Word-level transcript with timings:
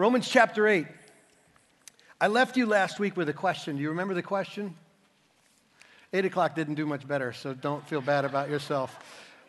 Romans 0.00 0.26
chapter 0.26 0.66
8. 0.66 0.86
I 2.22 2.28
left 2.28 2.56
you 2.56 2.64
last 2.64 2.98
week 2.98 3.18
with 3.18 3.28
a 3.28 3.34
question. 3.34 3.76
Do 3.76 3.82
you 3.82 3.90
remember 3.90 4.14
the 4.14 4.22
question? 4.22 4.74
Eight 6.14 6.24
o'clock 6.24 6.54
didn't 6.54 6.76
do 6.76 6.86
much 6.86 7.06
better, 7.06 7.34
so 7.34 7.52
don't 7.52 7.86
feel 7.86 8.00
bad 8.00 8.24
about 8.24 8.48
yourself. 8.48 8.98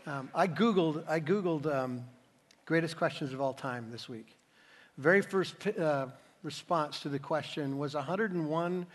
Um, 0.05 0.29
I 0.35 0.49
Googled, 0.49 1.05
I 1.07 1.21
Googled 1.21 1.73
um, 1.73 2.03
greatest 2.65 2.97
questions 2.97 3.31
of 3.31 3.39
all 3.39 3.53
time 3.53 3.87
this 3.93 4.09
week. 4.09 4.35
Very 4.97 5.21
first 5.21 5.55
uh, 5.67 6.07
response 6.43 6.99
to 6.99 7.07
the 7.07 7.17
question 7.17 7.77
was 7.77 7.93
101 7.93 8.85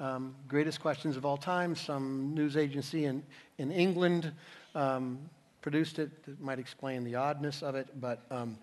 um, 0.00 0.34
greatest 0.46 0.82
questions 0.82 1.16
of 1.16 1.24
all 1.24 1.38
time. 1.38 1.74
Some 1.74 2.34
news 2.34 2.58
agency 2.58 3.06
in, 3.06 3.22
in 3.56 3.72
England 3.72 4.32
um, 4.74 5.18
produced 5.62 5.98
it. 5.98 6.10
It 6.28 6.42
might 6.42 6.58
explain 6.58 7.04
the 7.04 7.14
oddness 7.14 7.62
of 7.62 7.74
it, 7.74 7.88
but 8.02 8.20
um, 8.30 8.58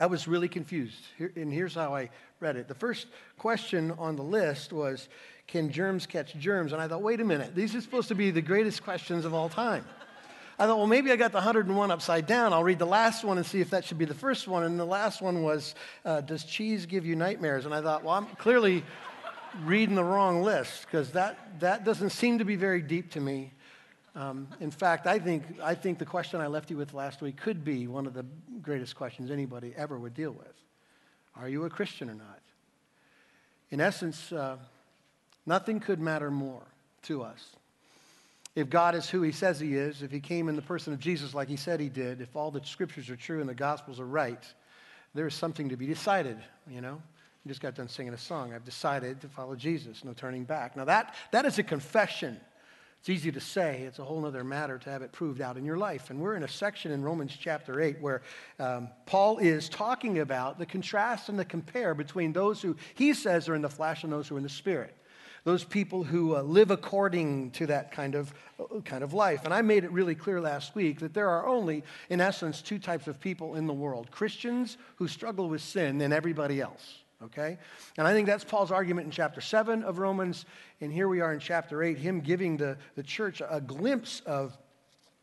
I 0.00 0.06
was 0.06 0.26
really 0.26 0.48
confused. 0.48 1.02
And 1.36 1.52
here's 1.52 1.74
how 1.74 1.94
I 1.94 2.10
read 2.40 2.56
it. 2.56 2.66
The 2.66 2.74
first 2.74 3.06
question 3.38 3.92
on 3.92 4.16
the 4.16 4.22
list 4.22 4.72
was 4.72 5.08
Can 5.46 5.70
germs 5.70 6.06
catch 6.06 6.34
germs? 6.36 6.72
And 6.72 6.82
I 6.82 6.88
thought, 6.88 7.02
wait 7.02 7.20
a 7.20 7.24
minute, 7.24 7.54
these 7.54 7.74
are 7.74 7.80
supposed 7.80 8.08
to 8.08 8.14
be 8.14 8.30
the 8.30 8.42
greatest 8.42 8.82
questions 8.82 9.24
of 9.24 9.34
all 9.34 9.48
time. 9.48 9.84
I 10.58 10.66
thought, 10.66 10.78
well, 10.78 10.86
maybe 10.86 11.10
I 11.10 11.16
got 11.16 11.32
the 11.32 11.38
101 11.38 11.90
upside 11.90 12.26
down. 12.26 12.52
I'll 12.52 12.62
read 12.62 12.78
the 12.78 12.86
last 12.86 13.24
one 13.24 13.38
and 13.38 13.46
see 13.46 13.60
if 13.60 13.70
that 13.70 13.84
should 13.84 13.98
be 13.98 14.04
the 14.04 14.14
first 14.14 14.46
one. 14.46 14.62
And 14.62 14.78
the 14.78 14.84
last 14.84 15.20
one 15.20 15.42
was, 15.42 15.74
uh, 16.04 16.20
Does 16.20 16.44
cheese 16.44 16.86
give 16.86 17.04
you 17.04 17.16
nightmares? 17.16 17.64
And 17.66 17.74
I 17.74 17.80
thought, 17.80 18.04
well, 18.04 18.14
I'm 18.14 18.26
clearly 18.36 18.84
reading 19.64 19.94
the 19.94 20.04
wrong 20.04 20.42
list 20.42 20.86
because 20.86 21.12
that, 21.12 21.60
that 21.60 21.84
doesn't 21.84 22.10
seem 22.10 22.38
to 22.38 22.44
be 22.44 22.56
very 22.56 22.82
deep 22.82 23.12
to 23.12 23.20
me. 23.20 23.52
Um, 24.16 24.48
in 24.60 24.70
fact, 24.70 25.06
I 25.06 25.18
think, 25.18 25.44
I 25.62 25.74
think 25.74 25.98
the 25.98 26.06
question 26.06 26.40
I 26.40 26.46
left 26.46 26.70
you 26.70 26.76
with 26.76 26.94
last 26.94 27.20
week 27.20 27.36
could 27.36 27.64
be 27.64 27.88
one 27.88 28.06
of 28.06 28.14
the 28.14 28.24
greatest 28.62 28.94
questions 28.94 29.30
anybody 29.30 29.74
ever 29.76 29.98
would 29.98 30.14
deal 30.14 30.30
with. 30.30 30.54
Are 31.36 31.48
you 31.48 31.64
a 31.64 31.70
Christian 31.70 32.08
or 32.08 32.14
not? 32.14 32.40
In 33.70 33.80
essence, 33.80 34.30
uh, 34.30 34.56
nothing 35.46 35.80
could 35.80 35.98
matter 35.98 36.30
more 36.30 36.62
to 37.02 37.22
us. 37.22 37.56
If 38.54 38.70
God 38.70 38.94
is 38.94 39.10
who 39.10 39.22
he 39.22 39.32
says 39.32 39.58
he 39.58 39.74
is, 39.74 40.02
if 40.02 40.12
he 40.12 40.20
came 40.20 40.48
in 40.48 40.54
the 40.54 40.62
person 40.62 40.92
of 40.92 41.00
Jesus 41.00 41.34
like 41.34 41.48
he 41.48 41.56
said 41.56 41.80
he 41.80 41.88
did, 41.88 42.20
if 42.20 42.36
all 42.36 42.52
the 42.52 42.64
scriptures 42.64 43.10
are 43.10 43.16
true 43.16 43.40
and 43.40 43.48
the 43.48 43.54
gospels 43.54 43.98
are 43.98 44.06
right, 44.06 44.44
there 45.12 45.26
is 45.26 45.34
something 45.34 45.68
to 45.70 45.76
be 45.76 45.86
decided, 45.86 46.36
you 46.70 46.80
know? 46.80 47.02
You 47.44 47.48
just 47.48 47.60
got 47.60 47.74
done 47.74 47.88
singing 47.88 48.14
a 48.14 48.18
song. 48.18 48.54
I've 48.54 48.64
decided 48.64 49.20
to 49.22 49.28
follow 49.28 49.56
Jesus, 49.56 50.04
no 50.04 50.12
turning 50.12 50.44
back. 50.44 50.76
Now, 50.76 50.84
that, 50.84 51.16
that 51.32 51.44
is 51.44 51.58
a 51.58 51.64
confession 51.64 52.40
it's 53.04 53.10
easy 53.10 53.30
to 53.32 53.40
say, 53.40 53.82
it's 53.82 53.98
a 53.98 54.02
whole 54.02 54.24
other 54.24 54.42
matter 54.42 54.78
to 54.78 54.88
have 54.88 55.02
it 55.02 55.12
proved 55.12 55.42
out 55.42 55.58
in 55.58 55.64
your 55.66 55.76
life. 55.76 56.08
And 56.08 56.18
we're 56.18 56.36
in 56.36 56.42
a 56.42 56.48
section 56.48 56.90
in 56.90 57.02
Romans 57.02 57.36
chapter 57.38 57.82
8 57.82 58.00
where 58.00 58.22
um, 58.58 58.88
Paul 59.04 59.36
is 59.36 59.68
talking 59.68 60.20
about 60.20 60.58
the 60.58 60.64
contrast 60.64 61.28
and 61.28 61.38
the 61.38 61.44
compare 61.44 61.94
between 61.94 62.32
those 62.32 62.62
who 62.62 62.76
he 62.94 63.12
says 63.12 63.46
are 63.46 63.54
in 63.54 63.60
the 63.60 63.68
flesh 63.68 64.04
and 64.04 64.10
those 64.10 64.28
who 64.28 64.36
are 64.36 64.38
in 64.38 64.42
the 64.42 64.48
spirit. 64.48 64.96
Those 65.44 65.64
people 65.64 66.02
who 66.02 66.34
uh, 66.34 66.40
live 66.40 66.70
according 66.70 67.50
to 67.50 67.66
that 67.66 67.92
kind 67.92 68.14
of, 68.14 68.32
uh, 68.58 68.80
kind 68.86 69.04
of 69.04 69.12
life. 69.12 69.44
And 69.44 69.52
I 69.52 69.60
made 69.60 69.84
it 69.84 69.92
really 69.92 70.14
clear 70.14 70.40
last 70.40 70.74
week 70.74 71.00
that 71.00 71.12
there 71.12 71.28
are 71.28 71.46
only, 71.46 71.84
in 72.08 72.22
essence, 72.22 72.62
two 72.62 72.78
types 72.78 73.06
of 73.06 73.20
people 73.20 73.56
in 73.56 73.66
the 73.66 73.74
world 73.74 74.10
Christians 74.12 74.78
who 74.96 75.08
struggle 75.08 75.50
with 75.50 75.60
sin 75.60 76.00
and 76.00 76.14
everybody 76.14 76.58
else 76.58 77.03
okay? 77.24 77.58
And 77.96 78.06
I 78.06 78.12
think 78.12 78.26
that's 78.26 78.44
Paul's 78.44 78.70
argument 78.70 79.06
in 79.06 79.10
chapter 79.10 79.40
7 79.40 79.82
of 79.82 79.98
Romans. 79.98 80.44
And 80.80 80.92
here 80.92 81.08
we 81.08 81.20
are 81.20 81.32
in 81.32 81.40
chapter 81.40 81.82
8, 81.82 81.98
him 81.98 82.20
giving 82.20 82.56
the, 82.56 82.76
the 82.96 83.02
church 83.02 83.42
a 83.48 83.60
glimpse 83.60 84.20
of 84.26 84.56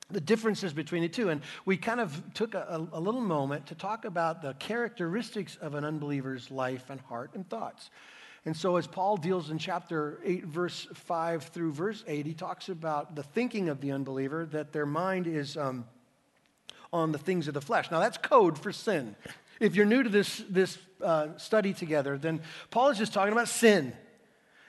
the 0.09 0.21
differences 0.21 0.73
between 0.73 1.03
the 1.03 1.09
two. 1.09 1.29
And 1.29 1.41
we 1.65 1.77
kind 1.77 1.99
of 1.99 2.21
took 2.33 2.53
a, 2.53 2.87
a, 2.91 2.99
little 2.99 3.21
moment 3.21 3.67
to 3.67 3.75
talk 3.75 4.05
about 4.05 4.41
the 4.41 4.53
characteristics 4.55 5.57
of 5.61 5.73
an 5.75 5.85
unbeliever's 5.85 6.51
life 6.51 6.89
and 6.89 6.99
heart 7.01 7.31
and 7.33 7.49
thoughts. 7.49 7.89
And 8.43 8.57
so, 8.57 8.77
as 8.77 8.87
Paul 8.87 9.17
deals 9.17 9.51
in 9.51 9.59
chapter 9.59 10.19
8, 10.23 10.45
verse 10.45 10.87
5 10.93 11.43
through 11.43 11.73
verse 11.73 12.03
8, 12.07 12.25
he 12.25 12.33
talks 12.33 12.69
about 12.69 13.15
the 13.15 13.21
thinking 13.21 13.69
of 13.69 13.81
the 13.81 13.91
unbeliever, 13.91 14.47
that 14.47 14.73
their 14.73 14.87
mind 14.87 15.27
is 15.27 15.55
um, 15.57 15.85
on 16.91 17.11
the 17.11 17.19
things 17.19 17.47
of 17.47 17.53
the 17.53 17.61
flesh. 17.61 17.91
Now, 17.91 17.99
that's 17.99 18.17
code 18.17 18.57
for 18.57 18.71
sin. 18.71 19.15
If 19.61 19.75
you're 19.75 19.85
new 19.85 20.01
to 20.01 20.09
this, 20.09 20.43
this 20.49 20.79
uh, 21.03 21.37
study 21.37 21.71
together, 21.71 22.17
then 22.17 22.41
Paul 22.71 22.89
is 22.89 22.97
just 22.97 23.13
talking 23.13 23.31
about 23.31 23.47
sin. 23.47 23.93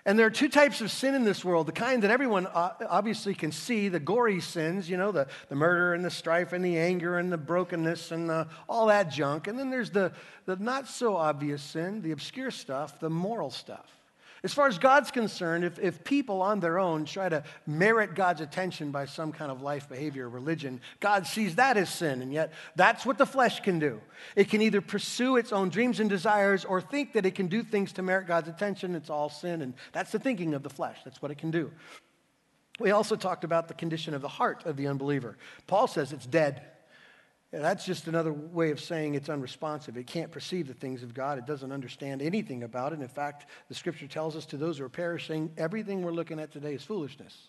And 0.05 0.19
there 0.19 0.27
are 0.27 0.31
two 0.31 0.51
types 0.51 0.83
of 0.83 0.91
sin 0.91 1.15
in 1.15 1.25
this 1.25 1.43
world 1.43 1.67
the 1.67 1.73
kind 1.73 2.03
that 2.03 2.11
everyone 2.11 2.47
uh, 2.47 2.73
obviously 2.89 3.35
can 3.35 3.53
see 3.53 3.89
the 3.89 4.01
gory 4.01 4.41
sins, 4.41 4.91
you 4.91 4.99
know, 4.99 5.11
the, 5.11 5.29
the 5.49 5.55
murder 5.55 5.95
and 5.95 6.05
the 6.05 6.11
strife 6.11 6.53
and 6.53 6.63
the 6.63 6.77
anger 6.77 7.19
and 7.19 7.33
the 7.33 7.39
brokenness 7.39 8.11
and 8.11 8.29
the, 8.29 8.49
all 8.69 8.87
that 8.89 9.11
junk. 9.11 9.47
And 9.47 9.59
then 9.59 9.71
there's 9.71 9.91
the, 9.91 10.13
the 10.45 10.57
not 10.57 10.89
so 10.89 11.17
obvious 11.17 11.63
sin, 11.63 12.03
the 12.03 12.13
obscure 12.13 12.51
stuff, 12.51 13.01
the 13.01 13.09
moral 13.09 13.51
stuff. 13.51 13.89
As 14.45 14.53
far 14.53 14.67
as 14.67 14.77
God's 14.77 15.13
concerned, 15.13 15.65
if, 15.65 15.79
if 15.79 16.03
people 16.03 16.43
on 16.43 16.59
their 16.59 16.81
own 16.81 17.05
try 17.05 17.29
to 17.29 17.45
merit 17.65 18.17
God's 18.17 18.41
attention 18.41 18.91
by 18.91 19.05
some 19.05 19.31
kind 19.31 19.53
of 19.53 19.63
life 19.63 19.89
behavior 19.89 20.27
or 20.27 20.31
religion, 20.31 20.81
God 20.99 21.29
sees 21.29 21.55
that 21.57 21.77
as 21.77 21.89
sin. 21.89 22.23
And 22.23 22.33
yet, 22.33 22.53
that's 22.75 23.07
what 23.07 23.19
the 23.19 23.27
flesh 23.27 23.61
can 23.61 23.79
do. 23.79 24.01
It 24.35 24.51
can 24.51 24.61
either 24.61 24.81
pursue 24.81 25.37
its 25.37 25.53
own 25.53 25.69
dreams 25.69 26.01
and 26.01 26.11
desires 26.11 26.65
or 26.65 26.81
think 26.81 27.13
that 27.13 27.25
it 27.25 27.37
can 27.37 27.47
do 27.47 27.63
things 27.63 27.93
to 27.93 28.03
merit 28.03 28.27
God's 28.27 28.49
attention. 28.49 28.97
It's 28.97 29.11
all 29.11 29.29
sin. 29.29 29.63
And 29.63 29.75
that's 29.93 30.11
the 30.11 30.19
thinking 30.19 30.55
of 30.55 30.65
the 30.65 30.71
flesh. 30.71 30.99
That's 31.05 31.23
what 31.23 31.31
it 31.31 31.39
can 31.39 31.53
do. 31.53 31.71
We 32.81 32.91
also 32.91 33.15
talked 33.15 33.45
about 33.45 33.69
the 33.69 33.75
condition 33.75 34.13
of 34.13 34.23
the 34.23 34.29
heart 34.29 34.67
of 34.67 34.77
the 34.77 34.89
unbeliever. 34.89 35.39
Paul 35.69 35.87
says 35.87 36.13
it's 36.13 36.27
dead. 36.27 36.63
That's 37.53 37.85
just 37.85 38.09
another 38.09 38.33
way 38.33 38.71
of 38.71 38.81
saying 38.81 39.15
it's 39.15 39.29
unresponsive. 39.29 39.99
It 39.99 40.07
can't 40.07 40.31
perceive 40.31 40.67
the 40.67 40.75
things 40.75 41.03
of 41.03 41.13
God. 41.13 41.37
It 41.37 41.47
doesn't 41.47 41.71
understand 41.71 42.23
anything 42.23 42.63
about 42.63 42.95
it. 42.95 43.01
In 43.01 43.09
fact, 43.09 43.47
the 43.69 43.75
scripture 43.75 44.07
tells 44.07 44.37
us 44.37 44.47
to 44.47 44.57
those 44.57 44.79
who 44.79 44.85
are 44.85 44.89
perishing, 44.89 45.51
everything 45.59 46.03
we're 46.03 46.13
looking 46.13 46.41
at 46.41 46.51
today 46.51 46.75
is 46.75 46.83
foolishness 46.83 47.49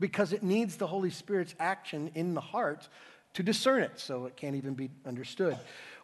because 0.00 0.32
it 0.32 0.42
needs 0.42 0.76
the 0.76 0.86
Holy 0.86 1.10
Spirit's 1.10 1.54
action 1.60 2.10
in 2.16 2.34
the 2.34 2.40
heart 2.40 2.88
to 3.34 3.42
discern 3.44 3.82
it, 3.82 4.00
so 4.00 4.26
it 4.26 4.36
can't 4.36 4.56
even 4.56 4.74
be 4.74 4.90
understood. 5.06 5.56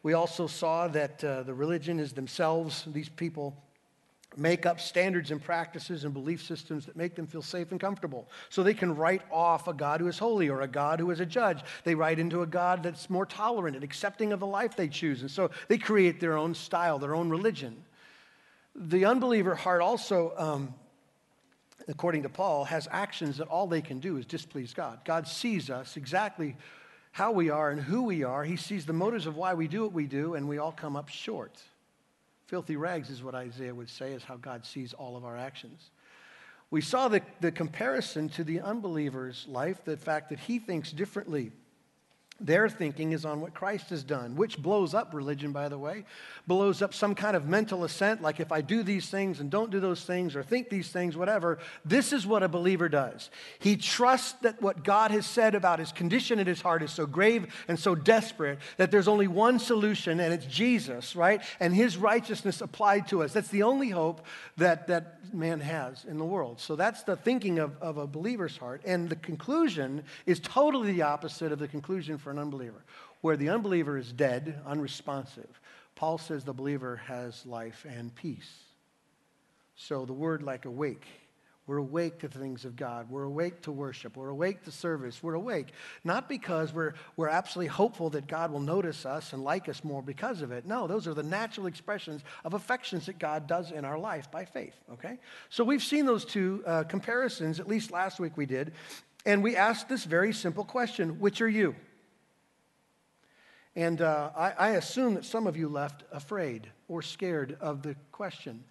We 0.04 0.12
also 0.12 0.46
saw 0.46 0.86
that 0.88 1.22
uh, 1.24 1.42
the 1.42 1.52
religion 1.52 1.98
is 1.98 2.12
themselves, 2.12 2.84
these 2.86 3.08
people 3.08 3.56
make 4.36 4.66
up 4.66 4.80
standards 4.80 5.30
and 5.30 5.42
practices 5.42 6.04
and 6.04 6.12
belief 6.12 6.44
systems 6.44 6.86
that 6.86 6.96
make 6.96 7.14
them 7.14 7.26
feel 7.26 7.42
safe 7.42 7.70
and 7.70 7.80
comfortable. 7.80 8.28
So 8.50 8.62
they 8.62 8.74
can 8.74 8.94
write 8.94 9.22
off 9.30 9.68
a 9.68 9.72
God 9.72 10.00
who 10.00 10.06
is 10.06 10.18
holy 10.18 10.48
or 10.48 10.60
a 10.60 10.68
God 10.68 11.00
who 11.00 11.10
is 11.10 11.20
a 11.20 11.26
judge. 11.26 11.62
They 11.84 11.94
write 11.94 12.18
into 12.18 12.42
a 12.42 12.46
God 12.46 12.82
that's 12.82 13.08
more 13.10 13.26
tolerant 13.26 13.74
and 13.74 13.84
accepting 13.84 14.32
of 14.32 14.40
the 14.40 14.46
life 14.46 14.76
they 14.76 14.88
choose. 14.88 15.22
And 15.22 15.30
so 15.30 15.50
they 15.68 15.78
create 15.78 16.20
their 16.20 16.36
own 16.36 16.54
style, 16.54 16.98
their 16.98 17.14
own 17.14 17.30
religion. 17.30 17.84
The 18.74 19.06
unbeliever 19.06 19.54
heart 19.54 19.80
also, 19.80 20.32
um, 20.36 20.74
according 21.88 22.22
to 22.22 22.28
Paul, 22.28 22.64
has 22.64 22.86
actions 22.90 23.38
that 23.38 23.48
all 23.48 23.66
they 23.66 23.82
can 23.82 23.98
do 23.98 24.18
is 24.18 24.26
displease 24.26 24.74
God. 24.74 25.00
God 25.04 25.26
sees 25.26 25.68
us 25.70 25.96
exactly 25.96 26.56
how 27.10 27.32
we 27.32 27.50
are 27.50 27.70
and 27.70 27.80
who 27.80 28.04
we 28.04 28.22
are. 28.22 28.44
He 28.44 28.56
sees 28.56 28.86
the 28.86 28.92
motives 28.92 29.26
of 29.26 29.36
why 29.36 29.54
we 29.54 29.66
do 29.66 29.82
what 29.82 29.92
we 29.92 30.06
do, 30.06 30.34
and 30.34 30.48
we 30.48 30.58
all 30.58 30.70
come 30.70 30.94
up 30.94 31.08
short. 31.08 31.60
Filthy 32.48 32.76
rags 32.76 33.10
is 33.10 33.22
what 33.22 33.34
Isaiah 33.34 33.74
would 33.74 33.90
say, 33.90 34.12
is 34.12 34.24
how 34.24 34.36
God 34.38 34.64
sees 34.64 34.94
all 34.94 35.18
of 35.18 35.24
our 35.26 35.36
actions. 35.36 35.90
We 36.70 36.80
saw 36.80 37.08
the, 37.08 37.20
the 37.42 37.52
comparison 37.52 38.30
to 38.30 38.42
the 38.42 38.60
unbeliever's 38.60 39.46
life, 39.46 39.84
the 39.84 39.98
fact 39.98 40.30
that 40.30 40.38
he 40.38 40.58
thinks 40.58 40.90
differently 40.90 41.52
their 42.40 42.68
thinking 42.68 43.12
is 43.12 43.24
on 43.24 43.40
what 43.40 43.52
Christ 43.52 43.90
has 43.90 44.04
done, 44.04 44.36
which 44.36 44.58
blows 44.58 44.94
up 44.94 45.12
religion, 45.12 45.50
by 45.50 45.68
the 45.68 45.78
way, 45.78 46.04
blows 46.46 46.82
up 46.82 46.94
some 46.94 47.14
kind 47.14 47.36
of 47.36 47.46
mental 47.46 47.82
assent, 47.82 48.22
like 48.22 48.38
if 48.38 48.52
I 48.52 48.60
do 48.60 48.82
these 48.84 49.10
things 49.10 49.40
and 49.40 49.50
don't 49.50 49.70
do 49.70 49.80
those 49.80 50.04
things 50.04 50.36
or 50.36 50.42
think 50.44 50.70
these 50.70 50.88
things, 50.88 51.16
whatever. 51.16 51.58
This 51.84 52.12
is 52.12 52.26
what 52.26 52.44
a 52.44 52.48
believer 52.48 52.88
does. 52.88 53.30
He 53.58 53.76
trusts 53.76 54.32
that 54.42 54.62
what 54.62 54.84
God 54.84 55.10
has 55.10 55.26
said 55.26 55.56
about 55.56 55.80
his 55.80 55.90
condition 55.90 56.38
in 56.38 56.46
his 56.46 56.60
heart 56.60 56.82
is 56.82 56.92
so 56.92 57.06
grave 57.06 57.52
and 57.66 57.78
so 57.78 57.96
desperate 57.96 58.60
that 58.76 58.90
there's 58.92 59.08
only 59.08 59.26
one 59.26 59.58
solution, 59.58 60.20
and 60.20 60.32
it's 60.32 60.46
Jesus, 60.46 61.16
right? 61.16 61.42
And 61.58 61.74
his 61.74 61.96
righteousness 61.96 62.60
applied 62.60 63.08
to 63.08 63.22
us. 63.24 63.32
That's 63.32 63.48
the 63.48 63.64
only 63.64 63.88
hope 63.90 64.24
that, 64.56 64.86
that 64.86 65.18
man 65.34 65.60
has 65.60 66.04
in 66.04 66.18
the 66.18 66.24
world. 66.24 66.60
So 66.60 66.76
that's 66.76 67.02
the 67.02 67.16
thinking 67.16 67.58
of, 67.58 67.76
of 67.82 67.98
a 67.98 68.06
believer's 68.06 68.56
heart. 68.56 68.82
And 68.84 69.08
the 69.08 69.16
conclusion 69.16 70.04
is 70.26 70.40
totally 70.40 70.92
the 70.92 71.02
opposite 71.02 71.52
of 71.52 71.58
the 71.58 71.68
conclusion 71.68 72.18
for 72.28 72.32
an 72.32 72.38
unbeliever. 72.38 72.84
Where 73.22 73.38
the 73.38 73.48
unbeliever 73.48 73.96
is 73.96 74.12
dead, 74.12 74.60
unresponsive, 74.66 75.48
Paul 75.94 76.18
says 76.18 76.44
the 76.44 76.52
believer 76.52 76.96
has 77.06 77.46
life 77.46 77.86
and 77.88 78.14
peace. 78.14 78.52
So 79.76 80.04
the 80.04 80.12
word 80.12 80.42
like 80.42 80.66
awake. 80.66 81.06
We're 81.66 81.78
awake 81.78 82.18
to 82.18 82.28
the 82.28 82.38
things 82.38 82.66
of 82.66 82.76
God. 82.76 83.08
We're 83.08 83.22
awake 83.22 83.62
to 83.62 83.72
worship. 83.72 84.14
We're 84.14 84.28
awake 84.28 84.62
to 84.64 84.70
service. 84.70 85.22
We're 85.22 85.34
awake 85.34 85.68
not 86.04 86.28
because 86.28 86.74
we're, 86.74 86.92
we're 87.16 87.28
absolutely 87.28 87.68
hopeful 87.68 88.10
that 88.10 88.26
God 88.26 88.52
will 88.52 88.60
notice 88.60 89.06
us 89.06 89.32
and 89.32 89.42
like 89.42 89.66
us 89.70 89.82
more 89.82 90.02
because 90.02 90.42
of 90.42 90.52
it. 90.52 90.66
No, 90.66 90.86
those 90.86 91.08
are 91.08 91.14
the 91.14 91.22
natural 91.22 91.66
expressions 91.66 92.20
of 92.44 92.52
affections 92.52 93.06
that 93.06 93.18
God 93.18 93.46
does 93.46 93.70
in 93.70 93.86
our 93.86 93.98
life 93.98 94.30
by 94.30 94.44
faith, 94.44 94.74
okay? 94.92 95.18
So 95.48 95.64
we've 95.64 95.82
seen 95.82 96.04
those 96.04 96.26
two 96.26 96.62
uh, 96.66 96.84
comparisons, 96.84 97.58
at 97.58 97.68
least 97.68 97.90
last 97.90 98.20
week 98.20 98.36
we 98.36 98.44
did, 98.44 98.72
and 99.24 99.42
we 99.42 99.56
asked 99.56 99.88
this 99.88 100.04
very 100.04 100.34
simple 100.34 100.64
question 100.64 101.20
Which 101.20 101.40
are 101.40 101.48
you? 101.48 101.74
And 103.78 104.02
uh, 104.02 104.30
I, 104.36 104.50
I 104.58 104.68
assume 104.70 105.14
that 105.14 105.24
some 105.24 105.46
of 105.46 105.56
you 105.56 105.68
left 105.68 106.02
afraid 106.10 106.68
or 106.88 107.00
scared 107.00 107.56
of 107.60 107.82
the 107.82 107.94
question. 108.10 108.64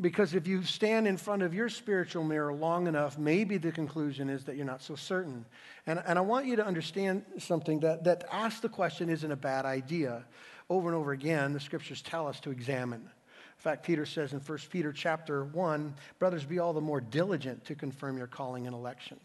Because 0.00 0.32
if 0.32 0.46
you 0.46 0.62
stand 0.62 1.08
in 1.08 1.16
front 1.16 1.42
of 1.42 1.52
your 1.52 1.68
spiritual 1.68 2.22
mirror 2.22 2.54
long 2.54 2.86
enough, 2.86 3.18
maybe 3.18 3.58
the 3.58 3.72
conclusion 3.72 4.30
is 4.30 4.44
that 4.44 4.54
you're 4.54 4.64
not 4.64 4.80
so 4.80 4.94
certain. 4.94 5.44
And, 5.88 6.00
and 6.06 6.20
I 6.20 6.22
want 6.22 6.46
you 6.46 6.54
to 6.54 6.64
understand 6.64 7.24
something 7.38 7.80
that, 7.80 8.04
that 8.04 8.28
ask 8.30 8.62
the 8.62 8.68
question 8.68 9.08
isn't 9.08 9.32
a 9.32 9.34
bad 9.34 9.64
idea. 9.64 10.24
Over 10.68 10.86
and 10.90 10.96
over 10.96 11.10
again, 11.10 11.52
the 11.52 11.58
scriptures 11.58 12.00
tell 12.00 12.28
us 12.28 12.38
to 12.42 12.52
examine. 12.52 13.00
In 13.00 13.58
fact, 13.58 13.84
Peter 13.84 14.06
says 14.06 14.32
in 14.32 14.38
1 14.38 14.58
Peter 14.70 14.92
chapter 14.92 15.46
1, 15.46 15.94
brothers, 16.20 16.44
be 16.44 16.60
all 16.60 16.72
the 16.72 16.80
more 16.80 17.00
diligent 17.00 17.64
to 17.64 17.74
confirm 17.74 18.16
your 18.18 18.28
calling 18.28 18.68
and 18.68 18.74
election. 18.76 19.18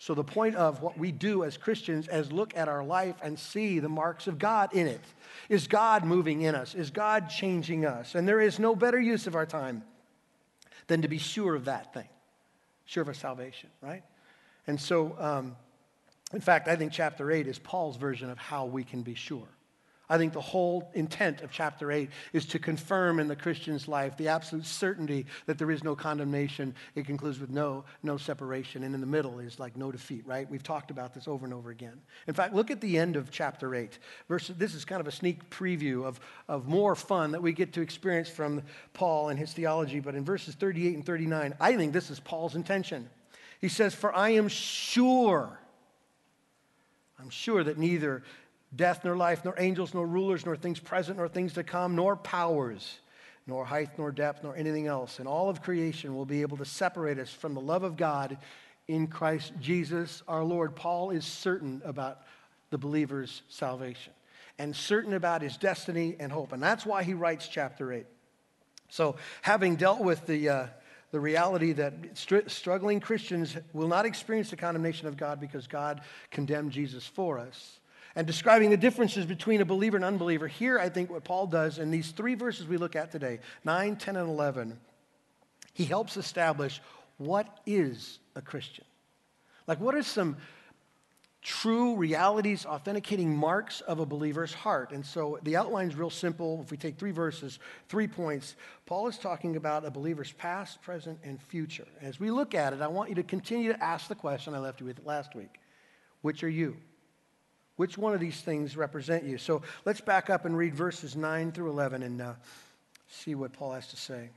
So 0.00 0.14
the 0.14 0.24
point 0.24 0.56
of 0.56 0.80
what 0.80 0.96
we 0.96 1.12
do 1.12 1.44
as 1.44 1.58
Christians 1.58 2.08
is 2.08 2.32
look 2.32 2.56
at 2.56 2.68
our 2.68 2.82
life 2.82 3.16
and 3.22 3.38
see 3.38 3.80
the 3.80 3.90
marks 3.90 4.26
of 4.26 4.38
God 4.38 4.72
in 4.72 4.86
it. 4.86 5.02
Is 5.50 5.66
God 5.66 6.06
moving 6.06 6.40
in 6.40 6.54
us? 6.54 6.74
Is 6.74 6.90
God 6.90 7.28
changing 7.28 7.84
us? 7.84 8.14
And 8.14 8.26
there 8.26 8.40
is 8.40 8.58
no 8.58 8.74
better 8.74 8.98
use 8.98 9.26
of 9.26 9.34
our 9.34 9.44
time 9.44 9.84
than 10.86 11.02
to 11.02 11.08
be 11.08 11.18
sure 11.18 11.54
of 11.54 11.66
that 11.66 11.92
thing, 11.92 12.08
sure 12.86 13.02
of 13.02 13.08
our 13.08 13.14
salvation, 13.14 13.68
right? 13.82 14.02
And 14.66 14.80
so, 14.80 15.14
um, 15.18 15.54
in 16.32 16.40
fact, 16.40 16.66
I 16.66 16.76
think 16.76 16.92
chapter 16.92 17.30
8 17.30 17.46
is 17.46 17.58
Paul's 17.58 17.98
version 17.98 18.30
of 18.30 18.38
how 18.38 18.64
we 18.64 18.84
can 18.84 19.02
be 19.02 19.14
sure. 19.14 19.48
I 20.10 20.18
think 20.18 20.32
the 20.32 20.40
whole 20.40 20.90
intent 20.94 21.40
of 21.40 21.52
chapter 21.52 21.92
8 21.92 22.10
is 22.32 22.44
to 22.46 22.58
confirm 22.58 23.20
in 23.20 23.28
the 23.28 23.36
Christian's 23.36 23.86
life 23.86 24.16
the 24.16 24.26
absolute 24.26 24.66
certainty 24.66 25.24
that 25.46 25.56
there 25.56 25.70
is 25.70 25.84
no 25.84 25.94
condemnation. 25.94 26.74
It 26.96 27.06
concludes 27.06 27.38
with 27.38 27.50
no, 27.50 27.84
no 28.02 28.16
separation. 28.16 28.82
And 28.82 28.92
in 28.92 29.00
the 29.00 29.06
middle 29.06 29.38
is 29.38 29.60
like 29.60 29.76
no 29.76 29.92
defeat, 29.92 30.26
right? 30.26 30.50
We've 30.50 30.64
talked 30.64 30.90
about 30.90 31.14
this 31.14 31.28
over 31.28 31.44
and 31.44 31.54
over 31.54 31.70
again. 31.70 32.00
In 32.26 32.34
fact, 32.34 32.54
look 32.54 32.72
at 32.72 32.80
the 32.80 32.98
end 32.98 33.14
of 33.14 33.30
chapter 33.30 33.72
8. 33.72 34.00
Verse, 34.28 34.50
this 34.58 34.74
is 34.74 34.84
kind 34.84 35.00
of 35.00 35.06
a 35.06 35.12
sneak 35.12 35.48
preview 35.48 36.04
of, 36.04 36.18
of 36.48 36.66
more 36.66 36.96
fun 36.96 37.30
that 37.30 37.40
we 37.40 37.52
get 37.52 37.72
to 37.74 37.80
experience 37.80 38.28
from 38.28 38.64
Paul 38.92 39.28
and 39.28 39.38
his 39.38 39.52
theology. 39.52 40.00
But 40.00 40.16
in 40.16 40.24
verses 40.24 40.56
38 40.56 40.96
and 40.96 41.06
39, 41.06 41.54
I 41.60 41.76
think 41.76 41.92
this 41.92 42.10
is 42.10 42.18
Paul's 42.18 42.56
intention. 42.56 43.08
He 43.60 43.68
says, 43.68 43.94
For 43.94 44.12
I 44.12 44.30
am 44.30 44.48
sure. 44.48 45.56
I'm 47.20 47.30
sure 47.30 47.62
that 47.62 47.78
neither 47.78 48.22
death 48.74 49.04
nor 49.04 49.16
life, 49.16 49.44
nor 49.44 49.54
angels, 49.58 49.94
nor 49.94 50.06
rulers, 50.06 50.46
nor 50.46 50.56
things 50.56 50.78
present, 50.78 51.18
nor 51.18 51.28
things 51.28 51.54
to 51.54 51.64
come, 51.64 51.96
nor 51.96 52.16
powers, 52.16 52.98
nor 53.46 53.64
height, 53.64 53.90
nor 53.98 54.12
depth, 54.12 54.42
nor 54.42 54.56
anything 54.56 54.86
else. 54.86 55.18
And 55.18 55.26
all 55.26 55.48
of 55.48 55.62
creation 55.62 56.14
will 56.14 56.26
be 56.26 56.42
able 56.42 56.56
to 56.58 56.64
separate 56.64 57.18
us 57.18 57.32
from 57.32 57.54
the 57.54 57.60
love 57.60 57.82
of 57.82 57.96
God 57.96 58.38
in 58.86 59.06
Christ 59.06 59.52
Jesus 59.60 60.22
our 60.28 60.44
Lord. 60.44 60.76
Paul 60.76 61.10
is 61.10 61.24
certain 61.24 61.82
about 61.84 62.20
the 62.70 62.78
believer's 62.78 63.42
salvation 63.48 64.12
and 64.58 64.76
certain 64.76 65.14
about 65.14 65.42
his 65.42 65.56
destiny 65.56 66.16
and 66.20 66.30
hope. 66.30 66.52
And 66.52 66.62
that's 66.62 66.84
why 66.84 67.02
he 67.02 67.14
writes 67.14 67.48
chapter 67.48 67.92
8. 67.92 68.06
So, 68.90 69.16
having 69.42 69.76
dealt 69.76 70.00
with 70.00 70.26
the, 70.26 70.48
uh, 70.48 70.66
the 71.12 71.20
reality 71.20 71.72
that 71.72 71.94
str- 72.14 72.48
struggling 72.48 73.00
Christians 73.00 73.56
will 73.72 73.88
not 73.88 74.04
experience 74.04 74.50
the 74.50 74.56
condemnation 74.56 75.08
of 75.08 75.16
God 75.16 75.40
because 75.40 75.66
God 75.66 76.02
condemned 76.30 76.72
Jesus 76.72 77.06
for 77.06 77.38
us, 77.38 77.80
and 78.14 78.26
describing 78.26 78.70
the 78.70 78.76
differences 78.76 79.26
between 79.26 79.60
a 79.60 79.64
believer 79.64 79.96
and 79.96 80.04
unbeliever. 80.04 80.48
Here, 80.48 80.78
I 80.78 80.88
think 80.88 81.10
what 81.10 81.24
Paul 81.24 81.46
does 81.46 81.78
in 81.78 81.90
these 81.90 82.10
three 82.10 82.34
verses 82.34 82.66
we 82.66 82.76
look 82.76 82.96
at 82.96 83.10
today 83.10 83.40
9, 83.64 83.96
10, 83.96 84.16
and 84.16 84.28
11 84.28 84.78
he 85.72 85.84
helps 85.84 86.16
establish 86.16 86.80
what 87.16 87.60
is 87.66 88.18
a 88.34 88.42
Christian. 88.42 88.84
Like, 89.66 89.80
what 89.80 89.94
are 89.94 90.02
some 90.02 90.36
true 91.42 91.96
realities, 91.96 92.66
authenticating 92.66 93.34
marks 93.34 93.80
of 93.82 93.98
a 93.98 94.06
believer's 94.06 94.52
heart? 94.52 94.92
And 94.92 95.04
so 95.04 95.38
the 95.42 95.56
outline 95.56 95.88
is 95.88 95.94
real 95.94 96.10
simple. 96.10 96.60
If 96.62 96.70
we 96.70 96.76
take 96.76 96.98
three 96.98 97.12
verses, 97.12 97.58
three 97.88 98.08
points, 98.08 98.56
Paul 98.84 99.08
is 99.08 99.16
talking 99.16 99.56
about 99.56 99.84
a 99.84 99.90
believer's 99.90 100.32
past, 100.32 100.82
present, 100.82 101.18
and 101.24 101.40
future. 101.40 101.86
As 102.02 102.18
we 102.18 102.30
look 102.30 102.54
at 102.54 102.72
it, 102.72 102.82
I 102.82 102.88
want 102.88 103.08
you 103.08 103.14
to 103.16 103.22
continue 103.22 103.72
to 103.72 103.82
ask 103.82 104.08
the 104.08 104.14
question 104.14 104.54
I 104.54 104.58
left 104.58 104.80
you 104.80 104.86
with 104.86 105.00
last 105.04 105.34
week 105.34 105.60
Which 106.22 106.42
are 106.42 106.48
you? 106.48 106.76
Which 107.80 107.96
one 107.96 108.12
of 108.12 108.20
these 108.20 108.38
things 108.38 108.76
represent 108.76 109.24
you? 109.24 109.38
So 109.38 109.62
let's 109.86 110.02
back 110.02 110.28
up 110.28 110.44
and 110.44 110.54
read 110.54 110.74
verses 110.74 111.16
9 111.16 111.52
through 111.52 111.70
11 111.70 112.02
and 112.02 112.20
uh, 112.20 112.34
see 113.08 113.34
what 113.34 113.54
Paul 113.54 113.72
has 113.72 113.86
to 113.86 113.96
say. 113.96 114.28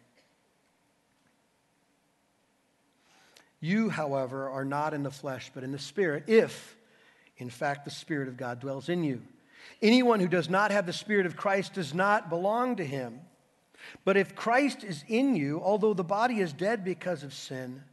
You, 3.60 3.90
however, 3.90 4.48
are 4.48 4.64
not 4.64 4.94
in 4.94 5.04
the 5.04 5.12
flesh, 5.12 5.52
but 5.54 5.66
in 5.66 5.74
the 5.74 5.78
Spirit, 5.78 6.24
if, 6.28 6.78
in 7.36 7.50
fact, 7.50 7.84
the 7.84 7.92
Spirit 7.92 8.30
of 8.30 8.38
God 8.38 8.62
dwells 8.62 8.88
in 8.88 9.04
you. 9.04 9.22
Anyone 9.82 10.22
who 10.22 10.30
does 10.30 10.50
not 10.50 10.72
have 10.72 10.86
the 10.86 10.94
Spirit 10.94 11.26
of 11.26 11.36
Christ 11.36 11.74
does 11.74 11.94
not 11.94 12.30
belong 12.30 12.78
to 12.78 12.86
him. 12.86 13.20
But 14.06 14.16
if 14.16 14.36
Christ 14.36 14.86
is 14.86 15.04
in 15.10 15.36
you, 15.36 15.60
although 15.62 15.94
the 15.94 16.02
body 16.02 16.40
is 16.40 16.54
dead 16.54 16.86
because 16.86 17.24
of 17.24 17.34
sin, 17.34 17.84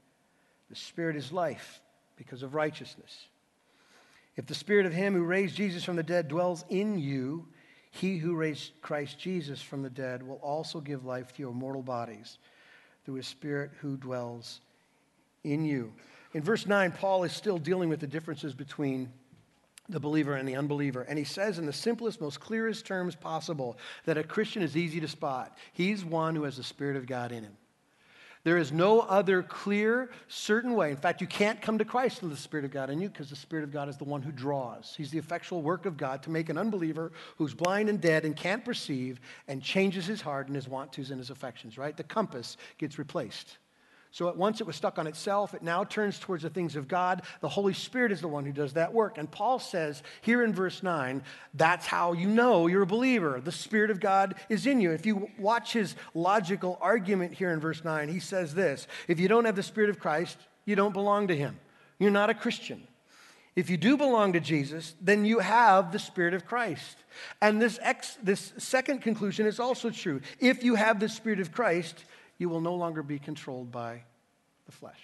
the 0.68 0.76
Spirit 0.76 1.16
is 1.16 1.32
life 1.32 1.80
because 2.16 2.44
of 2.44 2.54
righteousness. 2.54 3.26
If 4.36 4.46
the 4.46 4.54
spirit 4.54 4.86
of 4.86 4.92
him 4.92 5.14
who 5.14 5.24
raised 5.24 5.56
Jesus 5.56 5.84
from 5.84 5.96
the 5.96 6.02
dead 6.02 6.28
dwells 6.28 6.64
in 6.68 6.98
you, 6.98 7.48
he 7.90 8.18
who 8.18 8.34
raised 8.34 8.72
Christ 8.80 9.18
Jesus 9.18 9.60
from 9.60 9.82
the 9.82 9.90
dead 9.90 10.22
will 10.22 10.36
also 10.36 10.80
give 10.80 11.04
life 11.04 11.32
to 11.34 11.42
your 11.42 11.52
mortal 11.52 11.82
bodies 11.82 12.38
through 13.04 13.16
his 13.16 13.26
spirit 13.26 13.72
who 13.80 13.96
dwells 13.96 14.60
in 15.42 15.64
you. 15.64 15.92
In 16.32 16.42
verse 16.42 16.66
9, 16.66 16.92
Paul 16.92 17.24
is 17.24 17.32
still 17.32 17.58
dealing 17.58 17.88
with 17.88 18.00
the 18.00 18.06
differences 18.06 18.54
between 18.54 19.12
the 19.88 19.98
believer 19.98 20.34
and 20.34 20.48
the 20.48 20.54
unbeliever. 20.54 21.02
And 21.02 21.18
he 21.18 21.24
says, 21.24 21.58
in 21.58 21.66
the 21.66 21.72
simplest, 21.72 22.20
most 22.20 22.38
clearest 22.38 22.86
terms 22.86 23.16
possible, 23.16 23.76
that 24.04 24.16
a 24.16 24.22
Christian 24.22 24.62
is 24.62 24.76
easy 24.76 25.00
to 25.00 25.08
spot. 25.08 25.58
He's 25.72 26.04
one 26.04 26.36
who 26.36 26.44
has 26.44 26.56
the 26.56 26.62
Spirit 26.62 26.96
of 26.96 27.06
God 27.06 27.32
in 27.32 27.42
him. 27.42 27.56
There 28.42 28.56
is 28.56 28.72
no 28.72 29.00
other 29.00 29.42
clear, 29.42 30.10
certain 30.28 30.74
way. 30.74 30.90
In 30.90 30.96
fact, 30.96 31.20
you 31.20 31.26
can't 31.26 31.60
come 31.60 31.76
to 31.76 31.84
Christ 31.84 32.22
with 32.22 32.30
the 32.30 32.36
Spirit 32.38 32.64
of 32.64 32.70
God 32.70 32.88
in 32.88 32.98
you 32.98 33.08
because 33.08 33.28
the 33.28 33.36
Spirit 33.36 33.64
of 33.64 33.70
God 33.70 33.88
is 33.88 33.98
the 33.98 34.04
one 34.04 34.22
who 34.22 34.32
draws. 34.32 34.94
He's 34.96 35.10
the 35.10 35.18
effectual 35.18 35.60
work 35.60 35.84
of 35.84 35.98
God 35.98 36.22
to 36.22 36.30
make 36.30 36.48
an 36.48 36.56
unbeliever 36.56 37.12
who's 37.36 37.52
blind 37.52 37.90
and 37.90 38.00
dead 38.00 38.24
and 38.24 38.34
can't 38.34 38.64
perceive 38.64 39.20
and 39.46 39.62
changes 39.62 40.06
his 40.06 40.22
heart 40.22 40.46
and 40.46 40.56
his 40.56 40.68
want 40.68 40.90
tos 40.92 41.10
and 41.10 41.18
his 41.18 41.28
affections, 41.28 41.76
right? 41.76 41.96
The 41.96 42.02
compass 42.02 42.56
gets 42.78 42.98
replaced. 42.98 43.58
So 44.12 44.28
at 44.28 44.36
once 44.36 44.60
it 44.60 44.66
was 44.66 44.74
stuck 44.74 44.98
on 44.98 45.06
itself, 45.06 45.54
it 45.54 45.62
now 45.62 45.84
turns 45.84 46.18
towards 46.18 46.42
the 46.42 46.50
things 46.50 46.74
of 46.74 46.88
God. 46.88 47.22
The 47.40 47.48
Holy 47.48 47.72
Spirit 47.72 48.10
is 48.10 48.20
the 48.20 48.28
one 48.28 48.44
who 48.44 48.52
does 48.52 48.72
that 48.72 48.92
work. 48.92 49.18
And 49.18 49.30
Paul 49.30 49.60
says 49.60 50.02
here 50.20 50.42
in 50.42 50.52
verse 50.52 50.82
9, 50.82 51.22
that's 51.54 51.86
how 51.86 52.12
you 52.12 52.26
know 52.26 52.66
you're 52.66 52.82
a 52.82 52.86
believer. 52.86 53.40
The 53.40 53.52
Spirit 53.52 53.90
of 53.90 54.00
God 54.00 54.34
is 54.48 54.66
in 54.66 54.80
you. 54.80 54.90
If 54.90 55.06
you 55.06 55.30
watch 55.38 55.72
his 55.72 55.94
logical 56.12 56.76
argument 56.80 57.34
here 57.34 57.52
in 57.52 57.60
verse 57.60 57.84
9, 57.84 58.08
he 58.08 58.18
says 58.18 58.52
this 58.52 58.88
If 59.06 59.20
you 59.20 59.28
don't 59.28 59.44
have 59.44 59.56
the 59.56 59.62
Spirit 59.62 59.90
of 59.90 60.00
Christ, 60.00 60.38
you 60.64 60.74
don't 60.74 60.92
belong 60.92 61.28
to 61.28 61.36
him. 61.36 61.58
You're 62.00 62.10
not 62.10 62.30
a 62.30 62.34
Christian. 62.34 62.82
If 63.56 63.68
you 63.68 63.76
do 63.76 63.96
belong 63.96 64.32
to 64.32 64.40
Jesus, 64.40 64.94
then 65.00 65.24
you 65.24 65.40
have 65.40 65.92
the 65.92 65.98
Spirit 65.98 66.34
of 66.34 66.46
Christ. 66.46 66.96
And 67.42 67.60
this, 67.60 67.78
ex, 67.82 68.16
this 68.22 68.52
second 68.58 69.02
conclusion 69.02 69.46
is 69.46 69.60
also 69.60 69.90
true. 69.90 70.20
If 70.38 70.64
you 70.64 70.76
have 70.76 71.00
the 71.00 71.08
Spirit 71.08 71.40
of 71.40 71.52
Christ, 71.52 72.04
you 72.40 72.48
will 72.48 72.62
no 72.62 72.74
longer 72.74 73.02
be 73.02 73.18
controlled 73.18 73.70
by 73.70 74.02
the 74.64 74.72
flesh. 74.72 74.98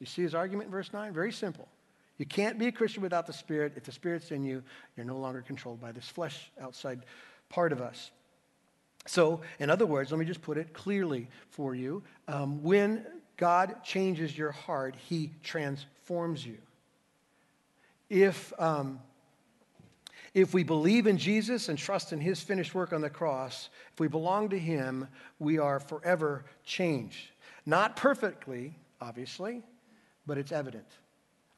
You 0.00 0.06
see 0.06 0.22
his 0.22 0.34
argument 0.34 0.66
in 0.66 0.72
verse 0.72 0.90
9? 0.92 1.12
Very 1.12 1.30
simple. 1.30 1.68
You 2.16 2.24
can't 2.24 2.58
be 2.58 2.66
a 2.66 2.72
Christian 2.72 3.02
without 3.02 3.26
the 3.26 3.32
Spirit. 3.32 3.74
If 3.76 3.84
the 3.84 3.92
Spirit's 3.92 4.30
in 4.30 4.42
you, 4.42 4.62
you're 4.96 5.04
no 5.04 5.18
longer 5.18 5.42
controlled 5.42 5.80
by 5.80 5.92
this 5.92 6.08
flesh 6.08 6.50
outside 6.60 7.04
part 7.50 7.72
of 7.72 7.82
us. 7.82 8.10
So, 9.06 9.42
in 9.58 9.68
other 9.68 9.84
words, 9.84 10.12
let 10.12 10.18
me 10.18 10.24
just 10.24 10.40
put 10.40 10.56
it 10.56 10.72
clearly 10.72 11.28
for 11.50 11.74
you. 11.74 12.02
Um, 12.26 12.62
when 12.62 13.04
God 13.36 13.84
changes 13.84 14.36
your 14.36 14.52
heart, 14.52 14.96
He 14.96 15.32
transforms 15.42 16.46
you. 16.46 16.56
If, 18.08 18.52
um, 18.58 18.98
if 20.34 20.54
we 20.54 20.62
believe 20.62 21.06
in 21.06 21.18
Jesus 21.18 21.68
and 21.68 21.78
trust 21.78 22.12
in 22.12 22.20
his 22.20 22.40
finished 22.40 22.74
work 22.74 22.92
on 22.92 23.02
the 23.02 23.10
cross, 23.10 23.68
if 23.92 24.00
we 24.00 24.08
belong 24.08 24.48
to 24.50 24.58
him, 24.58 25.06
we 25.38 25.58
are 25.58 25.78
forever 25.78 26.44
changed. 26.64 27.30
Not 27.66 27.96
perfectly, 27.96 28.74
obviously, 29.00 29.62
but 30.26 30.38
it's 30.38 30.52
evident. 30.52 30.86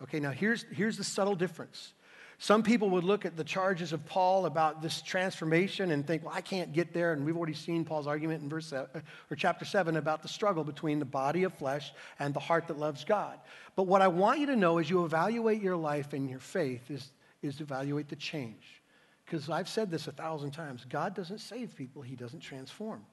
Okay, 0.02 0.18
now 0.18 0.32
here's, 0.32 0.64
here's 0.72 0.96
the 0.96 1.04
subtle 1.04 1.36
difference. 1.36 1.92
Some 2.38 2.64
people 2.64 2.90
would 2.90 3.04
look 3.04 3.24
at 3.24 3.36
the 3.36 3.44
charges 3.44 3.92
of 3.92 4.04
Paul 4.06 4.46
about 4.46 4.82
this 4.82 5.00
transformation 5.00 5.92
and 5.92 6.04
think, 6.04 6.24
well, 6.24 6.34
I 6.34 6.40
can't 6.40 6.72
get 6.72 6.92
there. 6.92 7.12
And 7.12 7.24
we've 7.24 7.36
already 7.36 7.54
seen 7.54 7.84
Paul's 7.84 8.08
argument 8.08 8.42
in 8.42 8.48
verse 8.48 8.66
seven, 8.66 9.02
or 9.30 9.36
chapter 9.36 9.64
7 9.64 9.96
about 9.96 10.20
the 10.20 10.28
struggle 10.28 10.64
between 10.64 10.98
the 10.98 11.04
body 11.04 11.44
of 11.44 11.54
flesh 11.54 11.92
and 12.18 12.34
the 12.34 12.40
heart 12.40 12.66
that 12.68 12.78
loves 12.78 13.04
God. 13.04 13.38
But 13.76 13.84
what 13.84 14.02
I 14.02 14.08
want 14.08 14.40
you 14.40 14.46
to 14.46 14.56
know 14.56 14.78
as 14.78 14.90
you 14.90 15.04
evaluate 15.04 15.62
your 15.62 15.76
life 15.76 16.12
and 16.12 16.28
your 16.28 16.40
faith 16.40 16.90
is 16.90 17.08
is 17.44 17.56
to 17.56 17.62
evaluate 17.62 18.08
the 18.08 18.16
change. 18.16 18.82
Because 19.24 19.48
I've 19.48 19.68
said 19.68 19.90
this 19.90 20.06
a 20.06 20.12
thousand 20.12 20.52
times 20.52 20.84
God 20.88 21.14
doesn't 21.14 21.38
save 21.38 21.76
people, 21.76 22.02
He 22.02 22.16
doesn't 22.16 22.40
transform. 22.40 23.04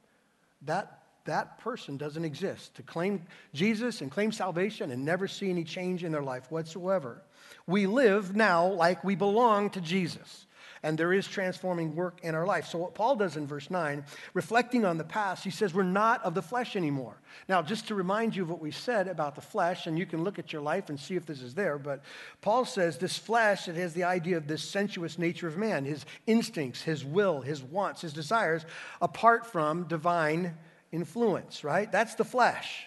That, 0.64 1.00
that 1.26 1.60
person 1.60 1.98
doesn't 1.98 2.26
exist. 2.26 2.76
To 2.76 2.84
claim 2.84 3.24
Jesus 3.54 4.02
and 4.02 4.12
claim 4.12 4.32
salvation 4.32 4.92
and 4.92 5.06
never 5.06 5.28
see 5.28 5.50
any 5.50 5.64
change 5.64 6.04
in 6.04 6.12
their 6.12 6.22
life 6.22 6.52
whatsoever. 6.52 7.22
We 7.66 7.88
live 7.88 8.36
now 8.36 8.68
like 8.68 9.04
we 9.04 9.16
belong 9.16 9.70
to 9.72 9.82
Jesus. 9.82 10.46
And 10.84 10.98
there 10.98 11.14
is 11.14 11.28
transforming 11.28 11.96
work 11.96 12.20
in 12.24 12.34
our 12.34 12.46
life. 12.46 12.66
So, 12.66 12.80
what 12.80 12.96
Paul 12.96 13.16
does 13.16 13.38
in 13.38 13.46
verse 13.46 13.70
9, 13.70 14.04
reflecting 14.34 14.84
on 14.84 14.98
the 14.98 15.04
past, 15.04 15.44
he 15.44 15.52
says, 15.52 15.74
We're 15.74 15.84
not 15.84 16.24
of 16.24 16.34
the 16.34 16.42
flesh 16.42 16.76
anymore. 16.76 17.16
Now, 17.48 17.62
just 17.62 17.88
to 17.90 17.96
remind 17.96 18.36
you 18.36 18.44
of 18.44 18.50
what 18.50 18.62
we 18.62 18.72
said 18.72 19.08
about 19.08 19.36
the 19.36 19.42
flesh, 19.42 19.86
and 19.86 20.00
you 20.00 20.08
can 20.08 20.24
look 20.24 20.40
at 20.40 20.52
your 20.52 20.62
life 20.62 20.90
and 20.90 21.00
see 21.00 21.16
if 21.16 21.26
this 21.26 21.42
is 21.42 21.54
there, 21.54 21.78
but 21.78 22.02
Paul 22.42 22.66
says 22.66 22.98
this 22.98 23.18
flesh, 23.18 23.68
it 23.68 23.76
has 23.76 23.94
the 23.94 24.06
idea 24.06 24.38
of 24.38 24.48
this 24.48 24.64
sensuous 24.64 25.20
nature 25.20 25.48
of 25.48 25.56
man, 25.56 25.86
his 25.86 26.06
instincts, 26.26 26.82
his 26.82 27.06
will, 27.06 27.42
his 27.42 27.62
wants, 27.62 28.02
his 28.02 28.14
desires, 28.14 28.66
apart 29.02 29.46
from 29.46 29.84
divine 29.84 30.56
influence, 30.92 31.64
right? 31.64 31.92
That's 31.92 32.16
the 32.16 32.26
flesh. 32.26 32.86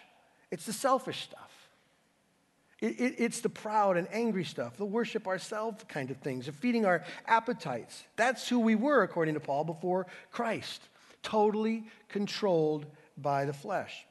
It's 0.51 0.67
the 0.67 0.73
selfish 0.73 1.23
stuff. 1.23 1.44
It, 2.85 3.01
it, 3.01 3.15
it's 3.17 3.41
the 3.41 3.49
proud 3.49 3.97
and 3.97 4.07
angry 4.13 4.45
stuff, 4.45 4.77
the 4.77 4.85
worship 4.85 5.27
ourselves 5.27 5.83
kind 5.89 6.11
of 6.11 6.19
things, 6.19 6.49
of 6.49 6.55
feeding 6.55 6.85
our 6.85 7.03
appetites. 7.27 8.05
That's 8.17 8.47
who 8.47 8.61
we 8.61 8.75
were, 8.75 9.03
according 9.03 9.35
to 9.35 9.41
Paul, 9.41 9.65
before 9.65 10.07
Christ, 10.31 10.83
totally 11.23 11.85
controlled 12.11 12.85
by 13.17 13.47
the 13.47 13.55
flesh. 13.55 14.05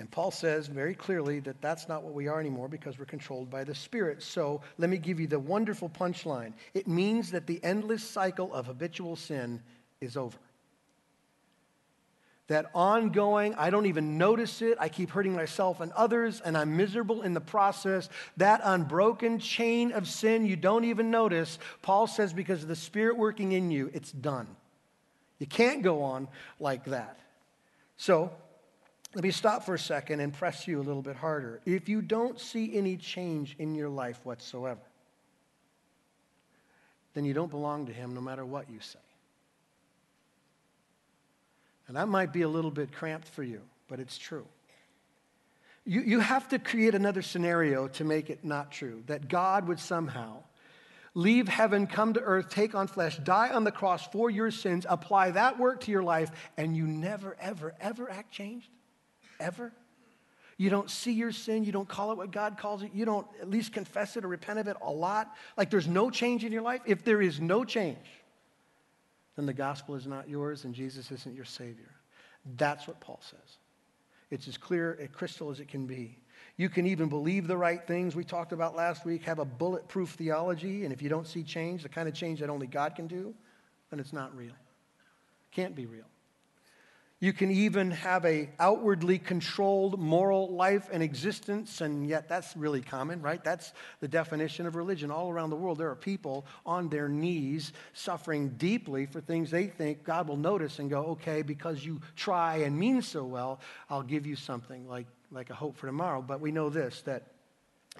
And 0.00 0.10
Paul 0.10 0.32
says 0.32 0.66
very 0.66 0.96
clearly 0.96 1.38
that 1.40 1.62
that's 1.62 1.88
not 1.88 2.02
what 2.02 2.12
we 2.12 2.26
are 2.26 2.40
anymore 2.40 2.66
because 2.66 2.98
we're 2.98 3.04
controlled 3.04 3.50
by 3.50 3.62
the 3.62 3.74
Spirit. 3.74 4.20
So 4.24 4.60
let 4.76 4.90
me 4.90 4.96
give 4.96 5.20
you 5.20 5.28
the 5.28 5.38
wonderful 5.38 5.88
punchline 5.88 6.54
it 6.72 6.88
means 6.88 7.30
that 7.30 7.46
the 7.46 7.62
endless 7.62 8.02
cycle 8.02 8.52
of 8.52 8.66
habitual 8.66 9.14
sin 9.14 9.62
is 10.00 10.16
over 10.16 10.36
that 12.48 12.70
ongoing, 12.74 13.54
I 13.54 13.70
don't 13.70 13.86
even 13.86 14.18
notice 14.18 14.60
it, 14.60 14.76
I 14.78 14.88
keep 14.88 15.10
hurting 15.10 15.32
myself 15.32 15.80
and 15.80 15.92
others, 15.92 16.42
and 16.42 16.58
I'm 16.58 16.76
miserable 16.76 17.22
in 17.22 17.32
the 17.32 17.40
process. 17.40 18.08
That 18.36 18.60
unbroken 18.62 19.38
chain 19.38 19.92
of 19.92 20.06
sin 20.06 20.44
you 20.44 20.56
don't 20.56 20.84
even 20.84 21.10
notice, 21.10 21.58
Paul 21.80 22.06
says, 22.06 22.32
because 22.32 22.62
of 22.62 22.68
the 22.68 22.76
Spirit 22.76 23.16
working 23.16 23.52
in 23.52 23.70
you, 23.70 23.90
it's 23.94 24.12
done. 24.12 24.46
You 25.38 25.46
can't 25.46 25.82
go 25.82 26.02
on 26.02 26.28
like 26.60 26.84
that. 26.86 27.18
So, 27.96 28.30
let 29.14 29.22
me 29.22 29.30
stop 29.30 29.64
for 29.64 29.74
a 29.74 29.78
second 29.78 30.20
and 30.20 30.32
press 30.32 30.66
you 30.66 30.80
a 30.80 30.82
little 30.82 31.02
bit 31.02 31.14
harder. 31.14 31.60
If 31.64 31.88
you 31.88 32.02
don't 32.02 32.40
see 32.40 32.76
any 32.76 32.96
change 32.96 33.54
in 33.58 33.74
your 33.74 33.88
life 33.88 34.18
whatsoever, 34.24 34.80
then 37.14 37.24
you 37.24 37.32
don't 37.32 37.50
belong 37.50 37.86
to 37.86 37.92
Him 37.92 38.12
no 38.12 38.20
matter 38.20 38.44
what 38.44 38.68
you 38.68 38.80
say. 38.80 38.98
And 41.86 41.96
that 41.96 42.08
might 42.08 42.32
be 42.32 42.42
a 42.42 42.48
little 42.48 42.70
bit 42.70 42.92
cramped 42.92 43.28
for 43.28 43.42
you, 43.42 43.60
but 43.88 44.00
it's 44.00 44.16
true. 44.16 44.46
You, 45.84 46.00
you 46.00 46.20
have 46.20 46.48
to 46.48 46.58
create 46.58 46.94
another 46.94 47.20
scenario 47.20 47.88
to 47.88 48.04
make 48.04 48.30
it 48.30 48.44
not 48.44 48.72
true 48.72 49.02
that 49.06 49.28
God 49.28 49.68
would 49.68 49.78
somehow 49.78 50.42
leave 51.12 51.46
heaven, 51.46 51.86
come 51.86 52.14
to 52.14 52.20
earth, 52.20 52.48
take 52.48 52.74
on 52.74 52.86
flesh, 52.86 53.18
die 53.18 53.50
on 53.50 53.64
the 53.64 53.70
cross 53.70 54.06
for 54.08 54.30
your 54.30 54.50
sins, 54.50 54.86
apply 54.88 55.32
that 55.32 55.58
work 55.58 55.80
to 55.80 55.90
your 55.90 56.02
life, 56.02 56.30
and 56.56 56.76
you 56.76 56.86
never, 56.86 57.36
ever, 57.40 57.74
ever 57.80 58.10
act 58.10 58.32
changed? 58.32 58.68
Ever? 59.38 59.72
You 60.56 60.70
don't 60.70 60.88
see 60.88 61.12
your 61.12 61.32
sin. 61.32 61.64
You 61.64 61.72
don't 61.72 61.88
call 61.88 62.12
it 62.12 62.16
what 62.16 62.30
God 62.30 62.56
calls 62.58 62.82
it. 62.82 62.92
You 62.94 63.04
don't 63.04 63.26
at 63.40 63.50
least 63.50 63.72
confess 63.72 64.16
it 64.16 64.24
or 64.24 64.28
repent 64.28 64.58
of 64.58 64.68
it 64.68 64.76
a 64.82 64.90
lot. 64.90 65.34
Like 65.56 65.70
there's 65.70 65.88
no 65.88 66.10
change 66.10 66.44
in 66.44 66.52
your 66.52 66.62
life. 66.62 66.80
If 66.86 67.04
there 67.04 67.20
is 67.20 67.40
no 67.40 67.64
change, 67.64 67.98
then 69.36 69.46
the 69.46 69.52
gospel 69.52 69.94
is 69.94 70.06
not 70.06 70.28
yours 70.28 70.64
and 70.64 70.74
Jesus 70.74 71.10
isn't 71.10 71.34
your 71.34 71.44
Savior. 71.44 71.90
That's 72.56 72.86
what 72.86 73.00
Paul 73.00 73.20
says. 73.22 73.58
It's 74.30 74.48
as 74.48 74.56
clear 74.56 74.98
a 75.00 75.08
crystal 75.08 75.50
as 75.50 75.60
it 75.60 75.68
can 75.68 75.86
be. 75.86 76.18
You 76.56 76.68
can 76.68 76.86
even 76.86 77.08
believe 77.08 77.46
the 77.46 77.56
right 77.56 77.84
things 77.86 78.14
we 78.14 78.24
talked 78.24 78.52
about 78.52 78.76
last 78.76 79.04
week, 79.04 79.22
have 79.24 79.38
a 79.38 79.44
bulletproof 79.44 80.10
theology, 80.10 80.84
and 80.84 80.92
if 80.92 81.02
you 81.02 81.08
don't 81.08 81.26
see 81.26 81.42
change, 81.42 81.82
the 81.82 81.88
kind 81.88 82.08
of 82.08 82.14
change 82.14 82.40
that 82.40 82.50
only 82.50 82.66
God 82.66 82.94
can 82.94 83.06
do, 83.06 83.34
then 83.90 83.98
it's 83.98 84.12
not 84.12 84.36
real. 84.36 84.54
Can't 85.50 85.74
be 85.74 85.86
real. 85.86 86.04
You 87.20 87.32
can 87.32 87.50
even 87.50 87.92
have 87.92 88.24
a 88.26 88.50
outwardly 88.58 89.18
controlled 89.18 89.98
moral 89.98 90.54
life 90.54 90.88
and 90.92 91.02
existence, 91.02 91.80
and 91.80 92.06
yet 92.06 92.28
that's 92.28 92.56
really 92.56 92.82
common, 92.82 93.22
right? 93.22 93.42
That's 93.42 93.72
the 94.00 94.08
definition 94.08 94.66
of 94.66 94.76
religion. 94.76 95.10
All 95.10 95.30
around 95.30 95.50
the 95.50 95.56
world, 95.56 95.78
there 95.78 95.88
are 95.90 95.96
people 95.96 96.44
on 96.66 96.88
their 96.88 97.08
knees 97.08 97.72
suffering 97.92 98.50
deeply 98.56 99.06
for 99.06 99.20
things 99.20 99.50
they 99.50 99.68
think 99.68 100.04
God 100.04 100.28
will 100.28 100.36
notice 100.36 100.80
and 100.80 100.90
go, 100.90 101.04
okay, 101.06 101.42
because 101.42 101.84
you 101.84 102.00
try 102.16 102.56
and 102.56 102.78
mean 102.78 103.00
so 103.00 103.24
well, 103.24 103.60
I'll 103.88 104.02
give 104.02 104.26
you 104.26 104.36
something 104.36 104.86
like, 104.88 105.06
like 105.30 105.50
a 105.50 105.54
hope 105.54 105.76
for 105.76 105.86
tomorrow. 105.86 106.20
But 106.20 106.40
we 106.40 106.50
know 106.50 106.68
this 106.68 107.02
that 107.02 107.28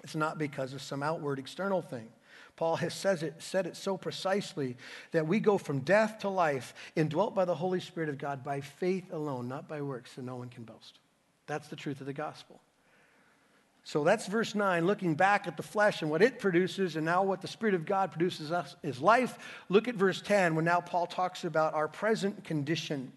it's 0.03 0.15
not 0.15 0.37
because 0.37 0.73
of 0.73 0.81
some 0.81 1.01
outward 1.01 1.39
external 1.39 1.81
thing. 1.81 2.09
Paul 2.55 2.77
has 2.77 2.93
says 2.93 3.21
it, 3.21 3.35
said 3.39 3.65
it 3.65 3.75
so 3.75 3.97
precisely 3.97 4.77
that 5.11 5.27
we 5.27 5.39
go 5.39 5.57
from 5.57 5.79
death 5.79 6.19
to 6.19 6.29
life, 6.29 6.73
indwelt 6.95 7.35
by 7.35 7.45
the 7.45 7.55
Holy 7.55 7.81
Spirit 7.81 8.09
of 8.09 8.17
God 8.17 8.43
by 8.43 8.61
faith 8.61 9.11
alone, 9.11 9.47
not 9.47 9.67
by 9.67 9.81
works, 9.81 10.13
so 10.15 10.21
no 10.21 10.37
one 10.37 10.49
can 10.49 10.63
boast. 10.63 10.99
That's 11.47 11.67
the 11.67 11.75
truth 11.75 11.99
of 11.99 12.07
the 12.07 12.13
gospel. 12.13 12.61
So 13.83 14.03
that's 14.03 14.25
verse 14.25 14.55
9, 14.55 14.87
looking 14.87 15.13
back 15.13 15.47
at 15.47 15.57
the 15.57 15.63
flesh 15.63 16.01
and 16.01 16.09
what 16.09 16.23
it 16.23 16.39
produces, 16.39 16.95
and 16.95 17.05
now 17.05 17.23
what 17.23 17.41
the 17.41 17.47
Spirit 17.47 17.75
of 17.75 17.85
God 17.85 18.11
produces 18.11 18.51
us 18.51 18.75
is 18.81 18.99
life. 18.99 19.37
Look 19.69 19.87
at 19.87 19.95
verse 19.95 20.21
10, 20.21 20.55
when 20.55 20.65
now 20.65 20.79
Paul 20.79 21.05
talks 21.05 21.43
about 21.43 21.75
our 21.75 21.87
present 21.87 22.43
condition. 22.43 23.11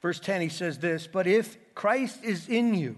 Verse 0.00 0.20
10, 0.20 0.42
he 0.42 0.48
says 0.48 0.78
this 0.78 1.08
But 1.08 1.26
if 1.26 1.56
Christ 1.74 2.22
is 2.22 2.48
in 2.48 2.74
you, 2.74 2.96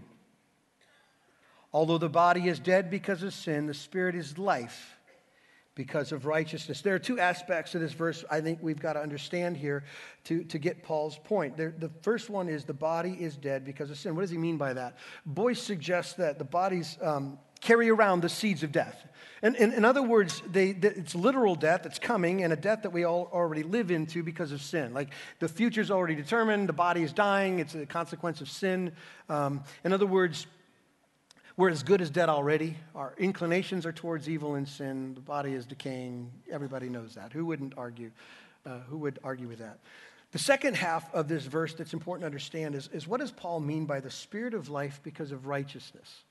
Although 1.72 1.98
the 1.98 2.08
body 2.08 2.48
is 2.48 2.58
dead 2.58 2.90
because 2.90 3.22
of 3.22 3.34
sin, 3.34 3.66
the 3.66 3.74
spirit 3.74 4.14
is 4.14 4.38
life 4.38 4.96
because 5.78 6.10
of 6.10 6.26
righteousness. 6.26 6.80
There 6.80 6.96
are 6.96 6.98
two 6.98 7.20
aspects 7.20 7.70
to 7.72 7.78
this 7.78 7.92
verse 7.92 8.24
I 8.28 8.40
think 8.40 8.58
we've 8.60 8.80
got 8.80 8.94
to 8.94 9.00
understand 9.00 9.56
here 9.56 9.84
to, 10.24 10.42
to 10.44 10.58
get 10.58 10.82
Paul's 10.82 11.16
point. 11.18 11.56
There, 11.56 11.72
the 11.78 11.90
first 12.02 12.28
one 12.28 12.48
is 12.48 12.64
the 12.64 12.74
body 12.74 13.12
is 13.12 13.36
dead 13.36 13.64
because 13.64 13.88
of 13.88 13.96
sin. 13.96 14.16
What 14.16 14.22
does 14.22 14.30
he 14.30 14.38
mean 14.38 14.56
by 14.56 14.72
that? 14.72 14.98
Boice 15.24 15.62
suggests 15.62 16.14
that 16.14 16.38
the 16.38 16.44
bodies 16.44 16.98
um, 17.00 17.38
carry 17.60 17.90
around 17.90 18.22
the 18.22 18.28
seeds 18.28 18.64
of 18.64 18.72
death. 18.72 19.06
And, 19.40 19.54
and 19.54 19.72
in 19.72 19.84
other 19.84 20.02
words, 20.02 20.42
they, 20.50 20.70
it's 20.70 21.14
literal 21.14 21.54
death 21.54 21.84
that's 21.84 22.00
coming 22.00 22.42
and 22.42 22.52
a 22.52 22.56
death 22.56 22.82
that 22.82 22.90
we 22.90 23.04
all 23.04 23.30
already 23.32 23.62
live 23.62 23.92
into 23.92 24.24
because 24.24 24.50
of 24.50 24.60
sin. 24.60 24.92
Like 24.92 25.10
the 25.38 25.48
future's 25.48 25.92
already 25.92 26.16
determined, 26.16 26.68
the 26.68 26.72
body 26.72 27.04
is 27.04 27.12
dying, 27.12 27.60
it's 27.60 27.76
a 27.76 27.86
consequence 27.86 28.40
of 28.40 28.48
sin. 28.48 28.92
Um, 29.28 29.62
in 29.84 29.92
other 29.92 30.06
words, 30.06 30.48
we're 31.58 31.70
as 31.70 31.82
good 31.82 32.00
as 32.00 32.08
dead 32.08 32.28
already. 32.28 32.76
Our 32.94 33.14
inclinations 33.18 33.84
are 33.84 33.92
towards 33.92 34.28
evil 34.28 34.54
and 34.54 34.66
sin. 34.66 35.14
The 35.14 35.20
body 35.20 35.54
is 35.54 35.66
decaying. 35.66 36.30
Everybody 36.48 36.88
knows 36.88 37.16
that. 37.16 37.32
Who 37.32 37.44
wouldn't 37.46 37.74
argue? 37.76 38.12
Uh, 38.64 38.78
who 38.88 38.96
would 38.98 39.18
argue 39.24 39.48
with 39.48 39.58
that? 39.58 39.80
The 40.30 40.38
second 40.38 40.76
half 40.76 41.12
of 41.12 41.26
this 41.26 41.42
verse 41.42 41.74
that's 41.74 41.94
important 41.94 42.22
to 42.22 42.26
understand 42.26 42.76
is, 42.76 42.88
is 42.92 43.08
what 43.08 43.18
does 43.18 43.32
Paul 43.32 43.58
mean 43.58 43.86
by 43.86 43.98
the 43.98 44.10
spirit 44.10 44.54
of 44.54 44.68
life 44.68 45.00
because 45.02 45.32
of 45.32 45.48
righteousness? 45.48 46.22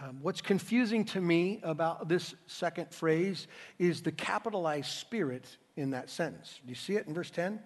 Um, 0.00 0.20
what's 0.22 0.40
confusing 0.40 1.06
to 1.06 1.20
me 1.20 1.58
about 1.64 2.08
this 2.08 2.32
second 2.46 2.92
phrase 2.92 3.48
is 3.80 4.00
the 4.00 4.12
capitalized 4.12 4.92
spirit 4.92 5.56
in 5.76 5.90
that 5.90 6.08
sentence. 6.08 6.60
Do 6.64 6.70
you 6.70 6.76
see 6.76 6.94
it 6.94 7.08
in 7.08 7.14
verse 7.14 7.30
10? 7.30 7.58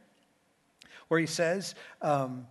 Where 1.09 1.21
he 1.21 1.26
says, 1.26 1.75
um, 2.00 2.47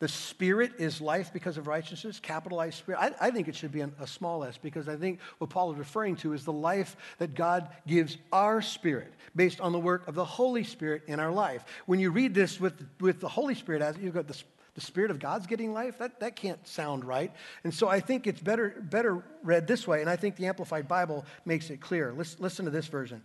the 0.00 0.08
Spirit 0.08 0.72
is 0.78 1.00
life 1.00 1.32
because 1.32 1.58
of 1.58 1.66
righteousness, 1.66 2.20
capitalized 2.20 2.78
Spirit. 2.78 3.00
I, 3.00 3.28
I 3.28 3.30
think 3.30 3.48
it 3.48 3.56
should 3.56 3.72
be 3.72 3.80
a 3.80 4.06
small 4.06 4.44
s 4.44 4.56
because 4.56 4.88
I 4.88 4.96
think 4.96 5.18
what 5.38 5.50
Paul 5.50 5.72
is 5.72 5.78
referring 5.78 6.14
to 6.16 6.34
is 6.34 6.44
the 6.44 6.52
life 6.52 6.96
that 7.18 7.34
God 7.34 7.68
gives 7.86 8.16
our 8.32 8.62
spirit 8.62 9.12
based 9.34 9.60
on 9.60 9.72
the 9.72 9.78
work 9.78 10.06
of 10.06 10.14
the 10.14 10.24
Holy 10.24 10.62
Spirit 10.62 11.02
in 11.08 11.18
our 11.18 11.32
life. 11.32 11.64
When 11.86 11.98
you 11.98 12.10
read 12.10 12.32
this 12.32 12.60
with, 12.60 12.86
with 13.00 13.18
the 13.18 13.28
Holy 13.28 13.56
Spirit, 13.56 13.82
as 13.82 13.96
you've 13.98 14.14
got 14.14 14.28
the, 14.28 14.40
the 14.74 14.80
Spirit 14.80 15.10
of 15.10 15.18
God's 15.18 15.48
getting 15.48 15.72
life, 15.72 15.98
that, 15.98 16.20
that 16.20 16.36
can't 16.36 16.64
sound 16.66 17.04
right. 17.04 17.32
And 17.64 17.74
so 17.74 17.88
I 17.88 17.98
think 17.98 18.28
it's 18.28 18.40
better, 18.40 18.76
better 18.80 19.24
read 19.42 19.66
this 19.66 19.84
way, 19.88 20.00
and 20.00 20.08
I 20.08 20.14
think 20.14 20.36
the 20.36 20.46
Amplified 20.46 20.86
Bible 20.86 21.24
makes 21.44 21.70
it 21.70 21.80
clear. 21.80 22.12
Listen, 22.12 22.40
listen 22.40 22.64
to 22.66 22.70
this 22.70 22.86
version. 22.86 23.22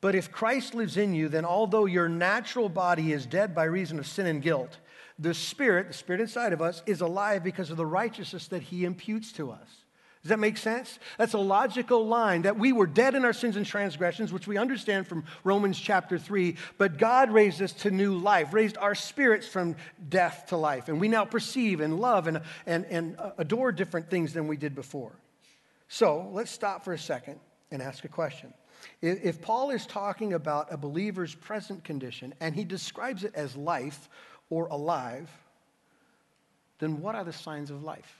But 0.00 0.14
if 0.14 0.30
Christ 0.30 0.74
lives 0.74 0.96
in 0.96 1.14
you, 1.14 1.28
then 1.28 1.46
although 1.46 1.86
your 1.86 2.10
natural 2.10 2.68
body 2.68 3.12
is 3.12 3.24
dead 3.24 3.54
by 3.54 3.64
reason 3.64 3.98
of 3.98 4.06
sin 4.06 4.26
and 4.26 4.42
guilt, 4.42 4.76
the 5.18 5.34
Spirit, 5.34 5.88
the 5.88 5.94
Spirit 5.94 6.20
inside 6.20 6.52
of 6.52 6.60
us, 6.60 6.82
is 6.86 7.00
alive 7.00 7.44
because 7.44 7.70
of 7.70 7.76
the 7.76 7.86
righteousness 7.86 8.48
that 8.48 8.62
He 8.62 8.84
imputes 8.84 9.32
to 9.32 9.50
us. 9.50 9.84
Does 10.24 10.30
that 10.30 10.38
make 10.38 10.56
sense? 10.56 10.98
That's 11.18 11.34
a 11.34 11.38
logical 11.38 12.06
line 12.06 12.42
that 12.42 12.58
we 12.58 12.72
were 12.72 12.86
dead 12.86 13.14
in 13.14 13.26
our 13.26 13.34
sins 13.34 13.56
and 13.56 13.66
transgressions, 13.66 14.32
which 14.32 14.46
we 14.46 14.56
understand 14.56 15.06
from 15.06 15.24
Romans 15.44 15.78
chapter 15.78 16.18
3, 16.18 16.56
but 16.78 16.96
God 16.96 17.30
raised 17.30 17.60
us 17.60 17.72
to 17.72 17.90
new 17.90 18.16
life, 18.16 18.54
raised 18.54 18.78
our 18.78 18.94
spirits 18.94 19.46
from 19.46 19.76
death 20.08 20.46
to 20.48 20.56
life. 20.56 20.88
And 20.88 20.98
we 20.98 21.08
now 21.08 21.26
perceive 21.26 21.80
and 21.82 22.00
love 22.00 22.26
and, 22.26 22.40
and, 22.64 22.86
and 22.86 23.18
adore 23.36 23.70
different 23.70 24.08
things 24.08 24.32
than 24.32 24.48
we 24.48 24.56
did 24.56 24.74
before. 24.74 25.12
So 25.88 26.30
let's 26.32 26.50
stop 26.50 26.84
for 26.84 26.94
a 26.94 26.98
second 26.98 27.38
and 27.70 27.82
ask 27.82 28.04
a 28.06 28.08
question. 28.08 28.54
If 29.02 29.42
Paul 29.42 29.70
is 29.70 29.86
talking 29.86 30.32
about 30.32 30.72
a 30.72 30.78
believer's 30.78 31.34
present 31.34 31.84
condition 31.84 32.32
and 32.40 32.54
he 32.54 32.64
describes 32.64 33.24
it 33.24 33.34
as 33.34 33.56
life 33.56 34.08
or 34.54 34.68
alive, 34.68 35.28
then 36.78 37.00
what 37.00 37.14
are 37.16 37.24
the 37.24 37.32
signs 37.32 37.70
of 37.70 37.82
life? 37.82 38.12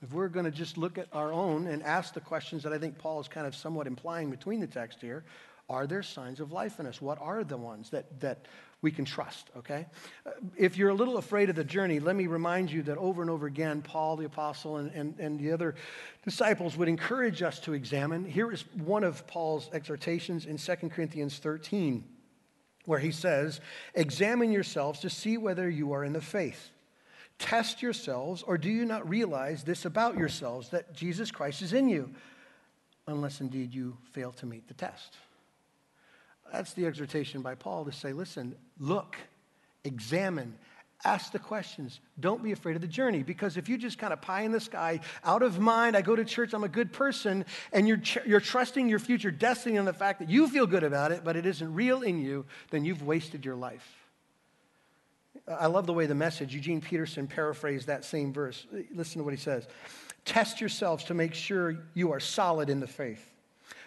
If 0.00 0.12
we're 0.12 0.28
going 0.28 0.44
to 0.44 0.56
just 0.64 0.78
look 0.78 0.96
at 0.98 1.08
our 1.12 1.32
own 1.32 1.66
and 1.66 1.82
ask 1.82 2.14
the 2.14 2.20
questions 2.20 2.62
that 2.62 2.72
I 2.72 2.78
think 2.78 2.98
Paul 2.98 3.20
is 3.20 3.26
kind 3.26 3.46
of 3.46 3.54
somewhat 3.54 3.86
implying 3.86 4.30
between 4.30 4.60
the 4.60 4.66
text 4.66 5.00
here, 5.00 5.24
Are 5.68 5.86
there 5.86 6.02
signs 6.02 6.40
of 6.40 6.52
life 6.52 6.78
in 6.78 6.86
us? 6.86 7.00
What 7.00 7.18
are 7.20 7.42
the 7.42 7.56
ones 7.56 7.88
that, 7.90 8.20
that 8.20 8.46
we 8.82 8.90
can 8.90 9.06
trust, 9.06 9.48
okay? 9.56 9.86
If 10.56 10.76
you're 10.76 10.90
a 10.90 10.94
little 10.94 11.16
afraid 11.16 11.48
of 11.48 11.56
the 11.56 11.64
journey, 11.64 12.00
let 12.00 12.14
me 12.14 12.26
remind 12.26 12.70
you 12.70 12.82
that 12.82 12.98
over 12.98 13.22
and 13.22 13.30
over 13.30 13.46
again, 13.46 13.80
Paul 13.80 14.16
the 14.16 14.26
Apostle 14.26 14.76
and, 14.76 14.92
and, 14.92 15.18
and 15.18 15.40
the 15.40 15.52
other 15.52 15.74
disciples 16.22 16.76
would 16.76 16.88
encourage 16.88 17.40
us 17.42 17.58
to 17.60 17.72
examine. 17.72 18.26
Here 18.26 18.52
is 18.52 18.62
one 18.74 19.04
of 19.04 19.26
Paul's 19.26 19.70
exhortations 19.72 20.44
in 20.44 20.58
2 20.58 20.90
Corinthians 20.90 21.38
13, 21.38 22.04
where 22.84 22.98
he 22.98 23.10
says, 23.10 23.60
Examine 23.94 24.52
yourselves 24.52 25.00
to 25.00 25.10
see 25.10 25.36
whether 25.36 25.68
you 25.68 25.92
are 25.92 26.04
in 26.04 26.12
the 26.12 26.20
faith. 26.20 26.70
Test 27.38 27.82
yourselves, 27.82 28.42
or 28.42 28.56
do 28.56 28.70
you 28.70 28.84
not 28.84 29.08
realize 29.08 29.64
this 29.64 29.84
about 29.84 30.16
yourselves, 30.16 30.68
that 30.70 30.94
Jesus 30.94 31.30
Christ 31.30 31.62
is 31.62 31.72
in 31.72 31.88
you, 31.88 32.10
unless 33.06 33.40
indeed 33.40 33.74
you 33.74 33.96
fail 34.12 34.32
to 34.32 34.46
meet 34.46 34.68
the 34.68 34.74
test? 34.74 35.16
That's 36.52 36.72
the 36.74 36.86
exhortation 36.86 37.42
by 37.42 37.56
Paul 37.56 37.84
to 37.86 37.92
say, 37.92 38.12
listen, 38.12 38.54
look, 38.78 39.16
examine, 39.82 40.54
ask 41.04 41.32
the 41.32 41.38
questions. 41.38 42.00
Don't 42.18 42.42
be 42.42 42.52
afraid 42.52 42.76
of 42.76 42.82
the 42.82 42.88
journey. 42.88 43.22
Because 43.22 43.56
if 43.56 43.68
you 43.68 43.76
just 43.76 43.98
kind 43.98 44.12
of 44.12 44.20
pie 44.20 44.42
in 44.42 44.52
the 44.52 44.60
sky, 44.60 45.00
out 45.24 45.42
of 45.42 45.58
mind, 45.58 45.96
I 45.96 46.02
go 46.02 46.16
to 46.16 46.24
church, 46.24 46.52
I'm 46.52 46.64
a 46.64 46.68
good 46.68 46.92
person, 46.92 47.44
and 47.72 47.86
you're, 47.86 48.00
you're 48.26 48.40
trusting 48.40 48.88
your 48.88 48.98
future 48.98 49.30
destiny 49.30 49.78
on 49.78 49.84
the 49.84 49.92
fact 49.92 50.20
that 50.20 50.30
you 50.30 50.48
feel 50.48 50.66
good 50.66 50.84
about 50.84 51.12
it, 51.12 51.22
but 51.24 51.36
it 51.36 51.46
isn't 51.46 51.74
real 51.74 52.02
in 52.02 52.20
you, 52.20 52.46
then 52.70 52.84
you've 52.84 53.02
wasted 53.02 53.44
your 53.44 53.56
life. 53.56 53.86
I 55.46 55.66
love 55.66 55.86
the 55.86 55.92
way 55.92 56.06
the 56.06 56.14
message, 56.14 56.54
Eugene 56.54 56.80
Peterson 56.80 57.26
paraphrased 57.26 57.88
that 57.88 58.04
same 58.04 58.32
verse. 58.32 58.66
Listen 58.94 59.18
to 59.18 59.24
what 59.24 59.34
he 59.34 59.40
says 59.40 59.68
Test 60.24 60.60
yourselves 60.60 61.04
to 61.04 61.14
make 61.14 61.34
sure 61.34 61.76
you 61.92 62.12
are 62.12 62.20
solid 62.20 62.70
in 62.70 62.80
the 62.80 62.86
faith. 62.86 63.30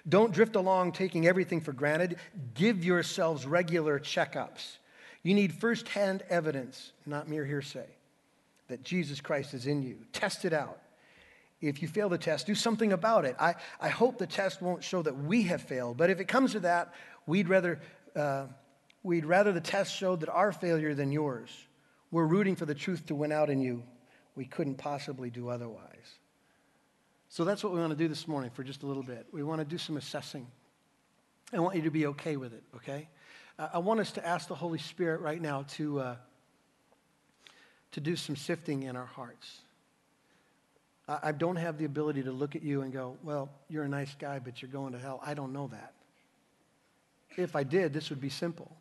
Don't 0.07 0.31
drift 0.31 0.55
along 0.55 0.93
taking 0.93 1.27
everything 1.27 1.59
for 1.59 1.73
granted. 1.73 2.17
Give 2.53 2.85
yourselves 2.85 3.45
regular 3.45 3.99
checkups. 3.99 4.77
You 5.27 5.33
need 5.33 5.51
firsthand 5.51 6.23
evidence, 6.29 6.93
not 7.05 7.27
mere 7.27 7.43
hearsay, 7.43 7.89
that 8.69 8.81
Jesus 8.81 9.19
Christ 9.19 9.53
is 9.53 9.67
in 9.67 9.83
you. 9.83 9.97
Test 10.13 10.45
it 10.45 10.53
out. 10.53 10.79
If 11.59 11.81
you 11.81 11.89
fail 11.89 12.07
the 12.07 12.17
test, 12.17 12.47
do 12.47 12.55
something 12.55 12.93
about 12.93 13.25
it. 13.25 13.35
I, 13.37 13.55
I 13.81 13.89
hope 13.89 14.19
the 14.19 14.25
test 14.25 14.61
won't 14.61 14.85
show 14.85 15.01
that 15.01 15.17
we 15.17 15.43
have 15.43 15.61
failed, 15.61 15.97
but 15.97 16.09
if 16.09 16.21
it 16.21 16.29
comes 16.29 16.53
to 16.53 16.61
that, 16.61 16.93
we'd 17.25 17.49
rather, 17.49 17.81
uh, 18.15 18.45
we'd 19.03 19.25
rather 19.25 19.51
the 19.51 19.59
test 19.59 19.93
showed 19.93 20.21
that 20.21 20.29
our 20.29 20.53
failure 20.53 20.93
than 20.93 21.11
yours. 21.11 21.49
We're 22.09 22.25
rooting 22.25 22.55
for 22.55 22.65
the 22.65 22.73
truth 22.73 23.07
to 23.07 23.15
win 23.15 23.33
out 23.33 23.49
in 23.49 23.59
you. 23.59 23.83
We 24.37 24.45
couldn't 24.45 24.75
possibly 24.75 25.29
do 25.29 25.49
otherwise. 25.49 26.19
So 27.27 27.43
that's 27.43 27.65
what 27.65 27.73
we 27.73 27.81
want 27.81 27.91
to 27.91 27.97
do 27.97 28.07
this 28.07 28.29
morning 28.29 28.51
for 28.51 28.63
just 28.63 28.83
a 28.83 28.85
little 28.85 29.03
bit. 29.03 29.27
We 29.33 29.43
want 29.43 29.59
to 29.59 29.65
do 29.65 29.77
some 29.77 29.97
assessing. 29.97 30.47
I 31.51 31.59
want 31.59 31.75
you 31.75 31.81
to 31.81 31.91
be 31.91 32.05
okay 32.05 32.37
with 32.37 32.53
it, 32.53 32.63
okay? 32.77 33.09
I 33.59 33.79
want 33.79 33.99
us 33.99 34.11
to 34.13 34.25
ask 34.25 34.47
the 34.47 34.55
Holy 34.55 34.77
Spirit 34.77 35.21
right 35.21 35.41
now 35.41 35.65
to, 35.69 35.99
uh, 35.99 36.15
to 37.93 37.99
do 37.99 38.15
some 38.15 38.35
sifting 38.35 38.83
in 38.83 38.95
our 38.95 39.05
hearts. 39.05 39.61
I, 41.07 41.19
I 41.23 41.31
don't 41.31 41.55
have 41.55 41.79
the 41.79 41.85
ability 41.85 42.23
to 42.23 42.31
look 42.31 42.55
at 42.55 42.61
you 42.61 42.83
and 42.83 42.93
go, 42.93 43.17
well, 43.23 43.49
you're 43.67 43.83
a 43.83 43.89
nice 43.89 44.13
guy, 44.19 44.37
but 44.39 44.61
you're 44.61 44.69
going 44.69 44.93
to 44.93 44.99
hell. 44.99 45.19
I 45.25 45.33
don't 45.33 45.53
know 45.53 45.67
that. 45.67 45.93
If 47.35 47.55
I 47.55 47.63
did, 47.63 47.93
this 47.93 48.11
would 48.11 48.21
be 48.21 48.29
simple. 48.29 48.71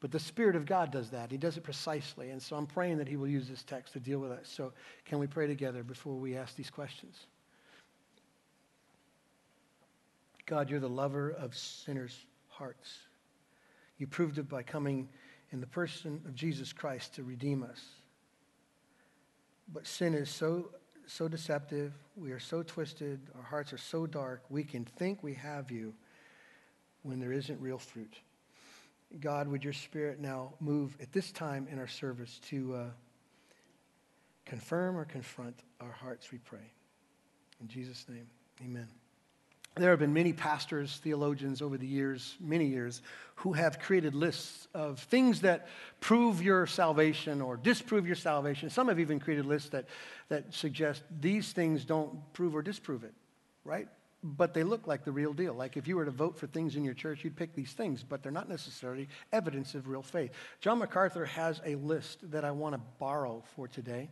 But 0.00 0.12
the 0.12 0.20
Spirit 0.20 0.56
of 0.56 0.66
God 0.66 0.92
does 0.92 1.10
that. 1.10 1.30
He 1.30 1.38
does 1.38 1.56
it 1.56 1.62
precisely. 1.62 2.30
And 2.30 2.42
so 2.42 2.54
I'm 2.56 2.66
praying 2.66 2.98
that 2.98 3.08
He 3.08 3.16
will 3.16 3.28
use 3.28 3.48
this 3.48 3.62
text 3.62 3.94
to 3.94 4.00
deal 4.00 4.18
with 4.18 4.30
us. 4.30 4.46
So 4.46 4.72
can 5.06 5.18
we 5.18 5.26
pray 5.26 5.46
together 5.46 5.82
before 5.82 6.14
we 6.14 6.36
ask 6.36 6.54
these 6.54 6.70
questions? 6.70 7.16
God, 10.44 10.68
you're 10.68 10.80
the 10.80 10.88
lover 10.88 11.30
of 11.30 11.56
sinners' 11.56 12.26
hearts. 12.48 12.98
You 13.98 14.06
proved 14.06 14.38
it 14.38 14.48
by 14.48 14.62
coming 14.62 15.08
in 15.52 15.60
the 15.60 15.66
person 15.66 16.20
of 16.26 16.34
Jesus 16.34 16.72
Christ 16.72 17.14
to 17.14 17.22
redeem 17.22 17.62
us. 17.62 17.82
But 19.72 19.86
sin 19.86 20.14
is 20.14 20.30
so, 20.30 20.70
so 21.06 21.28
deceptive. 21.28 21.92
We 22.16 22.32
are 22.32 22.38
so 22.38 22.62
twisted. 22.62 23.20
Our 23.36 23.42
hearts 23.42 23.72
are 23.72 23.78
so 23.78 24.06
dark. 24.06 24.42
We 24.48 24.64
can 24.64 24.84
think 24.84 25.22
we 25.22 25.34
have 25.34 25.70
you 25.70 25.94
when 27.02 27.20
there 27.20 27.32
isn't 27.32 27.60
real 27.60 27.78
fruit. 27.78 28.14
God, 29.20 29.48
would 29.48 29.62
your 29.62 29.72
spirit 29.72 30.20
now 30.20 30.54
move 30.60 30.96
at 31.00 31.12
this 31.12 31.30
time 31.30 31.68
in 31.70 31.78
our 31.78 31.86
service 31.86 32.40
to 32.48 32.74
uh, 32.74 32.84
confirm 34.44 34.96
or 34.96 35.04
confront 35.04 35.56
our 35.80 35.92
hearts, 35.92 36.32
we 36.32 36.38
pray. 36.38 36.72
In 37.60 37.68
Jesus' 37.68 38.06
name, 38.08 38.26
amen. 38.62 38.88
There 39.76 39.90
have 39.90 39.98
been 39.98 40.14
many 40.14 40.32
pastors, 40.32 40.96
theologians 41.02 41.60
over 41.60 41.76
the 41.76 41.86
years, 41.86 42.38
many 42.40 42.64
years, 42.64 43.02
who 43.34 43.52
have 43.52 43.78
created 43.78 44.14
lists 44.14 44.68
of 44.72 45.00
things 45.00 45.42
that 45.42 45.68
prove 46.00 46.40
your 46.40 46.66
salvation 46.66 47.42
or 47.42 47.58
disprove 47.58 48.06
your 48.06 48.16
salvation. 48.16 48.70
Some 48.70 48.88
have 48.88 48.98
even 48.98 49.20
created 49.20 49.44
lists 49.44 49.68
that, 49.70 49.84
that 50.30 50.54
suggest 50.54 51.02
these 51.20 51.52
things 51.52 51.84
don't 51.84 52.32
prove 52.32 52.54
or 52.54 52.62
disprove 52.62 53.04
it, 53.04 53.12
right? 53.64 53.86
But 54.24 54.54
they 54.54 54.62
look 54.62 54.86
like 54.86 55.04
the 55.04 55.12
real 55.12 55.34
deal. 55.34 55.52
Like 55.52 55.76
if 55.76 55.86
you 55.86 55.96
were 55.96 56.06
to 56.06 56.10
vote 56.10 56.38
for 56.38 56.46
things 56.46 56.76
in 56.76 56.82
your 56.82 56.94
church, 56.94 57.22
you'd 57.22 57.36
pick 57.36 57.54
these 57.54 57.72
things, 57.72 58.02
but 58.02 58.22
they're 58.22 58.32
not 58.32 58.48
necessarily 58.48 59.10
evidence 59.30 59.74
of 59.74 59.88
real 59.88 60.02
faith. 60.02 60.30
John 60.62 60.78
MacArthur 60.78 61.26
has 61.26 61.60
a 61.66 61.74
list 61.74 62.30
that 62.30 62.46
I 62.46 62.50
want 62.50 62.74
to 62.74 62.80
borrow 62.98 63.44
for 63.54 63.68
today 63.68 64.08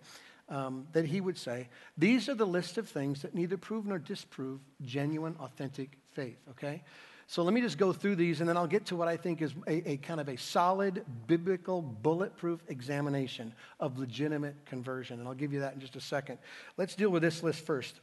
um, 0.48 0.86
that 0.92 1.06
he 1.06 1.20
would 1.20 1.38
say, 1.38 1.68
These 1.96 2.28
are 2.28 2.34
the 2.34 2.46
list 2.46 2.78
of 2.78 2.88
things 2.88 3.22
that 3.22 3.34
neither 3.34 3.56
prove 3.56 3.86
nor 3.86 3.98
disprove 3.98 4.60
genuine, 4.82 5.36
authentic 5.40 5.98
faith, 6.12 6.38
okay? 6.50 6.82
So 7.26 7.42
let 7.42 7.54
me 7.54 7.62
just 7.62 7.78
go 7.78 7.92
through 7.92 8.16
these 8.16 8.40
and 8.40 8.48
then 8.48 8.56
I'll 8.56 8.66
get 8.66 8.86
to 8.86 8.96
what 8.96 9.08
I 9.08 9.16
think 9.16 9.40
is 9.40 9.54
a, 9.66 9.92
a, 9.92 9.96
kind 9.96 10.20
of 10.20 10.28
a 10.28 10.36
solid, 10.36 11.04
biblical, 11.26 11.80
bulletproof 11.80 12.62
examination 12.68 13.54
of 13.80 13.98
legitimate 13.98 14.66
conversion. 14.66 15.18
And 15.18 15.26
I'll 15.26 15.34
give 15.34 15.52
you 15.52 15.60
that 15.60 15.74
in 15.74 15.80
just 15.80 15.96
a 15.96 16.00
second. 16.00 16.38
Let's 16.76 16.94
deal 16.94 17.08
with 17.08 17.22
this 17.22 17.42
list 17.42 17.64
first. 17.64 18.00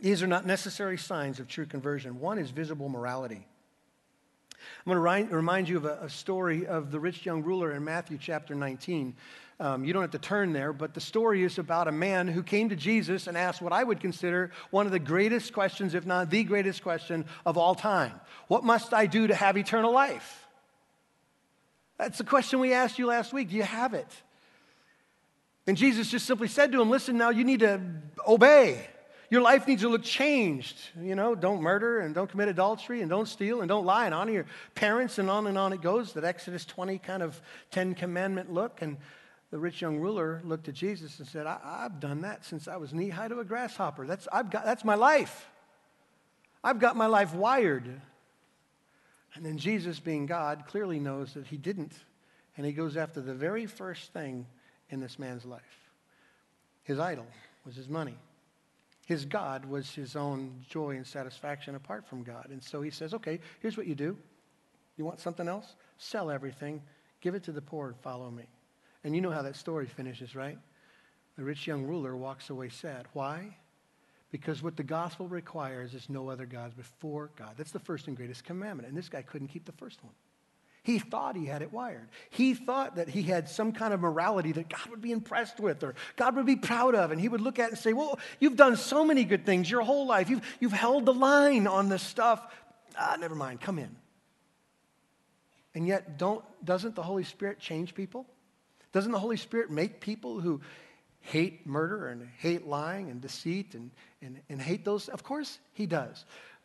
These 0.00 0.22
are 0.22 0.26
not 0.26 0.44
necessary 0.44 0.98
signs 0.98 1.38
of 1.38 1.46
true 1.46 1.66
conversion. 1.66 2.18
One 2.18 2.38
is 2.38 2.50
visible 2.50 2.88
morality. 2.88 3.46
I'm 4.84 4.92
going 4.92 5.28
to 5.28 5.36
remind 5.36 5.68
you 5.68 5.76
of 5.76 5.84
a, 5.84 6.00
a 6.02 6.10
story 6.10 6.66
of 6.66 6.90
the 6.90 6.98
rich 6.98 7.24
young 7.24 7.42
ruler 7.42 7.72
in 7.72 7.84
Matthew 7.84 8.18
chapter 8.20 8.54
19. 8.54 9.14
Um, 9.60 9.84
you 9.84 9.92
don't 9.92 10.02
have 10.02 10.12
to 10.12 10.18
turn 10.18 10.52
there, 10.52 10.72
but 10.72 10.94
the 10.94 11.00
story 11.00 11.44
is 11.44 11.58
about 11.58 11.86
a 11.86 11.92
man 11.92 12.26
who 12.26 12.42
came 12.42 12.68
to 12.70 12.76
Jesus 12.76 13.26
and 13.26 13.36
asked 13.36 13.62
what 13.62 13.72
I 13.72 13.84
would 13.84 14.00
consider 14.00 14.50
one 14.70 14.86
of 14.86 14.92
the 14.92 14.98
greatest 14.98 15.52
questions, 15.52 15.94
if 15.94 16.04
not 16.04 16.30
the 16.30 16.44
greatest 16.44 16.82
question 16.82 17.24
of 17.46 17.56
all 17.56 17.74
time 17.74 18.20
What 18.48 18.64
must 18.64 18.92
I 18.92 19.06
do 19.06 19.26
to 19.26 19.34
have 19.34 19.56
eternal 19.56 19.92
life? 19.92 20.46
That's 21.98 22.18
the 22.18 22.24
question 22.24 22.58
we 22.58 22.72
asked 22.72 22.98
you 22.98 23.06
last 23.06 23.32
week. 23.32 23.50
Do 23.50 23.56
you 23.56 23.62
have 23.62 23.94
it? 23.94 24.08
And 25.66 25.76
Jesus 25.76 26.10
just 26.10 26.26
simply 26.26 26.48
said 26.48 26.72
to 26.72 26.80
him, 26.80 26.90
Listen, 26.90 27.16
now 27.16 27.30
you 27.30 27.44
need 27.44 27.60
to 27.60 27.80
obey. 28.26 28.86
Your 29.30 29.40
life 29.40 29.66
needs 29.66 29.80
to 29.80 29.88
look 29.88 30.02
changed. 30.02 30.76
You 31.00 31.14
know, 31.14 31.34
don't 31.34 31.62
murder 31.62 32.00
and 32.00 32.14
don't 32.14 32.28
commit 32.28 32.48
adultery 32.48 33.00
and 33.00 33.08
don't 33.08 33.26
steal 33.26 33.60
and 33.60 33.68
don't 33.68 33.86
lie 33.86 34.04
and 34.04 34.14
honor 34.14 34.32
your 34.32 34.46
parents 34.74 35.18
and 35.18 35.30
on 35.30 35.46
and 35.46 35.56
on 35.56 35.72
it 35.72 35.80
goes. 35.80 36.12
That 36.12 36.24
Exodus 36.24 36.66
20 36.66 36.98
kind 36.98 37.22
of 37.22 37.40
Ten 37.70 37.94
Commandment 37.94 38.52
look. 38.52 38.82
And 38.82 38.98
the 39.52 39.58
rich 39.58 39.82
young 39.82 39.98
ruler 39.98 40.40
looked 40.44 40.68
at 40.68 40.74
Jesus 40.74 41.18
and 41.18 41.28
said, 41.28 41.46
I, 41.46 41.82
have 41.82 42.00
done 42.00 42.22
that 42.22 42.42
since 42.42 42.66
I 42.66 42.78
was 42.78 42.94
knee 42.94 43.10
high 43.10 43.28
to 43.28 43.38
a 43.38 43.44
grasshopper. 43.44 44.06
That's, 44.06 44.26
I've 44.32 44.50
got, 44.50 44.64
that's 44.64 44.82
my 44.82 44.94
life. 44.94 45.46
I've 46.64 46.78
got 46.78 46.96
my 46.96 47.04
life 47.04 47.34
wired. 47.34 48.00
And 49.34 49.44
then 49.44 49.58
Jesus, 49.58 50.00
being 50.00 50.24
God, 50.24 50.64
clearly 50.66 50.98
knows 50.98 51.34
that 51.34 51.46
he 51.46 51.58
didn't. 51.58 51.92
And 52.56 52.64
he 52.64 52.72
goes 52.72 52.96
after 52.96 53.20
the 53.20 53.34
very 53.34 53.66
first 53.66 54.14
thing 54.14 54.46
in 54.88 55.00
this 55.00 55.18
man's 55.18 55.44
life. 55.44 55.90
His 56.84 56.98
idol 56.98 57.26
was 57.66 57.76
his 57.76 57.90
money. 57.90 58.16
His 59.04 59.26
God 59.26 59.66
was 59.66 59.90
his 59.90 60.16
own 60.16 60.64
joy 60.66 60.96
and 60.96 61.06
satisfaction 61.06 61.74
apart 61.74 62.06
from 62.08 62.22
God. 62.22 62.46
And 62.48 62.62
so 62.62 62.80
he 62.80 62.90
says, 62.90 63.12
okay, 63.12 63.38
here's 63.60 63.76
what 63.76 63.86
you 63.86 63.94
do. 63.94 64.16
You 64.96 65.04
want 65.04 65.20
something 65.20 65.46
else? 65.46 65.74
Sell 65.98 66.30
everything, 66.30 66.80
give 67.20 67.34
it 67.34 67.42
to 67.44 67.52
the 67.52 67.60
poor, 67.60 67.88
and 67.88 67.96
follow 67.98 68.30
me. 68.30 68.46
And 69.04 69.14
you 69.14 69.20
know 69.20 69.30
how 69.30 69.42
that 69.42 69.56
story 69.56 69.86
finishes, 69.86 70.34
right? 70.36 70.58
The 71.36 71.44
rich 71.44 71.66
young 71.66 71.84
ruler 71.84 72.16
walks 72.16 72.50
away 72.50 72.68
sad. 72.68 73.06
Why? 73.12 73.56
Because 74.30 74.62
what 74.62 74.76
the 74.76 74.82
gospel 74.82 75.28
requires 75.28 75.94
is 75.94 76.08
no 76.08 76.30
other 76.30 76.46
gods 76.46 76.74
before 76.74 77.30
God. 77.36 77.54
That's 77.56 77.72
the 77.72 77.78
first 77.78 78.06
and 78.06 78.16
greatest 78.16 78.44
commandment. 78.44 78.88
And 78.88 78.96
this 78.96 79.08
guy 79.08 79.22
couldn't 79.22 79.48
keep 79.48 79.64
the 79.64 79.72
first 79.72 80.02
one. 80.02 80.14
He 80.84 80.98
thought 80.98 81.36
he 81.36 81.46
had 81.46 81.62
it 81.62 81.72
wired. 81.72 82.08
He 82.30 82.54
thought 82.54 82.96
that 82.96 83.08
he 83.08 83.22
had 83.22 83.48
some 83.48 83.72
kind 83.72 83.94
of 83.94 84.00
morality 84.00 84.50
that 84.52 84.68
God 84.68 84.88
would 84.90 85.00
be 85.00 85.12
impressed 85.12 85.60
with 85.60 85.84
or 85.84 85.94
God 86.16 86.34
would 86.34 86.46
be 86.46 86.56
proud 86.56 86.96
of. 86.96 87.12
And 87.12 87.20
he 87.20 87.28
would 87.28 87.40
look 87.40 87.60
at 87.60 87.66
it 87.66 87.70
and 87.72 87.78
say, 87.78 87.92
Well, 87.92 88.18
you've 88.40 88.56
done 88.56 88.76
so 88.76 89.04
many 89.04 89.24
good 89.24 89.46
things 89.46 89.70
your 89.70 89.82
whole 89.82 90.06
life. 90.06 90.28
You've, 90.28 90.42
you've 90.58 90.72
held 90.72 91.06
the 91.06 91.14
line 91.14 91.68
on 91.68 91.88
this 91.88 92.02
stuff. 92.02 92.44
Ah, 92.98 93.16
never 93.20 93.36
mind, 93.36 93.60
come 93.60 93.78
in. 93.78 93.94
And 95.74 95.86
yet, 95.86 96.18
don't, 96.18 96.44
doesn't 96.64 96.96
the 96.96 97.02
Holy 97.02 97.24
Spirit 97.24 97.60
change 97.60 97.94
people? 97.94 98.26
Doesn't 98.92 99.12
the 99.12 99.18
Holy 99.18 99.36
Spirit 99.36 99.70
make 99.70 100.00
people 100.00 100.40
who 100.40 100.60
hate 101.20 101.66
murder 101.66 102.08
and 102.08 102.28
hate 102.38 102.66
lying 102.66 103.10
and 103.10 103.20
deceit 103.20 103.74
and, 103.74 103.90
and, 104.20 104.40
and 104.48 104.60
hate 104.60 104.84
those? 104.84 105.08
Of 105.08 105.22
course, 105.22 105.58
He 105.72 105.86
does. 105.86 106.24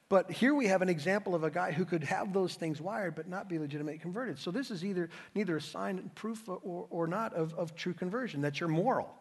But 0.09 0.31
here 0.31 0.53
we 0.53 0.67
have 0.67 0.81
an 0.81 0.87
example 0.89 1.35
of 1.35 1.43
a 1.43 1.49
guy 1.49 1.73
who 1.73 1.83
could 1.83 2.03
have 2.05 2.31
those 2.31 2.55
things 2.55 2.79
wired 2.79 3.15
but 3.15 3.27
not 3.27 3.49
be 3.49 3.59
legitimately 3.59 3.99
converted. 3.99 4.39
So 4.39 4.51
this 4.51 4.71
is 4.71 4.85
either 4.85 5.09
neither 5.35 5.57
a 5.57 5.61
sign, 5.61 5.97
and 5.99 6.15
proof, 6.15 6.47
or, 6.47 6.87
or 6.89 7.07
not 7.07 7.33
of, 7.33 7.53
of 7.55 7.75
true 7.75 7.93
conversion, 7.93 8.41
that 8.41 8.59
you're 8.59 8.69
moral. 8.69 9.13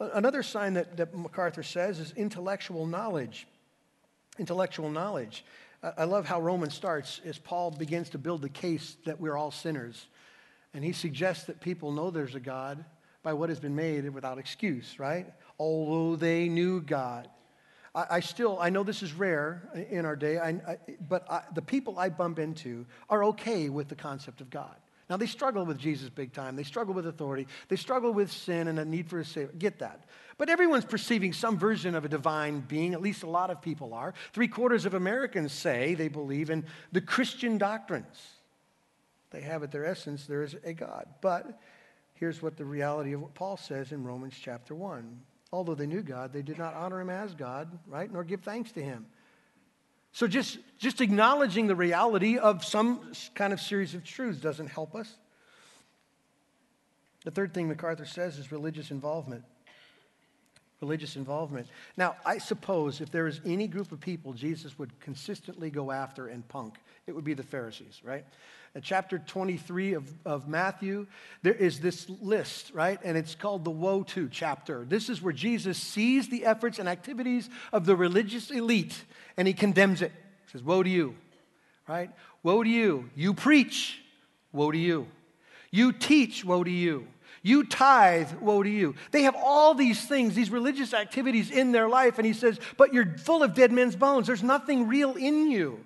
Another 0.00 0.42
sign 0.42 0.74
that, 0.74 0.96
that 0.96 1.16
MacArthur 1.16 1.62
says 1.62 1.98
is 1.98 2.12
intellectual 2.16 2.86
knowledge. 2.86 3.46
Intellectual 4.38 4.90
knowledge. 4.90 5.44
I 5.96 6.04
love 6.04 6.26
how 6.26 6.40
Romans 6.40 6.74
starts 6.74 7.20
as 7.24 7.38
Paul 7.38 7.70
begins 7.70 8.10
to 8.10 8.18
build 8.18 8.42
the 8.42 8.48
case 8.48 8.96
that 9.06 9.20
we're 9.20 9.36
all 9.36 9.52
sinners. 9.52 10.06
And 10.74 10.84
he 10.84 10.92
suggests 10.92 11.46
that 11.46 11.60
people 11.60 11.92
know 11.92 12.10
there's 12.10 12.34
a 12.34 12.40
God 12.40 12.84
by 13.22 13.32
what 13.32 13.48
has 13.48 13.60
been 13.60 13.74
made 13.74 14.08
without 14.10 14.38
excuse, 14.38 14.98
right? 14.98 15.26
Although 15.58 16.16
they 16.16 16.48
knew 16.48 16.80
God. 16.80 17.28
I, 17.94 18.06
I 18.10 18.20
still, 18.20 18.58
I 18.60 18.70
know 18.70 18.82
this 18.84 19.02
is 19.02 19.12
rare 19.12 19.70
in 19.90 20.04
our 20.04 20.16
day, 20.16 20.38
I, 20.38 20.50
I, 20.50 20.78
but 21.08 21.54
the 21.54 21.62
people 21.62 21.98
I 21.98 22.10
bump 22.10 22.38
into 22.38 22.86
are 23.08 23.24
okay 23.24 23.68
with 23.68 23.88
the 23.88 23.96
concept 23.96 24.40
of 24.40 24.50
God. 24.50 24.76
Now, 25.10 25.16
they 25.16 25.26
struggle 25.26 25.64
with 25.64 25.78
Jesus 25.78 26.10
big 26.10 26.34
time. 26.34 26.54
They 26.54 26.62
struggle 26.62 26.92
with 26.92 27.06
authority. 27.06 27.46
They 27.68 27.76
struggle 27.76 28.12
with 28.12 28.30
sin 28.30 28.68
and 28.68 28.78
a 28.78 28.84
need 28.84 29.08
for 29.08 29.18
a 29.18 29.24
Savior. 29.24 29.54
Get 29.58 29.78
that. 29.78 30.04
But 30.36 30.50
everyone's 30.50 30.84
perceiving 30.84 31.32
some 31.32 31.58
version 31.58 31.94
of 31.94 32.04
a 32.04 32.08
divine 32.08 32.60
being. 32.60 32.92
At 32.92 33.00
least 33.00 33.22
a 33.22 33.30
lot 33.30 33.48
of 33.48 33.62
people 33.62 33.94
are. 33.94 34.12
Three 34.34 34.48
quarters 34.48 34.84
of 34.84 34.92
Americans 34.92 35.52
say 35.52 35.94
they 35.94 36.08
believe 36.08 36.50
in 36.50 36.66
the 36.92 37.00
Christian 37.00 37.56
doctrines. 37.56 38.37
They 39.30 39.42
have 39.42 39.62
at 39.62 39.70
their 39.70 39.84
essence, 39.84 40.26
there 40.26 40.42
is 40.42 40.56
a 40.64 40.72
God. 40.72 41.06
But 41.20 41.60
here's 42.14 42.42
what 42.42 42.56
the 42.56 42.64
reality 42.64 43.12
of 43.12 43.20
what 43.20 43.34
Paul 43.34 43.56
says 43.56 43.92
in 43.92 44.04
Romans 44.04 44.34
chapter 44.40 44.74
1 44.74 45.20
although 45.52 45.74
they 45.74 45.86
knew 45.86 46.02
God, 46.02 46.32
they 46.32 46.42
did 46.42 46.58
not 46.58 46.74
honor 46.74 47.00
him 47.00 47.10
as 47.10 47.34
God, 47.34 47.78
right? 47.86 48.12
Nor 48.12 48.24
give 48.24 48.42
thanks 48.42 48.72
to 48.72 48.82
him. 48.82 49.06
So 50.12 50.26
just, 50.26 50.58
just 50.78 51.00
acknowledging 51.00 51.66
the 51.66 51.76
reality 51.76 52.38
of 52.38 52.64
some 52.64 53.12
kind 53.34 53.52
of 53.52 53.60
series 53.60 53.94
of 53.94 54.04
truths 54.04 54.40
doesn't 54.40 54.68
help 54.68 54.94
us. 54.94 55.16
The 57.24 57.30
third 57.30 57.52
thing 57.52 57.68
MacArthur 57.68 58.04
says 58.04 58.38
is 58.38 58.52
religious 58.52 58.90
involvement. 58.90 59.44
Religious 60.80 61.16
involvement. 61.16 61.66
Now, 61.96 62.16
I 62.24 62.38
suppose 62.38 63.00
if 63.00 63.10
there 63.10 63.26
is 63.26 63.40
any 63.44 63.66
group 63.66 63.90
of 63.90 64.00
people 64.00 64.32
Jesus 64.32 64.78
would 64.78 64.98
consistently 65.00 65.70
go 65.70 65.90
after 65.90 66.28
and 66.28 66.46
punk, 66.46 66.74
it 67.06 67.14
would 67.14 67.24
be 67.24 67.34
the 67.34 67.42
Pharisees, 67.42 68.00
right? 68.04 68.24
In 68.74 68.82
chapter 68.82 69.18
23 69.18 69.94
of, 69.94 70.12
of 70.24 70.46
Matthew, 70.46 71.06
there 71.42 71.54
is 71.54 71.80
this 71.80 72.08
list, 72.08 72.70
right? 72.74 73.00
And 73.02 73.16
it's 73.16 73.34
called 73.34 73.64
the 73.64 73.70
Woe 73.70 74.02
to 74.04 74.28
chapter. 74.28 74.84
This 74.84 75.08
is 75.08 75.20
where 75.20 75.32
Jesus 75.32 75.78
sees 75.78 76.28
the 76.28 76.44
efforts 76.44 76.78
and 76.78 76.88
activities 76.88 77.48
of 77.72 77.86
the 77.86 77.96
religious 77.96 78.50
elite 78.50 79.04
and 79.36 79.48
he 79.48 79.54
condemns 79.54 80.02
it. 80.02 80.12
He 80.46 80.52
says, 80.52 80.62
Woe 80.62 80.82
to 80.82 80.88
you, 80.90 81.14
right? 81.88 82.10
Woe 82.42 82.62
to 82.62 82.68
you. 82.68 83.08
You 83.14 83.34
preach, 83.34 84.00
woe 84.52 84.70
to 84.70 84.78
you. 84.78 85.06
You 85.70 85.92
teach, 85.92 86.44
woe 86.44 86.62
to 86.64 86.70
you. 86.70 87.06
You 87.42 87.64
tithe, 87.64 88.32
woe 88.40 88.62
to 88.62 88.68
you. 88.68 88.94
They 89.10 89.22
have 89.22 89.36
all 89.36 89.74
these 89.74 90.04
things, 90.06 90.34
these 90.34 90.50
religious 90.50 90.92
activities 90.92 91.50
in 91.50 91.72
their 91.72 91.88
life, 91.88 92.18
and 92.18 92.26
he 92.26 92.32
says, 92.32 92.58
But 92.76 92.92
you're 92.92 93.16
full 93.18 93.42
of 93.42 93.54
dead 93.54 93.72
men's 93.72 93.96
bones. 93.96 94.26
There's 94.26 94.42
nothing 94.42 94.88
real 94.88 95.14
in 95.14 95.50
you. 95.50 95.84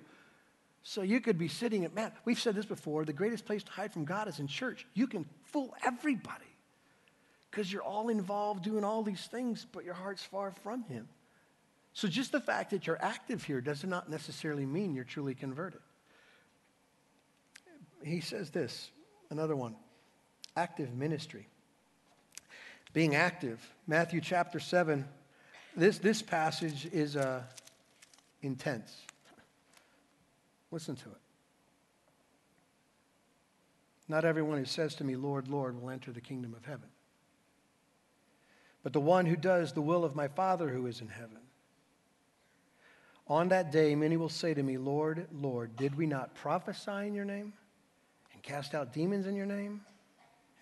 So 0.83 1.01
you 1.01 1.21
could 1.21 1.37
be 1.37 1.47
sitting 1.47 1.85
at, 1.85 1.95
man, 1.95 2.11
we've 2.25 2.39
said 2.39 2.55
this 2.55 2.65
before 2.65 3.05
the 3.05 3.13
greatest 3.13 3.45
place 3.45 3.63
to 3.63 3.71
hide 3.71 3.93
from 3.93 4.03
God 4.03 4.27
is 4.27 4.39
in 4.39 4.47
church. 4.47 4.85
You 4.93 5.07
can 5.07 5.25
fool 5.45 5.73
everybody 5.85 6.43
because 7.49 7.71
you're 7.71 7.83
all 7.83 8.09
involved 8.09 8.63
doing 8.63 8.83
all 8.83 9.03
these 9.03 9.25
things, 9.27 9.65
but 9.71 9.85
your 9.85 9.93
heart's 9.93 10.23
far 10.23 10.51
from 10.63 10.83
Him. 10.83 11.07
So 11.93 12.07
just 12.07 12.31
the 12.31 12.41
fact 12.41 12.71
that 12.71 12.87
you're 12.87 13.01
active 13.01 13.43
here 13.43 13.61
does 13.61 13.83
not 13.83 14.09
necessarily 14.09 14.65
mean 14.65 14.95
you're 14.95 15.03
truly 15.03 15.35
converted. 15.35 15.79
He 18.03 18.19
says 18.19 18.49
this, 18.49 18.91
another 19.29 19.55
one 19.55 19.75
active 20.55 20.93
ministry. 20.93 21.47
Being 22.93 23.15
active. 23.15 23.59
Matthew 23.87 24.21
chapter 24.21 24.59
7, 24.59 25.05
this, 25.75 25.97
this 25.97 26.21
passage 26.21 26.87
is 26.91 27.15
uh, 27.15 27.41
intense. 28.41 28.95
Listen 30.71 30.95
to 30.95 31.09
it. 31.09 31.17
Not 34.07 34.25
everyone 34.25 34.59
who 34.59 34.65
says 34.65 34.95
to 34.95 35.03
me, 35.03 35.15
Lord, 35.15 35.47
Lord, 35.47 35.81
will 35.81 35.89
enter 35.89 36.11
the 36.11 36.21
kingdom 36.21 36.53
of 36.53 36.65
heaven, 36.65 36.89
but 38.83 38.93
the 38.93 38.99
one 38.99 39.25
who 39.25 39.35
does 39.35 39.73
the 39.73 39.81
will 39.81 40.03
of 40.03 40.15
my 40.15 40.27
Father 40.27 40.69
who 40.69 40.85
is 40.87 41.01
in 41.01 41.07
heaven. 41.07 41.37
On 43.27 43.47
that 43.49 43.71
day, 43.71 43.95
many 43.95 44.17
will 44.17 44.29
say 44.29 44.53
to 44.53 44.61
me, 44.61 44.77
Lord, 44.77 45.27
Lord, 45.31 45.77
did 45.77 45.95
we 45.95 46.05
not 46.05 46.35
prophesy 46.35 47.07
in 47.07 47.15
your 47.15 47.23
name 47.23 47.53
and 48.33 48.43
cast 48.43 48.75
out 48.75 48.93
demons 48.93 49.25
in 49.25 49.35
your 49.35 49.45
name 49.45 49.81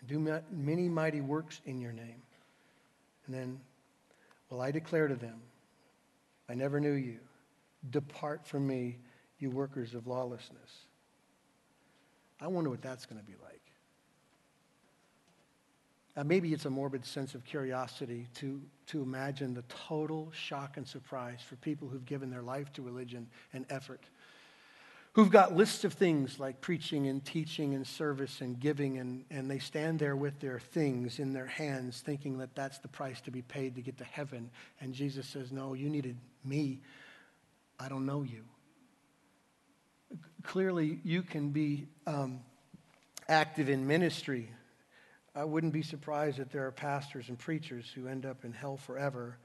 and 0.01 0.09
do 0.09 0.41
many 0.51 0.89
mighty 0.89 1.21
works 1.21 1.61
in 1.65 1.79
your 1.79 1.93
name? 1.93 2.21
And 3.25 3.35
then 3.35 3.59
will 4.49 4.61
I 4.61 4.71
declare 4.71 5.07
to 5.07 5.15
them, 5.15 5.41
I 6.49 6.53
never 6.53 6.79
knew 6.79 6.93
you. 6.93 7.19
Depart 7.89 8.45
from 8.45 8.67
me 8.67 8.97
you 9.39 9.49
workers 9.49 9.95
of 9.95 10.07
lawlessness. 10.07 10.85
I 12.39 12.47
wonder 12.47 12.69
what 12.69 12.81
that's 12.81 13.05
going 13.05 13.19
to 13.19 13.25
be 13.25 13.35
like. 13.43 13.61
Uh, 16.17 16.23
maybe 16.23 16.53
it's 16.53 16.65
a 16.65 16.69
morbid 16.69 17.05
sense 17.05 17.35
of 17.35 17.45
curiosity 17.45 18.27
to, 18.35 18.61
to 18.87 19.01
imagine 19.01 19.53
the 19.53 19.63
total 19.63 20.29
shock 20.33 20.75
and 20.75 20.85
surprise 20.85 21.39
for 21.47 21.55
people 21.57 21.87
who've 21.87 22.05
given 22.05 22.29
their 22.29 22.41
life 22.41 22.71
to 22.73 22.81
religion 22.81 23.27
and 23.53 23.65
effort, 23.69 24.01
who've 25.13 25.31
got 25.31 25.55
lists 25.55 25.83
of 25.83 25.93
things 25.93 26.39
like 26.39 26.61
preaching 26.61 27.07
and 27.07 27.23
teaching 27.23 27.73
and 27.73 27.85
service 27.85 28.41
and 28.41 28.59
giving, 28.59 28.97
and, 28.97 29.25
and 29.29 29.49
they 29.49 29.59
stand 29.59 29.99
there 29.99 30.15
with 30.15 30.39
their 30.39 30.59
things 30.59 31.19
in 31.19 31.33
their 31.33 31.47
hands 31.47 32.01
thinking 32.01 32.37
that 32.37 32.55
that's 32.55 32.79
the 32.79 32.87
price 32.87 33.21
to 33.21 33.31
be 33.31 33.41
paid 33.41 33.75
to 33.75 33.81
get 33.81 33.97
to 33.97 34.03
heaven. 34.03 34.49
And 34.79 34.93
Jesus 34.93 35.27
says, 35.27 35.51
No, 35.51 35.73
you 35.73 35.89
needed 35.89 36.17
me. 36.43 36.81
I 37.79 37.89
don't 37.89 38.05
know 38.05 38.23
you 38.23 38.43
clearly 40.43 40.99
you 41.03 41.21
can 41.21 41.49
be 41.49 41.87
um, 42.07 42.41
active 43.27 43.69
in 43.69 43.87
ministry. 43.87 44.49
I 45.35 45.43
wouldn't 45.43 45.73
be 45.73 45.81
surprised 45.81 46.37
that 46.39 46.51
there 46.51 46.65
are 46.65 46.71
pastors 46.71 47.29
and 47.29 47.37
preachers 47.37 47.89
who 47.93 48.07
end 48.07 48.25
up 48.25 48.43
in 48.43 48.51
hell 48.51 48.77
forever, 48.77 49.37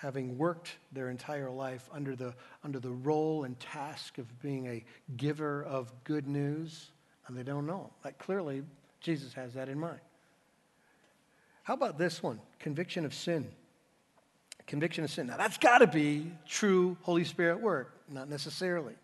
having 0.00 0.38
worked 0.38 0.76
their 0.92 1.10
entire 1.10 1.50
life 1.50 1.86
under 1.92 2.16
the, 2.16 2.32
under 2.64 2.80
the 2.80 2.90
role 2.90 3.44
and 3.44 3.60
task 3.60 4.16
of 4.16 4.40
being 4.40 4.66
a 4.66 4.82
giver 5.18 5.62
of 5.64 5.92
good 6.04 6.26
news, 6.26 6.90
and 7.26 7.36
they 7.36 7.42
don't 7.42 7.66
know. 7.66 7.90
Like 8.02 8.18
clearly, 8.18 8.62
Jesus 9.00 9.34
has 9.34 9.52
that 9.54 9.68
in 9.68 9.78
mind. 9.78 10.00
How 11.64 11.74
about 11.74 11.98
this 11.98 12.22
one? 12.22 12.40
Conviction 12.58 13.04
of 13.04 13.12
sin. 13.12 13.50
Conviction 14.66 15.04
of 15.04 15.10
sin. 15.10 15.26
Now, 15.26 15.36
that's 15.36 15.58
got 15.58 15.78
to 15.78 15.86
be 15.86 16.32
true 16.48 16.96
Holy 17.02 17.24
Spirit 17.24 17.60
work, 17.60 17.94
not 18.08 18.30
necessarily. 18.30 18.94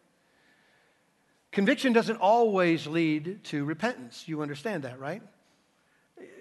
Conviction 1.52 1.92
doesn't 1.92 2.16
always 2.16 2.86
lead 2.86 3.44
to 3.44 3.66
repentance. 3.66 4.24
You 4.26 4.40
understand 4.40 4.84
that, 4.84 4.98
right? 4.98 5.22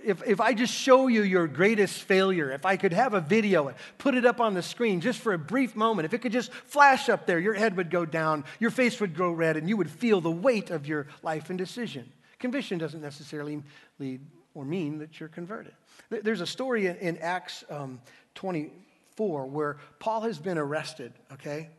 If, 0.05 0.25
if 0.27 0.39
I 0.39 0.53
just 0.53 0.73
show 0.73 1.07
you 1.07 1.23
your 1.23 1.47
greatest 1.47 2.03
failure, 2.03 2.51
if 2.51 2.65
I 2.65 2.77
could 2.77 2.93
have 2.93 3.13
a 3.13 3.21
video, 3.21 3.67
and 3.67 3.77
put 3.97 4.13
it 4.13 4.23
up 4.23 4.39
on 4.39 4.53
the 4.53 4.61
screen 4.61 5.01
just 5.01 5.19
for 5.19 5.33
a 5.33 5.37
brief 5.37 5.75
moment, 5.75 6.05
if 6.05 6.13
it 6.13 6.19
could 6.19 6.31
just 6.31 6.53
flash 6.53 7.09
up 7.09 7.25
there, 7.25 7.39
your 7.39 7.55
head 7.55 7.75
would 7.75 7.89
go 7.89 8.05
down, 8.05 8.45
your 8.59 8.69
face 8.69 8.99
would 8.99 9.15
grow 9.15 9.31
red, 9.31 9.57
and 9.57 9.67
you 9.67 9.75
would 9.77 9.89
feel 9.89 10.21
the 10.21 10.31
weight 10.31 10.69
of 10.69 10.85
your 10.85 11.07
life 11.23 11.49
and 11.49 11.57
decision. 11.57 12.11
Conviction 12.37 12.77
doesn't 12.77 13.01
necessarily 13.01 13.63
lead 13.97 14.21
or 14.53 14.63
mean 14.63 14.99
that 14.99 15.19
you're 15.19 15.29
converted. 15.29 15.73
There's 16.09 16.41
a 16.41 16.47
story 16.47 16.87
in, 16.87 17.17
Acts 17.17 17.63
um, 17.69 17.99
24 18.35 19.47
where 19.47 19.77
Paul 19.99 20.21
has 20.21 20.37
been 20.37 20.57
arrested, 20.57 21.13
okay? 21.33 21.69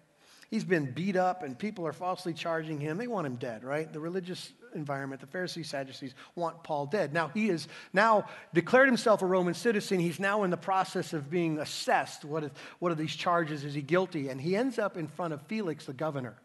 He's 0.51 0.65
been 0.65 0.93
beat 0.93 1.17
up 1.17 1.43
and 1.43 1.59
people 1.59 1.87
are 1.87 1.93
falsely 1.93 2.33
charging 2.33 2.81
him. 2.81 2.99
They 2.99 3.07
want 3.07 3.27
him 3.27 3.37
dead, 3.37 3.65
right? 3.65 3.93
The 3.93 4.01
religious 4.01 4.53
environment, 4.75 5.21
the 5.21 5.27
Pharisees, 5.27 5.69
Sadducees 5.69 6.15
want 6.35 6.63
Paul 6.63 6.87
dead. 6.87 7.13
Now 7.13 7.29
he 7.29 7.49
is 7.49 7.67
now 7.93 8.27
declared 8.55 8.87
himself 8.87 9.23
a 9.23 9.27
Roman 9.27 9.55
citizen. 9.55 9.99
He's 9.99 10.21
now 10.21 10.45
in 10.45 10.51
the 10.51 10.57
process 10.57 11.13
of 11.13 11.31
being 11.31 11.59
assessed. 11.59 12.25
What, 12.25 12.45
is, 12.45 12.51
what 12.79 12.93
are 12.93 12.97
these 12.97 13.15
charges? 13.15 13.65
Is 13.65 13.75
he 13.75 13.83
guilty? 13.83 14.29
And 14.29 14.41
he 14.41 14.57
ends 14.57 14.79
up 14.79 14.97
in 14.97 15.09
front 15.09 15.35
of 15.35 15.43
Felix, 15.43 15.87
the 15.87 15.93
governor. 15.93 16.37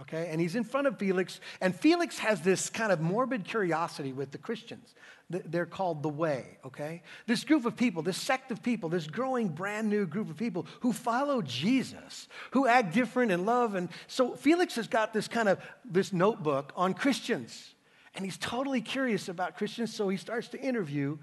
Okay? 0.00 0.28
And 0.30 0.40
he's 0.40 0.54
in 0.54 0.64
front 0.64 0.86
of 0.86 0.98
Felix, 0.98 1.40
and 1.60 1.74
Felix 1.74 2.18
has 2.18 2.40
this 2.40 2.70
kind 2.70 2.92
of 2.92 3.00
morbid 3.00 3.44
curiosity 3.44 4.12
with 4.12 4.30
the 4.30 4.38
Christians. 4.38 4.94
They're 5.32 5.66
called 5.66 6.02
the 6.02 6.08
Way, 6.08 6.58
okay? 6.64 7.02
This 7.26 7.44
group 7.44 7.64
of 7.64 7.76
people, 7.76 8.02
this 8.02 8.16
sect 8.16 8.50
of 8.50 8.62
people, 8.62 8.88
this 8.88 9.06
growing 9.06 9.48
brand 9.48 9.88
new 9.88 10.06
group 10.06 10.30
of 10.30 10.36
people 10.36 10.66
who 10.80 10.92
follow 10.92 11.42
Jesus, 11.42 12.28
who 12.52 12.66
act 12.66 12.92
different 12.92 13.32
and 13.32 13.46
love. 13.46 13.74
And 13.74 13.88
so 14.06 14.34
Felix 14.34 14.76
has 14.76 14.88
got 14.88 15.12
this 15.12 15.28
kind 15.28 15.48
of 15.48 15.58
this 15.84 16.12
notebook 16.12 16.72
on 16.76 16.94
Christians. 16.94 17.74
And 18.14 18.24
he's 18.24 18.36
totally 18.36 18.82
curious 18.82 19.28
about 19.28 19.56
Christians, 19.56 19.94
so 19.94 20.08
he 20.08 20.18
starts 20.18 20.48
to 20.48 20.60
interview 20.60 21.18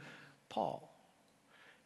Paul. 0.49 0.91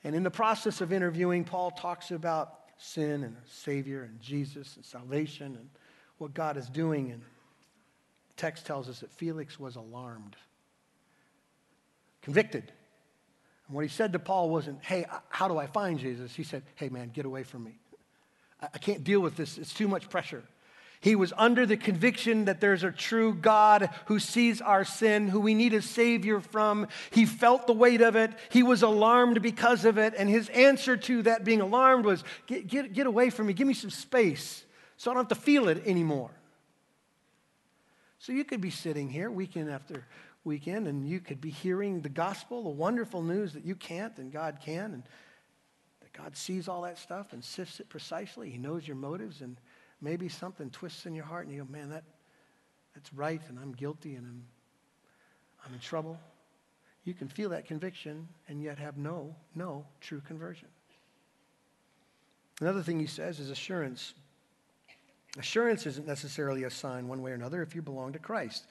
And 0.03 0.15
in 0.15 0.23
the 0.23 0.31
process 0.31 0.81
of 0.81 0.91
interviewing, 0.93 1.43
Paul 1.43 1.71
talks 1.71 2.11
about 2.11 2.59
sin 2.77 3.23
and 3.23 3.35
Savior 3.45 4.03
and 4.03 4.19
Jesus 4.21 4.75
and 4.75 4.85
salvation 4.85 5.55
and 5.55 5.69
what 6.17 6.33
God 6.33 6.57
is 6.57 6.69
doing. 6.69 7.11
And 7.11 7.21
text 8.35 8.65
tells 8.65 8.89
us 8.89 8.99
that 8.99 9.11
Felix 9.11 9.59
was 9.59 9.75
alarmed, 9.75 10.35
convicted. 12.23 12.71
And 13.67 13.75
what 13.75 13.83
he 13.83 13.89
said 13.89 14.13
to 14.13 14.19
Paul 14.19 14.49
wasn't, 14.49 14.83
hey, 14.83 15.05
how 15.29 15.47
do 15.47 15.57
I 15.57 15.67
find 15.67 15.99
Jesus? 15.99 16.33
He 16.33 16.43
said, 16.43 16.63
hey, 16.75 16.89
man, 16.89 17.11
get 17.13 17.25
away 17.25 17.43
from 17.43 17.63
me. 17.63 17.77
I 18.61 18.77
can't 18.77 19.03
deal 19.03 19.19
with 19.19 19.35
this. 19.35 19.57
It's 19.57 19.73
too 19.73 19.87
much 19.87 20.09
pressure. 20.09 20.43
He 21.01 21.17
was 21.17 21.33
under 21.35 21.65
the 21.65 21.75
conviction 21.75 22.45
that 22.45 22.61
there's 22.61 22.85
a 22.85 22.91
true 22.91 23.33
God 23.33 23.89
who 24.05 24.19
sees 24.19 24.61
our 24.61 24.85
sin, 24.85 25.27
who 25.27 25.41
we 25.41 25.53
need 25.53 25.73
a 25.73 25.81
Savior 25.81 26.39
from. 26.39 26.87
He 27.11 27.25
felt 27.25 27.67
the 27.67 27.73
weight 27.73 27.99
of 27.99 28.15
it. 28.15 28.31
He 28.49 28.63
was 28.63 28.83
alarmed 28.83 29.41
because 29.41 29.83
of 29.83 29.97
it. 29.97 30.13
And 30.17 30.29
his 30.29 30.47
answer 30.47 30.95
to 30.95 31.23
that 31.23 31.43
being 31.43 31.59
alarmed 31.59 32.05
was 32.05 32.23
get, 32.47 32.67
get, 32.67 32.93
get 32.93 33.05
away 33.05 33.31
from 33.31 33.47
me. 33.47 33.53
Give 33.53 33.67
me 33.67 33.73
some 33.73 33.89
space 33.89 34.63
so 34.95 35.11
I 35.11 35.13
don't 35.13 35.29
have 35.29 35.37
to 35.37 35.43
feel 35.43 35.67
it 35.67 35.85
anymore. 35.85 36.31
So 38.19 38.31
you 38.31 38.45
could 38.45 38.61
be 38.61 38.69
sitting 38.69 39.09
here 39.09 39.29
weekend 39.29 39.69
after 39.69 40.05
weekend 40.43 40.87
and 40.87 41.07
you 41.07 41.19
could 41.19 41.39
be 41.39 41.49
hearing 41.49 42.01
the 42.01 42.09
gospel, 42.09 42.63
the 42.63 42.69
wonderful 42.69 43.21
news 43.21 43.53
that 43.53 43.65
you 43.65 43.75
can't 43.75 44.17
and 44.17 44.31
God 44.31 44.59
can, 44.63 44.93
and 44.93 45.03
that 46.01 46.13
God 46.13 46.35
sees 46.35 46.67
all 46.67 46.81
that 46.81 46.97
stuff 46.97 47.33
and 47.33 47.43
sifts 47.43 47.79
it 47.79 47.89
precisely. 47.89 48.49
He 48.49 48.57
knows 48.57 48.87
your 48.87 48.97
motives 48.97 49.41
and 49.41 49.57
maybe 50.01 50.27
something 50.29 50.69
twists 50.69 51.05
in 51.05 51.15
your 51.15 51.25
heart 51.25 51.45
and 51.45 51.55
you 51.55 51.63
go, 51.63 51.71
man, 51.71 51.89
that, 51.89 52.03
that's 52.93 53.13
right, 53.13 53.41
and 53.47 53.57
I'm 53.57 53.71
guilty 53.71 54.15
and 54.15 54.25
I'm, 54.25 54.43
I'm 55.65 55.73
in 55.73 55.79
trouble. 55.79 56.19
You 57.05 57.13
can 57.13 57.27
feel 57.27 57.49
that 57.49 57.65
conviction 57.65 58.27
and 58.47 58.61
yet 58.61 58.77
have 58.79 58.97
no, 58.97 59.35
no 59.55 59.85
true 60.01 60.21
conversion. 60.21 60.67
Another 62.61 62.81
thing 62.81 62.99
he 62.99 63.07
says 63.07 63.39
is 63.39 63.49
assurance. 63.49 64.13
Assurance 65.37 65.85
isn't 65.85 66.05
necessarily 66.05 66.63
a 66.63 66.69
sign 66.69 67.07
one 67.07 67.21
way 67.21 67.31
or 67.31 67.35
another 67.35 67.61
if 67.61 67.75
you 67.75 67.81
belong 67.81 68.13
to 68.13 68.19
Christ. 68.19 68.67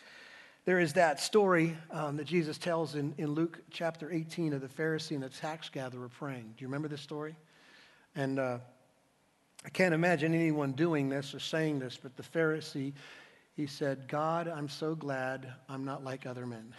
There 0.64 0.78
is 0.78 0.92
that 0.92 1.18
story 1.18 1.76
um, 1.90 2.18
that 2.18 2.24
Jesus 2.24 2.56
tells 2.56 2.94
in, 2.94 3.14
in 3.18 3.32
Luke 3.32 3.58
chapter 3.70 4.12
18 4.12 4.52
of 4.52 4.60
the 4.60 4.68
Pharisee 4.68 5.12
and 5.12 5.22
the 5.22 5.28
tax 5.28 5.68
gatherer 5.68 6.08
praying. 6.08 6.54
Do 6.56 6.62
you 6.62 6.68
remember 6.68 6.86
this 6.86 7.00
story? 7.00 7.34
And 8.14 8.38
uh, 8.38 8.58
I 9.64 9.68
can't 9.70 9.92
imagine 9.92 10.34
anyone 10.34 10.70
doing 10.72 11.08
this 11.08 11.34
or 11.34 11.40
saying 11.40 11.80
this, 11.80 11.98
but 12.00 12.16
the 12.16 12.22
Pharisee, 12.22 12.92
he 13.56 13.66
said, 13.66 14.06
God, 14.06 14.46
I'm 14.46 14.68
so 14.68 14.94
glad 14.94 15.52
I'm 15.68 15.84
not 15.84 16.04
like 16.04 16.26
other 16.26 16.46
men. 16.46 16.72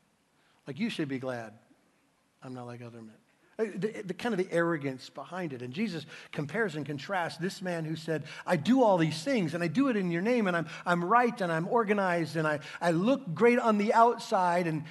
like 0.66 0.80
you 0.80 0.90
should 0.90 1.08
be 1.08 1.20
glad 1.20 1.52
I'm 2.42 2.52
not 2.52 2.66
like 2.66 2.82
other 2.82 3.00
men. 3.00 3.14
Uh, 3.60 3.66
the, 3.74 4.02
the, 4.06 4.14
kind 4.14 4.32
of 4.32 4.38
the 4.38 4.50
arrogance 4.50 5.10
behind 5.10 5.52
it. 5.52 5.60
And 5.60 5.74
Jesus 5.74 6.06
compares 6.32 6.76
and 6.76 6.86
contrasts 6.86 7.36
this 7.36 7.60
man 7.60 7.84
who 7.84 7.94
said, 7.94 8.24
I 8.46 8.56
do 8.56 8.82
all 8.82 8.96
these 8.96 9.22
things 9.22 9.52
and 9.52 9.62
I 9.62 9.68
do 9.68 9.88
it 9.88 9.96
in 9.96 10.10
your 10.10 10.22
name 10.22 10.46
and 10.46 10.56
I'm, 10.56 10.66
I'm 10.86 11.04
right 11.04 11.38
and 11.40 11.52
I'm 11.52 11.68
organized 11.68 12.36
and 12.36 12.46
I, 12.46 12.60
I 12.80 12.92
look 12.92 13.34
great 13.34 13.58
on 13.58 13.76
the 13.76 13.92
outside. 13.92 14.66
And 14.66 14.84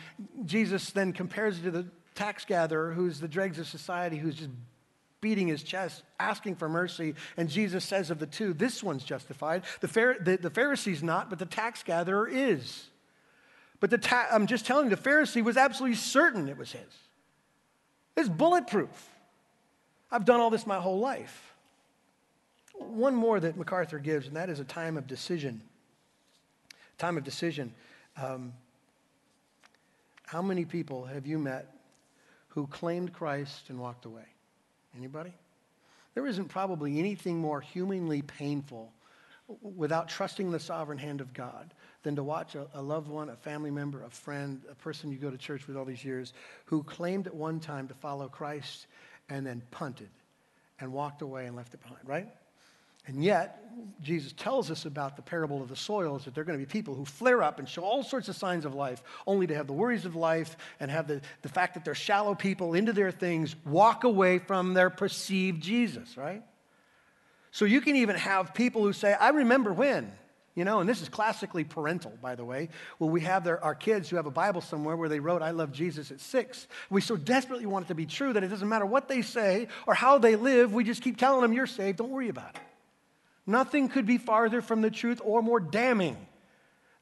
Jesus 0.46 0.92
then 0.92 1.14
compares 1.14 1.58
it 1.58 1.64
to 1.64 1.72
the 1.72 1.88
tax 2.14 2.46
gatherer 2.46 2.92
who's 2.92 3.20
the 3.20 3.28
dregs 3.28 3.58
of 3.58 3.68
society 3.68 4.18
who's 4.18 4.36
just 4.36 4.52
beating 5.20 5.48
his 5.48 5.64
chest, 5.64 6.04
asking 6.20 6.56
for 6.56 6.70
mercy. 6.70 7.16
And 7.38 7.50
Jesus 7.50 7.84
says 7.84 8.12
of 8.12 8.20
the 8.20 8.28
two, 8.28 8.54
this 8.54 8.84
one's 8.84 9.04
justified. 9.04 9.64
The, 9.82 9.88
the, 10.22 10.38
the 10.38 10.50
Pharisee's 10.50 11.02
not, 11.02 11.30
but 11.30 11.40
the 11.40 11.46
tax 11.46 11.82
gatherer 11.82 12.28
is. 12.28 12.88
But 13.80 13.90
the 13.90 13.98
ta- 13.98 14.28
I'm 14.32 14.46
just 14.46 14.66
telling 14.66 14.90
you, 14.90 14.96
the 14.96 15.02
Pharisee 15.02 15.44
was 15.44 15.58
absolutely 15.58 15.98
certain 15.98 16.48
it 16.48 16.58
was 16.58 16.72
his. 16.72 17.09
It's 18.20 18.28
bulletproof. 18.28 19.10
I've 20.12 20.26
done 20.26 20.42
all 20.42 20.50
this 20.50 20.68
my 20.68 20.78
whole 20.82 21.00
life. 21.00 21.54
One 22.74 23.16
more 23.16 23.40
that 23.40 23.56
MacArthur 23.56 23.98
gives, 23.98 24.28
and 24.28 24.36
that 24.36 24.50
is 24.50 24.60
a 24.60 24.66
time 24.66 24.98
of 24.98 25.08
decision. 25.08 25.62
Time 26.98 27.16
of 27.16 27.24
decision. 27.24 27.74
Um, 28.22 28.52
how 30.26 30.42
many 30.42 30.66
people 30.66 31.06
have 31.06 31.26
you 31.26 31.40
met 31.40 31.74
who 32.50 32.68
claimed 32.68 33.14
Christ 33.14 33.70
and 33.70 33.80
walked 33.80 34.04
away? 34.04 34.26
Anybody? 34.98 35.34
There 36.14 36.28
isn't 36.28 36.50
probably 36.50 37.00
anything 37.00 37.38
more 37.38 37.62
humanly 37.62 38.22
painful 38.22 38.92
without 39.62 40.10
trusting 40.10 40.52
the 40.52 40.60
sovereign 40.60 40.98
hand 40.98 41.22
of 41.22 41.34
God 41.34 41.74
than 42.04 42.16
to 42.16 42.24
watch 42.24 42.56
a, 42.56 42.68
a, 42.74 42.82
loved 42.82 43.08
one, 43.08 43.30
a 43.30 43.36
family 43.36 43.72
member, 43.72 44.04
a 44.04 44.10
friend, 44.10 44.62
a 44.72 44.76
person 44.76 45.12
you 45.12 45.18
go 45.18 45.30
to 45.30 45.38
church 45.38 45.68
with 45.68 45.76
all 45.76 45.86
these 45.86 46.04
years 46.04 46.34
who 46.66 46.84
claimed 46.84 47.28
at 47.28 47.36
one 47.36 47.60
time 47.60 47.88
to 47.88 47.94
follow 47.94 48.28
Christ 48.28 48.88
and 49.30 49.46
then 49.46 49.62
punted 49.72 50.10
and 50.80 50.94
walked 50.94 51.22
away 51.22 51.46
and 51.46 51.56
left 51.56 51.74
it 51.74 51.82
behind, 51.82 52.00
right? 52.06 52.28
And 53.08 53.24
yet, 53.24 53.66
Jesus 54.02 54.34
tells 54.34 54.70
us 54.70 54.86
about 54.86 55.16
the 55.16 55.22
parable 55.22 55.62
of 55.62 55.70
the 55.70 55.76
soils 55.76 56.26
that 56.26 56.36
there 56.36 56.42
are 56.42 56.46
going 56.46 56.60
to 56.60 56.64
be 56.64 56.70
people 56.70 56.94
who 56.94 57.06
flare 57.06 57.42
up 57.42 57.58
and 57.58 57.68
show 57.68 57.82
all 57.82 58.04
sorts 58.04 58.28
of 58.28 58.36
signs 58.36 58.66
of 58.66 58.76
life, 58.76 59.02
only 59.26 59.48
to 59.48 59.56
have 59.56 59.68
the 59.68 59.74
worries 59.74 60.06
of 60.06 60.16
life 60.16 60.56
and 60.80 60.92
have 60.92 61.08
the, 61.08 61.22
the 61.42 61.50
fact 61.50 61.74
that 61.74 61.84
they're 61.84 61.96
shallow 61.96 62.36
people 62.36 62.76
into 62.76 62.94
their 62.94 63.12
things 63.12 63.56
walk 63.66 64.04
away 64.04 64.38
from 64.38 64.74
their 64.74 64.90
perceived 64.90 65.62
Jesus, 65.62 66.18
right? 66.18 66.44
So 67.52 67.66
you 67.66 67.82
can 67.82 67.96
even 67.96 68.16
have 68.16 68.54
people 68.54 68.84
who 68.84 68.94
say, 68.94 69.14
I 69.14 69.30
remember 69.30 69.74
when. 69.74 70.12
You 70.60 70.66
know, 70.66 70.82
and 70.82 70.90
this 70.90 71.02
is 71.02 71.08
classically 71.08 71.64
parental, 71.64 72.12
by 72.22 72.36
the 72.36 72.44
way. 72.44 72.68
Well, 73.00 73.10
we 73.10 73.22
have 73.22 73.46
their, 73.46 73.64
our 73.64 73.74
kids 73.74 74.10
who 74.10 74.18
have 74.18 74.26
a 74.26 74.30
Bible 74.32 74.60
somewhere 74.60 74.98
where 74.98 75.08
they 75.08 75.22
wrote, 75.22 75.42
I 75.42 75.52
love 75.52 75.72
Jesus 75.72 76.12
at 76.12 76.20
six. 76.20 76.68
We 76.90 77.00
so 77.00 77.16
desperately 77.16 77.66
want 77.66 77.86
it 77.86 77.88
to 77.88 77.96
be 77.96 78.06
true 78.06 78.34
that 78.34 78.44
it 78.44 78.50
doesn't 78.50 78.68
matter 78.68 78.86
what 78.86 79.08
they 79.08 79.22
say 79.22 79.70
or 79.88 79.94
how 79.94 80.18
they 80.18 80.36
live, 80.36 80.74
we 80.74 80.84
just 80.84 81.02
keep 81.02 81.16
telling 81.16 81.44
them, 81.44 81.54
You're 81.54 81.66
saved, 81.66 82.00
don't 82.00 82.10
worry 82.10 82.28
about 82.28 82.56
it. 82.56 82.62
Nothing 83.48 83.88
could 83.88 84.06
be 84.06 84.18
farther 84.18 84.62
from 84.62 84.82
the 84.82 84.92
truth 84.92 85.22
or 85.24 85.42
more 85.42 85.62
damning 85.62 86.18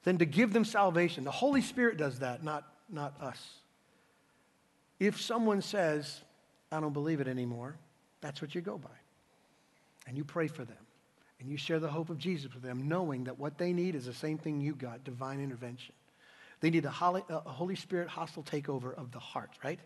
than 0.03 0.19
to 0.19 0.25
give 0.25 0.53
them 0.53 0.63
salvation. 0.63 1.23
The 1.23 1.31
Holy 1.31 1.61
Spirit 1.61 1.97
does 1.97 2.19
that, 2.19 2.43
not, 2.43 2.63
not 2.91 3.19
us. 3.19 3.43
If 4.99 5.19
someone 5.19 5.63
says, 5.63 6.21
I 6.71 6.79
don't 6.79 6.93
believe 6.93 7.21
it 7.21 7.27
anymore, 7.27 7.75
that's 8.21 8.39
what 8.39 8.53
you 8.53 8.61
go 8.61 8.77
by. 8.77 8.89
And 10.05 10.15
you 10.15 10.23
pray 10.23 10.45
for 10.45 10.63
them 10.63 10.77
and 11.39 11.49
you 11.49 11.57
share 11.57 11.79
the 11.79 11.87
hope 11.87 12.09
of 12.09 12.17
Jesus 12.17 12.53
with 12.53 12.63
them, 12.63 12.87
knowing 12.87 13.25
that 13.25 13.37
what 13.37 13.57
they 13.57 13.73
need 13.73 13.95
is 13.95 14.05
the 14.05 14.13
same 14.13 14.37
thing 14.37 14.59
you 14.59 14.73
got 14.73 15.03
divine 15.03 15.39
intervention. 15.39 15.93
They 16.59 16.69
need 16.69 16.85
a 16.85 16.89
Holy, 16.89 17.23
a 17.29 17.39
Holy 17.39 17.75
Spirit 17.75 18.07
hostile 18.07 18.43
takeover 18.43 18.95
of 18.95 19.11
the 19.11 19.19
heart, 19.19 19.51
right? 19.63 19.79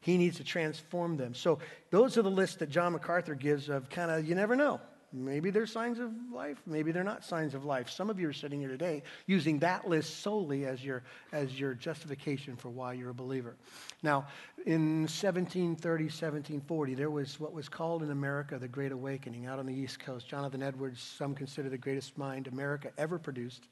He 0.00 0.16
needs 0.16 0.38
to 0.38 0.44
transform 0.44 1.16
them. 1.16 1.34
So, 1.34 1.58
those 1.90 2.16
are 2.16 2.22
the 2.22 2.30
lists 2.30 2.56
that 2.56 2.70
John 2.70 2.92
MacArthur 2.92 3.34
gives 3.34 3.68
of 3.68 3.90
kind 3.90 4.10
of, 4.10 4.26
you 4.26 4.34
never 4.34 4.56
know. 4.56 4.80
Maybe 5.12 5.50
they're 5.50 5.66
signs 5.66 5.98
of 5.98 6.12
life, 6.32 6.60
maybe 6.66 6.92
they're 6.92 7.02
not 7.02 7.24
signs 7.24 7.54
of 7.54 7.64
life. 7.64 7.88
Some 7.88 8.10
of 8.10 8.20
you 8.20 8.28
are 8.28 8.32
sitting 8.32 8.60
here 8.60 8.68
today 8.68 9.02
using 9.26 9.58
that 9.60 9.88
list 9.88 10.20
solely 10.20 10.66
as 10.66 10.84
your, 10.84 11.02
as 11.32 11.58
your 11.58 11.72
justification 11.72 12.56
for 12.56 12.68
why 12.68 12.92
you're 12.92 13.10
a 13.10 13.14
believer. 13.14 13.56
Now, 14.02 14.26
in 14.66 15.00
1730, 15.02 16.04
1740, 16.04 16.94
there 16.94 17.10
was 17.10 17.40
what 17.40 17.54
was 17.54 17.68
called 17.70 18.02
in 18.02 18.10
America 18.10 18.58
the 18.58 18.68
Great 18.68 18.92
Awakening 18.92 19.46
out 19.46 19.58
on 19.58 19.64
the 19.64 19.74
East 19.74 19.98
Coast. 19.98 20.28
Jonathan 20.28 20.62
Edwards, 20.62 21.00
some 21.00 21.34
consider 21.34 21.70
the 21.70 21.78
greatest 21.78 22.18
mind 22.18 22.46
America 22.46 22.90
ever 22.98 23.18
produced 23.18 23.64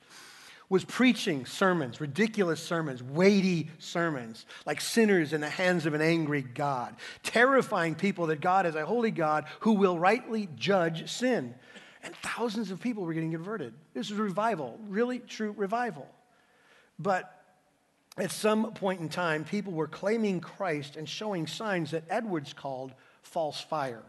was 0.68 0.84
preaching 0.84 1.46
sermons, 1.46 2.00
ridiculous 2.00 2.60
sermons, 2.60 3.02
weighty 3.02 3.70
sermons, 3.78 4.46
like 4.64 4.80
sinners 4.80 5.32
in 5.32 5.40
the 5.40 5.48
hands 5.48 5.86
of 5.86 5.94
an 5.94 6.00
angry 6.00 6.42
God, 6.42 6.96
terrifying 7.22 7.94
people 7.94 8.26
that 8.26 8.40
God 8.40 8.66
is 8.66 8.74
a 8.74 8.84
holy 8.84 9.10
God 9.10 9.44
who 9.60 9.72
will 9.72 9.98
rightly 9.98 10.48
judge 10.56 11.10
sin. 11.10 11.54
And 12.02 12.14
thousands 12.16 12.70
of 12.70 12.80
people 12.80 13.04
were 13.04 13.14
getting 13.14 13.32
converted. 13.32 13.74
This 13.94 14.10
was 14.10 14.18
revival, 14.18 14.78
really 14.88 15.18
true 15.18 15.54
revival. 15.56 16.08
But 16.98 17.32
at 18.16 18.30
some 18.30 18.72
point 18.72 19.00
in 19.00 19.08
time, 19.08 19.44
people 19.44 19.72
were 19.72 19.88
claiming 19.88 20.40
Christ 20.40 20.96
and 20.96 21.08
showing 21.08 21.46
signs 21.46 21.90
that 21.92 22.04
Edwards 22.08 22.52
called 22.52 22.92
false 23.22 23.60
fire 23.60 24.04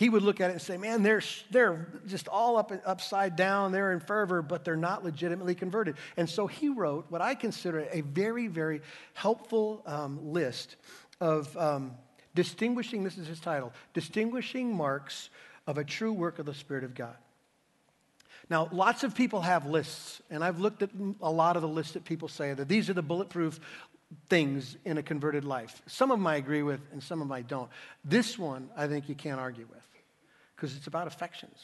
he 0.00 0.08
would 0.08 0.22
look 0.22 0.40
at 0.40 0.48
it 0.48 0.54
and 0.54 0.62
say, 0.62 0.78
Man, 0.78 1.02
they're, 1.02 1.20
they're 1.50 1.86
just 2.06 2.26
all 2.26 2.56
up 2.56 2.72
upside 2.86 3.36
down. 3.36 3.70
They're 3.70 3.92
in 3.92 4.00
fervor, 4.00 4.40
but 4.40 4.64
they're 4.64 4.74
not 4.74 5.04
legitimately 5.04 5.54
converted. 5.54 5.96
And 6.16 6.28
so 6.28 6.46
he 6.46 6.70
wrote 6.70 7.04
what 7.10 7.20
I 7.20 7.34
consider 7.34 7.86
a 7.92 8.00
very, 8.00 8.46
very 8.46 8.80
helpful 9.12 9.82
um, 9.84 10.32
list 10.32 10.76
of 11.20 11.54
um, 11.54 11.92
distinguishing, 12.34 13.04
this 13.04 13.18
is 13.18 13.26
his 13.26 13.40
title, 13.40 13.74
Distinguishing 13.92 14.74
Marks 14.74 15.28
of 15.66 15.76
a 15.76 15.84
True 15.84 16.14
Work 16.14 16.38
of 16.38 16.46
the 16.46 16.54
Spirit 16.54 16.84
of 16.84 16.94
God. 16.94 17.16
Now, 18.48 18.70
lots 18.72 19.04
of 19.04 19.14
people 19.14 19.42
have 19.42 19.66
lists, 19.66 20.22
and 20.30 20.42
I've 20.42 20.60
looked 20.60 20.82
at 20.82 20.88
a 21.20 21.30
lot 21.30 21.56
of 21.56 21.62
the 21.62 21.68
lists 21.68 21.92
that 21.92 22.06
people 22.06 22.28
say 22.28 22.54
that 22.54 22.68
these 22.68 22.88
are 22.88 22.94
the 22.94 23.02
bulletproof 23.02 23.60
things 24.30 24.78
in 24.86 24.96
a 24.96 25.02
converted 25.02 25.44
life. 25.44 25.82
Some 25.86 26.10
of 26.10 26.18
them 26.18 26.26
I 26.26 26.36
agree 26.36 26.62
with, 26.62 26.80
and 26.90 27.02
some 27.02 27.20
of 27.20 27.28
them 27.28 27.32
I 27.32 27.42
don't. 27.42 27.68
This 28.02 28.38
one, 28.38 28.70
I 28.74 28.86
think 28.86 29.10
you 29.10 29.14
can't 29.14 29.38
argue 29.38 29.66
with 29.70 29.79
because 30.60 30.76
it's 30.76 30.86
about 30.86 31.06
affections. 31.06 31.58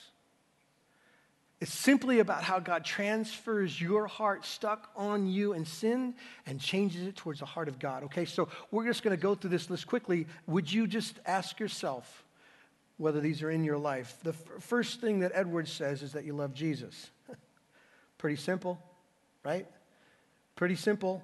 It's 1.60 1.72
simply 1.72 2.20
about 2.20 2.42
how 2.42 2.58
God 2.58 2.84
transfers 2.84 3.78
your 3.78 4.06
heart 4.06 4.44
stuck 4.46 4.90
on 4.96 5.26
you 5.26 5.52
and 5.52 5.68
sin 5.68 6.14
and 6.46 6.58
changes 6.58 7.06
it 7.06 7.16
towards 7.16 7.40
the 7.40 7.46
heart 7.46 7.68
of 7.68 7.78
God. 7.78 8.04
Okay, 8.04 8.24
so 8.24 8.48
we're 8.70 8.86
just 8.86 9.02
going 9.02 9.14
to 9.14 9.22
go 9.22 9.34
through 9.34 9.50
this 9.50 9.68
list 9.68 9.86
quickly. 9.86 10.26
Would 10.46 10.72
you 10.72 10.86
just 10.86 11.18
ask 11.26 11.60
yourself 11.60 12.24
whether 12.96 13.20
these 13.20 13.42
are 13.42 13.50
in 13.50 13.64
your 13.64 13.78
life? 13.78 14.16
The 14.22 14.30
f- 14.30 14.62
first 14.62 15.00
thing 15.00 15.20
that 15.20 15.32
Edwards 15.34 15.70
says 15.70 16.02
is 16.02 16.12
that 16.12 16.24
you 16.24 16.34
love 16.34 16.54
Jesus. 16.54 17.10
Pretty 18.18 18.36
simple, 18.36 18.78
right? 19.44 19.66
Pretty 20.56 20.76
simple. 20.76 21.22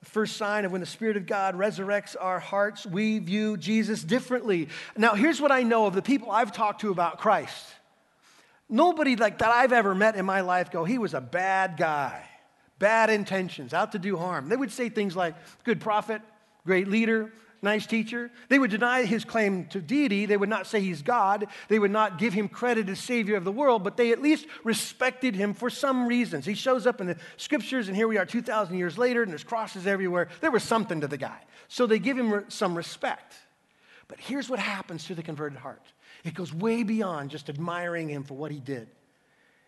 The 0.00 0.10
first 0.10 0.36
sign 0.36 0.64
of 0.64 0.72
when 0.72 0.80
the 0.80 0.86
Spirit 0.86 1.16
of 1.16 1.26
God 1.26 1.54
resurrects 1.54 2.16
our 2.18 2.40
hearts, 2.40 2.86
we 2.86 3.18
view 3.18 3.56
Jesus 3.56 4.02
differently. 4.02 4.68
Now, 4.96 5.14
here's 5.14 5.40
what 5.40 5.52
I 5.52 5.62
know 5.62 5.86
of 5.86 5.94
the 5.94 6.02
people 6.02 6.30
I've 6.30 6.52
talked 6.52 6.80
to 6.80 6.90
about 6.90 7.18
Christ. 7.18 7.66
Nobody 8.68 9.16
like 9.16 9.38
that 9.38 9.50
I've 9.50 9.72
ever 9.72 9.94
met 9.94 10.16
in 10.16 10.24
my 10.24 10.40
life 10.40 10.70
go, 10.70 10.84
he 10.84 10.96
was 10.96 11.12
a 11.12 11.20
bad 11.20 11.76
guy, 11.76 12.24
bad 12.78 13.10
intentions, 13.10 13.74
out 13.74 13.92
to 13.92 13.98
do 13.98 14.16
harm. 14.16 14.48
They 14.48 14.56
would 14.56 14.70
say 14.70 14.88
things 14.88 15.16
like, 15.16 15.34
good 15.64 15.80
prophet, 15.80 16.22
great 16.64 16.88
leader, 16.88 17.32
nice 17.62 17.86
teacher. 17.86 18.30
They 18.48 18.58
would 18.58 18.70
deny 18.70 19.04
his 19.04 19.24
claim 19.24 19.66
to 19.66 19.80
deity. 19.80 20.26
They 20.26 20.36
would 20.36 20.48
not 20.48 20.66
say 20.66 20.80
he's 20.80 21.02
God. 21.02 21.46
They 21.68 21.78
would 21.78 21.90
not 21.90 22.18
give 22.18 22.32
him 22.32 22.48
credit 22.48 22.88
as 22.88 22.98
Savior 22.98 23.36
of 23.36 23.44
the 23.44 23.52
world, 23.52 23.84
but 23.84 23.96
they 23.96 24.12
at 24.12 24.22
least 24.22 24.46
respected 24.64 25.34
him 25.34 25.54
for 25.54 25.70
some 25.70 26.06
reasons. 26.06 26.46
He 26.46 26.54
shows 26.54 26.86
up 26.86 27.00
in 27.00 27.06
the 27.06 27.16
scriptures, 27.36 27.88
and 27.88 27.96
here 27.96 28.08
we 28.08 28.18
are 28.18 28.26
2,000 28.26 28.76
years 28.76 28.96
later, 28.96 29.22
and 29.22 29.30
there's 29.30 29.44
crosses 29.44 29.86
everywhere. 29.86 30.28
There 30.40 30.50
was 30.50 30.62
something 30.62 31.00
to 31.02 31.08
the 31.08 31.16
guy. 31.16 31.40
So 31.68 31.86
they 31.86 31.98
give 31.98 32.18
him 32.18 32.44
some 32.48 32.74
respect. 32.74 33.34
But 34.08 34.18
here's 34.18 34.48
what 34.48 34.58
happens 34.58 35.04
to 35.06 35.14
the 35.14 35.22
converted 35.22 35.58
heart 35.58 35.82
it 36.24 36.34
goes 36.34 36.52
way 36.52 36.82
beyond 36.82 37.30
just 37.30 37.48
admiring 37.48 38.08
him 38.08 38.24
for 38.24 38.34
what 38.34 38.50
he 38.50 38.60
did. 38.60 38.88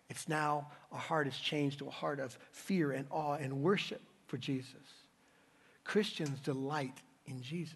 It's 0.09 0.29
now 0.29 0.67
a 0.91 0.97
heart 0.97 1.27
is 1.27 1.35
changed 1.35 1.79
to 1.79 1.87
a 1.87 1.91
heart 1.91 2.19
of 2.19 2.37
fear 2.51 2.91
and 2.91 3.07
awe 3.09 3.33
and 3.33 3.63
worship 3.63 4.01
for 4.27 4.37
Jesus. 4.37 4.75
Christians 5.83 6.39
delight 6.39 6.97
in 7.25 7.41
Jesus. 7.41 7.75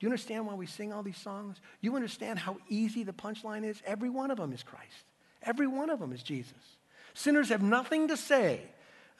Do 0.00 0.06
you 0.06 0.10
understand 0.10 0.46
why 0.46 0.54
we 0.54 0.64
sing 0.64 0.94
all 0.94 1.02
these 1.02 1.18
songs? 1.18 1.60
You 1.82 1.94
understand 1.94 2.38
how 2.38 2.56
easy 2.70 3.02
the 3.02 3.12
punchline 3.12 3.64
is? 3.64 3.82
Every 3.84 4.08
one 4.08 4.30
of 4.30 4.38
them 4.38 4.52
is 4.54 4.62
Christ. 4.62 5.04
Every 5.42 5.66
one 5.66 5.90
of 5.90 6.00
them 6.00 6.12
is 6.12 6.22
Jesus. 6.22 6.78
Sinners 7.12 7.50
have 7.50 7.60
nothing 7.60 8.08
to 8.08 8.16
say 8.16 8.62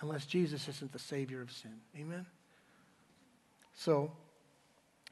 unless 0.01 0.25
Jesus 0.25 0.67
isn't 0.69 0.93
the 0.93 0.99
Savior 0.99 1.43
of 1.43 1.53
sin. 1.53 1.75
Amen? 1.99 2.25
So, 3.75 4.11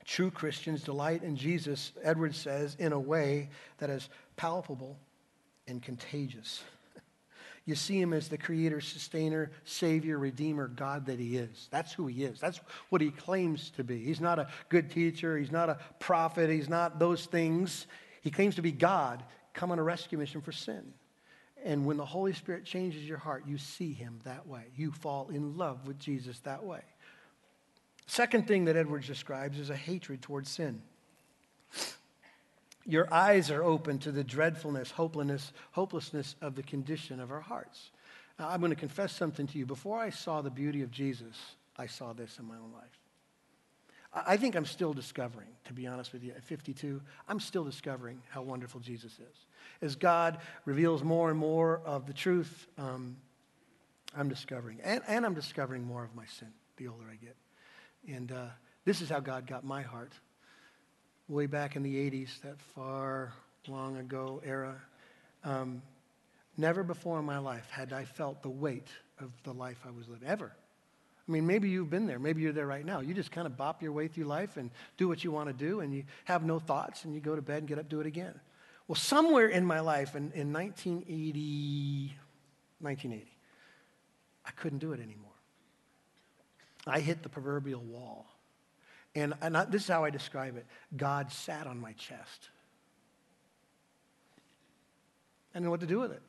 true 0.07 0.31
Christians 0.31 0.83
delight 0.83 1.23
in 1.23 1.37
Jesus, 1.37 1.93
Edwards 2.03 2.39
says, 2.39 2.75
in 2.79 2.93
a 2.93 3.01
way 3.01 3.51
that 3.77 3.91
is 3.91 4.09
palpable 4.37 4.99
and 5.67 5.83
contagious. 5.83 6.63
You 7.69 7.75
see 7.75 8.01
him 8.01 8.15
as 8.15 8.29
the 8.29 8.39
creator, 8.39 8.81
sustainer, 8.81 9.51
savior, 9.65 10.17
redeemer, 10.19 10.69
God 10.69 11.05
that 11.05 11.19
he 11.19 11.37
is. 11.37 11.69
That's 11.71 11.93
who 11.93 12.07
he 12.07 12.25
is. 12.25 12.41
That's 12.41 12.59
what 12.89 13.03
he 13.03 13.11
claims 13.11 13.69
to 13.77 13.85
be. 13.85 14.03
He's 14.03 14.23
not 14.23 14.39
a 14.39 14.49
good 14.71 14.91
teacher. 14.91 15.37
He's 15.37 15.53
not 15.53 15.69
a 15.69 15.79
prophet. 15.99 16.49
He's 16.49 16.71
not 16.71 16.99
those 16.99 17.27
things. 17.27 17.87
He 18.23 18.31
claims 18.31 18.55
to 18.55 18.63
be 18.63 18.73
God, 18.73 19.23
come 19.53 19.71
on 19.71 19.79
a 19.79 19.83
rescue 19.83 20.17
mission 20.17 20.41
for 20.41 20.51
sin. 20.51 20.95
And 21.63 21.85
when 21.85 21.99
the 21.99 22.07
Holy 22.07 22.33
Spirit 22.33 22.65
changes 22.65 23.07
your 23.07 23.19
heart, 23.19 23.45
you 23.47 23.59
see 23.59 23.93
him 23.93 24.19
that 24.25 24.47
way. 24.47 24.63
You 24.75 24.91
fall 24.91 25.29
in 25.29 25.59
love 25.59 25.87
with 25.87 25.99
Jesus 25.99 26.39
that 26.41 26.65
way. 26.65 26.81
Second 28.07 28.49
thing 28.49 28.65
that 28.65 28.77
Edwards 28.77 29.07
describes 29.07 29.59
is 29.59 29.69
a 29.69 29.77
hatred 29.77 30.23
towards 30.23 30.49
sin. 30.49 30.81
Your 32.89 33.13
eyes 33.13 33.51
are 33.51 33.63
open 33.63 33.99
to 33.99 34.11
the 34.11 34.25
dreadfulness, 34.25 34.91
hopelessness, 34.91 35.53
hopelessness 35.73 36.37
of 36.41 36.55
the 36.55 36.63
condition 36.63 37.21
of 37.21 37.31
our 37.31 37.43
hearts. 37.43 37.91
Now, 38.39 38.49
I'm 38.49 38.61
going 38.61 38.71
to 38.71 38.77
confess 38.77 39.13
something 39.13 39.47
to 39.47 39.59
you. 39.59 39.67
Before 39.67 39.99
I 39.99 40.09
saw 40.09 40.41
the 40.41 40.51
beauty 40.51 40.81
of 40.81 40.91
Jesus, 40.91 41.37
I 41.77 41.87
saw 41.87 42.15
this 42.15 42.39
in 42.39 42.47
my 42.47 42.55
own 42.55 42.73
life. 42.73 42.99
I 44.15 44.39
think 44.39 44.57
I'm 44.57 44.65
still 44.65 44.95
discovering, 44.95 45.49
to 45.67 45.75
be 45.75 45.87
honest 45.87 46.15
with 46.15 46.25
you, 46.25 46.33
at 46.33 46.43
52, 46.43 47.03
I'm 47.29 47.41
still 47.41 47.63
discovering 47.63 48.23
how 48.31 48.41
wonderful 48.41 48.81
Jesus 48.81 49.13
is. 49.13 49.47
As 49.83 49.95
God 49.95 50.39
reveals 50.65 51.05
more 51.05 51.29
and 51.29 51.39
more 51.39 51.83
of 51.85 52.07
the 52.07 52.15
truth, 52.15 52.69
um, 52.79 53.19
I'm 54.17 54.31
discovering. 54.31 54.81
And, 54.83 55.03
and, 55.07 55.27
I'm 55.27 55.35
discovering 55.35 55.85
more 55.85 56.03
of 56.03 56.15
my 56.15 56.25
sin 56.25 56.49
the 56.79 56.89
older 56.89 57.05
I 57.11 57.17
get. 57.17 57.37
And 58.09 58.33
uh, 58.33 58.47
this 58.87 59.03
is 59.03 59.11
how 59.11 59.21
God 59.21 59.47
got 59.47 59.63
my 59.63 59.83
heart 59.83 60.15
way 61.29 61.47
back 61.47 61.77
in 61.77 61.83
the 61.83 61.95
80s, 61.95 62.41
that 62.43 62.61
far 62.75 63.33
long 63.67 63.97
ago 63.99 64.41
era. 64.45 64.75
Um, 65.45 65.83
never 66.57 66.83
before 66.83 67.19
in 67.19 67.25
my 67.25 67.39
life 67.39 67.69
had 67.71 67.93
I 67.93 68.05
felt 68.05 68.43
the 68.43 68.49
weight 68.49 68.89
of 69.21 69.31
the 69.45 69.53
life 69.53 69.79
I 69.87 69.91
was 69.91 70.09
living, 70.09 70.29
ever. 70.29 70.53
I 71.29 71.31
mean, 71.31 71.47
maybe 71.47 71.69
you've 71.69 71.91
been 71.91 72.07
there. 72.07 72.19
Maybe 72.19 72.41
you're 72.41 72.53
there 72.53 72.67
right 72.67 72.85
now. 72.85 73.01
You 73.01 73.13
just 73.13 73.31
kind 73.31 73.47
of 73.47 73.57
bop 73.57 73.83
your 73.83 73.93
way 73.93 74.09
through 74.09 74.25
life 74.25 74.57
and 74.57 74.71
do 74.97 75.09
what 75.09 75.23
you 75.23 75.31
want 75.31 75.49
to 75.49 75.53
do, 75.53 75.81
and 75.81 75.95
you 75.95 76.05
have 76.25 76.43
no 76.43 76.59
thoughts, 76.59 77.05
and 77.05 77.15
you 77.15 77.21
go 77.21 77.37
to 77.37 77.43
bed 77.43 77.59
and 77.59 77.69
get 77.69 77.79
up, 77.79 77.89
do 77.89 78.01
it 78.01 78.07
again. 78.07 78.35
Well, 78.87 78.97
somewhere 78.97 79.49
in 79.49 79.67
my 79.67 79.81
life, 79.81 80.17
in, 80.17 80.33
in 80.33 80.53
1980, 80.53 82.17
1980, 82.81 83.31
I 84.47 84.51
couldn't 84.53 84.79
do 84.79 84.93
it 84.93 85.01
anymore. 85.01 85.29
I 86.87 87.01
hit 87.01 87.23
the 87.23 87.29
proverbial 87.29 87.83
wall. 87.83 88.27
And, 89.21 89.35
and 89.41 89.57
I, 89.57 89.65
this 89.65 89.83
is 89.83 89.89
how 89.89 90.05
I 90.05 90.11
describe 90.11 90.57
it 90.57 90.67
God 90.97 91.33
sat 91.33 91.67
on 91.67 91.81
my 91.81 91.93
chest. 91.93 92.51
I 95.53 95.59
didn't 95.59 95.65
know 95.65 95.71
what 95.71 95.81
to 95.81 95.87
do 95.87 96.01
with 96.01 96.13
it. 96.13 96.23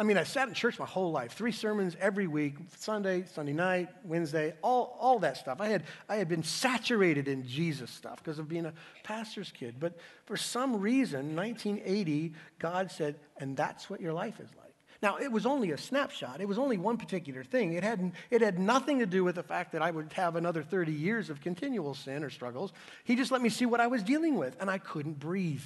I 0.00 0.02
mean, 0.02 0.16
I 0.16 0.24
sat 0.24 0.48
in 0.48 0.54
church 0.54 0.78
my 0.78 0.86
whole 0.86 1.12
life, 1.12 1.32
three 1.32 1.52
sermons 1.52 1.94
every 2.00 2.26
week, 2.26 2.54
Sunday, 2.78 3.24
Sunday 3.34 3.52
night, 3.52 3.90
Wednesday, 4.02 4.54
all, 4.62 4.96
all 4.98 5.18
that 5.18 5.36
stuff. 5.36 5.60
I 5.60 5.68
had, 5.68 5.84
I 6.08 6.16
had 6.16 6.26
been 6.26 6.42
saturated 6.42 7.28
in 7.28 7.46
Jesus 7.46 7.90
stuff 7.90 8.16
because 8.16 8.38
of 8.38 8.48
being 8.48 8.64
a 8.64 8.72
pastor's 9.04 9.52
kid. 9.52 9.74
But 9.78 9.98
for 10.24 10.38
some 10.38 10.80
reason, 10.80 11.36
1980, 11.36 12.32
God 12.58 12.90
said, 12.90 13.16
and 13.36 13.54
that's 13.54 13.90
what 13.90 14.00
your 14.00 14.14
life 14.14 14.40
is 14.40 14.48
like. 14.56 14.69
Now, 15.02 15.16
it 15.16 15.32
was 15.32 15.46
only 15.46 15.70
a 15.70 15.78
snapshot. 15.78 16.40
It 16.40 16.48
was 16.48 16.58
only 16.58 16.76
one 16.76 16.98
particular 16.98 17.42
thing. 17.42 17.72
It 17.72 17.82
had, 17.82 18.12
it 18.30 18.42
had 18.42 18.58
nothing 18.58 18.98
to 18.98 19.06
do 19.06 19.24
with 19.24 19.36
the 19.36 19.42
fact 19.42 19.72
that 19.72 19.80
I 19.80 19.90
would 19.90 20.12
have 20.12 20.36
another 20.36 20.62
30 20.62 20.92
years 20.92 21.30
of 21.30 21.40
continual 21.40 21.94
sin 21.94 22.22
or 22.22 22.28
struggles. 22.28 22.72
He 23.04 23.16
just 23.16 23.30
let 23.30 23.40
me 23.40 23.48
see 23.48 23.64
what 23.64 23.80
I 23.80 23.86
was 23.86 24.02
dealing 24.02 24.36
with, 24.36 24.56
and 24.60 24.68
I 24.68 24.76
couldn't 24.76 25.18
breathe. 25.18 25.62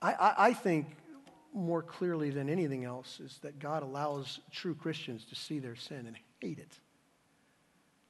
I, 0.00 0.12
I, 0.12 0.34
I 0.48 0.52
think 0.52 0.86
more 1.52 1.82
clearly 1.82 2.30
than 2.30 2.48
anything 2.48 2.84
else 2.84 3.18
is 3.18 3.38
that 3.38 3.58
God 3.58 3.82
allows 3.82 4.38
true 4.52 4.74
Christians 4.74 5.24
to 5.26 5.34
see 5.34 5.58
their 5.58 5.74
sin 5.74 6.06
and 6.06 6.16
hate 6.40 6.58
it. 6.58 6.78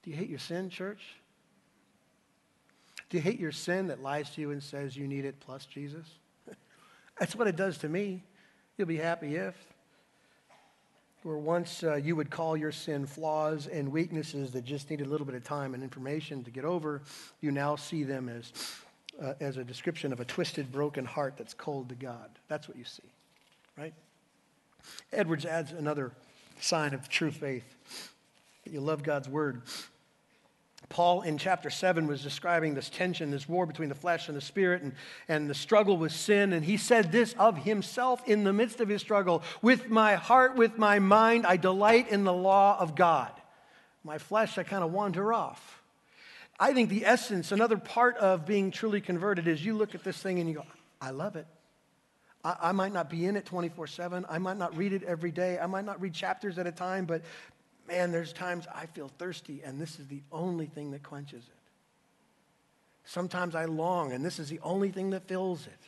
Do 0.02 0.10
you 0.10 0.16
hate 0.16 0.28
your 0.28 0.38
sin, 0.38 0.68
church? 0.68 1.00
Do 3.08 3.16
you 3.16 3.22
hate 3.22 3.38
your 3.38 3.52
sin 3.52 3.86
that 3.86 4.02
lies 4.02 4.30
to 4.30 4.40
you 4.40 4.50
and 4.50 4.62
says 4.62 4.96
you 4.96 5.06
need 5.06 5.24
it 5.24 5.40
plus 5.40 5.64
Jesus? 5.64 6.06
That's 7.18 7.34
what 7.36 7.46
it 7.46 7.56
does 7.56 7.78
to 7.78 7.88
me. 7.88 8.24
You'll 8.76 8.88
be 8.88 8.96
happy 8.96 9.36
if. 9.36 9.54
Where 11.22 11.38
once 11.38 11.82
uh, 11.82 11.96
you 11.96 12.14
would 12.14 12.30
call 12.30 12.56
your 12.56 12.70
sin 12.70 13.06
flaws 13.06 13.66
and 13.66 13.90
weaknesses 13.90 14.52
that 14.52 14.64
just 14.64 14.90
needed 14.90 15.06
a 15.06 15.10
little 15.10 15.26
bit 15.26 15.34
of 15.34 15.42
time 15.42 15.74
and 15.74 15.82
information 15.82 16.44
to 16.44 16.50
get 16.50 16.64
over, 16.64 17.02
you 17.40 17.50
now 17.50 17.74
see 17.74 18.04
them 18.04 18.28
as, 18.28 18.52
uh, 19.20 19.32
as 19.40 19.56
a 19.56 19.64
description 19.64 20.12
of 20.12 20.20
a 20.20 20.24
twisted, 20.24 20.70
broken 20.70 21.04
heart 21.04 21.34
that's 21.36 21.54
cold 21.54 21.88
to 21.88 21.94
God. 21.94 22.30
That's 22.48 22.68
what 22.68 22.76
you 22.76 22.84
see, 22.84 23.02
right? 23.76 23.94
Edwards 25.12 25.46
adds 25.46 25.72
another 25.72 26.12
sign 26.60 26.94
of 26.94 27.08
true 27.08 27.30
faith 27.30 27.64
that 28.64 28.72
you 28.72 28.80
love 28.80 29.02
God's 29.02 29.28
word. 29.28 29.62
Paul 30.88 31.22
in 31.22 31.36
chapter 31.36 31.68
7 31.68 32.06
was 32.06 32.22
describing 32.22 32.74
this 32.74 32.88
tension, 32.88 33.30
this 33.30 33.48
war 33.48 33.66
between 33.66 33.88
the 33.88 33.94
flesh 33.94 34.28
and 34.28 34.36
the 34.36 34.40
spirit, 34.40 34.82
and, 34.82 34.92
and 35.28 35.50
the 35.50 35.54
struggle 35.54 35.96
with 35.96 36.12
sin. 36.12 36.52
And 36.52 36.64
he 36.64 36.76
said 36.76 37.10
this 37.10 37.34
of 37.38 37.58
himself 37.58 38.26
in 38.28 38.44
the 38.44 38.52
midst 38.52 38.80
of 38.80 38.88
his 38.88 39.00
struggle 39.00 39.42
With 39.62 39.88
my 39.88 40.14
heart, 40.14 40.54
with 40.56 40.78
my 40.78 40.98
mind, 40.98 41.46
I 41.46 41.56
delight 41.56 42.08
in 42.08 42.24
the 42.24 42.32
law 42.32 42.78
of 42.78 42.94
God. 42.94 43.32
My 44.04 44.18
flesh, 44.18 44.56
I 44.58 44.62
kind 44.62 44.84
of 44.84 44.92
wander 44.92 45.32
off. 45.32 45.82
I 46.58 46.72
think 46.72 46.88
the 46.88 47.04
essence, 47.04 47.52
another 47.52 47.76
part 47.76 48.16
of 48.16 48.46
being 48.46 48.70
truly 48.70 49.00
converted, 49.00 49.48
is 49.48 49.64
you 49.64 49.74
look 49.74 49.94
at 49.94 50.04
this 50.04 50.16
thing 50.18 50.38
and 50.38 50.48
you 50.48 50.54
go, 50.54 50.64
I 51.00 51.10
love 51.10 51.36
it. 51.36 51.46
I, 52.44 52.56
I 52.62 52.72
might 52.72 52.92
not 52.92 53.10
be 53.10 53.26
in 53.26 53.36
it 53.36 53.44
24 53.44 53.88
7. 53.88 54.24
I 54.28 54.38
might 54.38 54.56
not 54.56 54.76
read 54.76 54.92
it 54.92 55.02
every 55.02 55.32
day. 55.32 55.58
I 55.58 55.66
might 55.66 55.84
not 55.84 56.00
read 56.00 56.14
chapters 56.14 56.58
at 56.58 56.66
a 56.66 56.72
time, 56.72 57.04
but 57.04 57.22
man, 57.88 58.12
there's 58.12 58.32
times 58.32 58.66
I 58.74 58.86
feel 58.86 59.08
thirsty, 59.18 59.62
and 59.64 59.80
this 59.80 59.98
is 59.98 60.06
the 60.06 60.22
only 60.32 60.66
thing 60.66 60.90
that 60.92 61.02
quenches 61.02 61.42
it. 61.42 61.50
Sometimes 63.04 63.54
I 63.54 63.66
long, 63.66 64.12
and 64.12 64.24
this 64.24 64.38
is 64.38 64.48
the 64.48 64.60
only 64.62 64.90
thing 64.90 65.10
that 65.10 65.28
fills 65.28 65.66
it. 65.66 65.78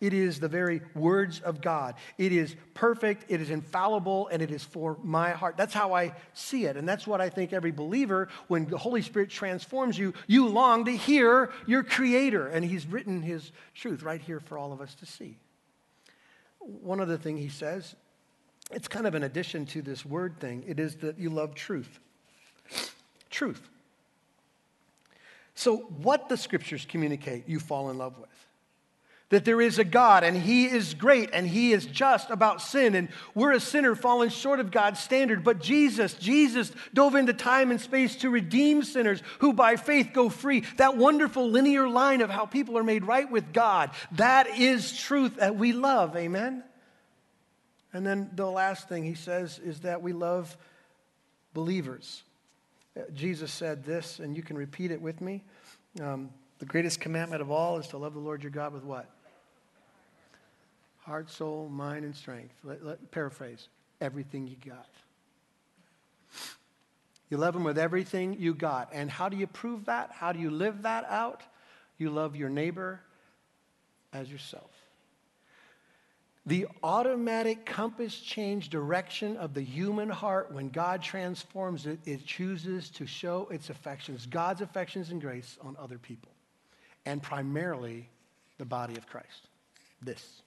It 0.00 0.12
is 0.12 0.38
the 0.38 0.48
very 0.48 0.82
words 0.94 1.40
of 1.40 1.60
God. 1.60 1.94
It 2.18 2.32
is 2.32 2.54
perfect, 2.74 3.24
it 3.28 3.40
is 3.40 3.50
infallible, 3.50 4.28
and 4.28 4.42
it 4.42 4.50
is 4.50 4.62
for 4.62 4.98
my 5.02 5.30
heart. 5.30 5.56
That's 5.56 5.74
how 5.74 5.94
I 5.94 6.14
see 6.34 6.66
it. 6.66 6.76
And 6.76 6.88
that's 6.88 7.06
what 7.06 7.20
I 7.20 7.28
think 7.28 7.52
every 7.52 7.72
believer, 7.72 8.28
when 8.48 8.66
the 8.66 8.78
Holy 8.78 9.02
Spirit 9.02 9.30
transforms 9.30 9.98
you, 9.98 10.14
you 10.26 10.46
long 10.46 10.84
to 10.84 10.96
hear 10.96 11.50
your 11.66 11.82
Creator. 11.82 12.48
And 12.48 12.64
He's 12.64 12.86
written 12.86 13.22
His 13.22 13.50
truth 13.74 14.02
right 14.02 14.20
here 14.20 14.40
for 14.40 14.58
all 14.58 14.72
of 14.72 14.80
us 14.80 14.94
to 14.96 15.06
see. 15.06 15.38
One 16.58 17.00
other 17.00 17.16
thing 17.16 17.36
He 17.36 17.48
says 17.48 17.94
it's 18.74 18.88
kind 18.88 19.06
of 19.06 19.14
an 19.14 19.22
addition 19.22 19.66
to 19.66 19.82
this 19.82 20.04
word 20.04 20.38
thing. 20.40 20.64
It 20.66 20.80
is 20.80 20.96
that 20.96 21.18
you 21.18 21.30
love 21.30 21.54
truth. 21.54 22.00
Truth. 23.30 23.68
So, 25.54 25.76
what 25.76 26.28
the 26.28 26.36
scriptures 26.36 26.86
communicate, 26.88 27.48
you 27.48 27.60
fall 27.60 27.90
in 27.90 27.98
love 27.98 28.18
with. 28.18 28.28
that 29.32 29.46
there 29.46 29.62
is 29.62 29.78
a 29.78 29.84
God 29.84 30.24
and 30.24 30.36
He 30.36 30.66
is 30.66 30.92
great 30.92 31.30
and 31.32 31.48
He 31.48 31.72
is 31.72 31.86
just 31.86 32.28
about 32.28 32.60
sin. 32.60 32.94
And 32.94 33.08
we're 33.34 33.52
a 33.52 33.60
sinner 33.60 33.94
falling 33.94 34.28
short 34.28 34.60
of 34.60 34.70
God's 34.70 35.00
standard. 35.00 35.42
But 35.42 35.58
Jesus, 35.60 36.12
Jesus 36.14 36.70
dove 36.92 37.14
into 37.14 37.32
time 37.32 37.70
and 37.70 37.80
space 37.80 38.16
to 38.16 38.28
redeem 38.28 38.82
sinners 38.82 39.22
who 39.38 39.54
by 39.54 39.76
faith 39.76 40.10
go 40.12 40.28
free. 40.28 40.64
That 40.76 40.98
wonderful 40.98 41.48
linear 41.48 41.88
line 41.88 42.20
of 42.20 42.28
how 42.28 42.44
people 42.44 42.76
are 42.76 42.84
made 42.84 43.04
right 43.04 43.30
with 43.30 43.54
God, 43.54 43.90
that 44.12 44.58
is 44.58 44.96
truth 44.98 45.36
that 45.36 45.56
we 45.56 45.72
love. 45.72 46.14
Amen? 46.14 46.62
And 47.92 48.06
then 48.06 48.30
the 48.34 48.46
last 48.46 48.88
thing 48.88 49.04
he 49.04 49.14
says 49.14 49.58
is 49.58 49.80
that 49.80 50.02
we 50.02 50.12
love 50.12 50.56
believers. 51.54 52.22
Uh, 52.96 53.02
Jesus 53.14 53.52
said 53.52 53.84
this, 53.84 54.18
and 54.18 54.36
you 54.36 54.42
can 54.42 54.56
repeat 54.56 54.90
it 54.90 55.00
with 55.00 55.20
me. 55.20 55.42
Um, 56.00 56.30
the 56.58 56.66
greatest 56.66 57.00
commandment 57.00 57.42
of 57.42 57.50
all 57.50 57.78
is 57.78 57.88
to 57.88 57.98
love 57.98 58.14
the 58.14 58.20
Lord 58.20 58.42
your 58.42 58.50
God 58.50 58.72
with 58.72 58.84
what? 58.84 59.08
heart, 61.02 61.30
soul, 61.30 61.68
mind, 61.68 62.04
and 62.04 62.14
strength. 62.14 62.54
Let, 62.64 62.84
let, 62.84 63.10
paraphrase 63.10 63.68
everything 64.00 64.46
you 64.46 64.56
got. 64.64 64.88
You 67.28 67.38
love 67.38 67.56
Him 67.56 67.64
with 67.64 67.78
everything 67.78 68.36
you 68.38 68.54
got. 68.54 68.90
And 68.92 69.10
how 69.10 69.28
do 69.28 69.36
you 69.36 69.46
prove 69.46 69.86
that? 69.86 70.10
How 70.12 70.32
do 70.32 70.38
you 70.38 70.50
live 70.50 70.82
that 70.82 71.04
out? 71.08 71.42
You 71.98 72.10
love 72.10 72.36
your 72.36 72.48
neighbor 72.48 73.00
as 74.12 74.30
yourself. 74.30 74.70
The 76.44 76.66
automatic 76.82 77.64
compass 77.64 78.18
change 78.18 78.68
direction 78.68 79.36
of 79.36 79.54
the 79.54 79.62
human 79.62 80.08
heart 80.08 80.52
when 80.52 80.70
God 80.70 81.00
transforms 81.00 81.86
it, 81.86 82.00
it 82.04 82.26
chooses 82.26 82.90
to 82.90 83.06
show 83.06 83.46
its 83.50 83.70
affections, 83.70 84.26
God's 84.26 84.60
affections 84.60 85.10
and 85.10 85.20
grace 85.20 85.56
on 85.62 85.76
other 85.78 85.98
people, 85.98 86.32
and 87.06 87.22
primarily 87.22 88.08
the 88.58 88.64
body 88.64 88.96
of 88.96 89.06
Christ. 89.06 89.48
This 90.00 90.42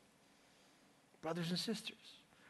brothers 1.22 1.50
and 1.50 1.58
sisters. 1.58 1.98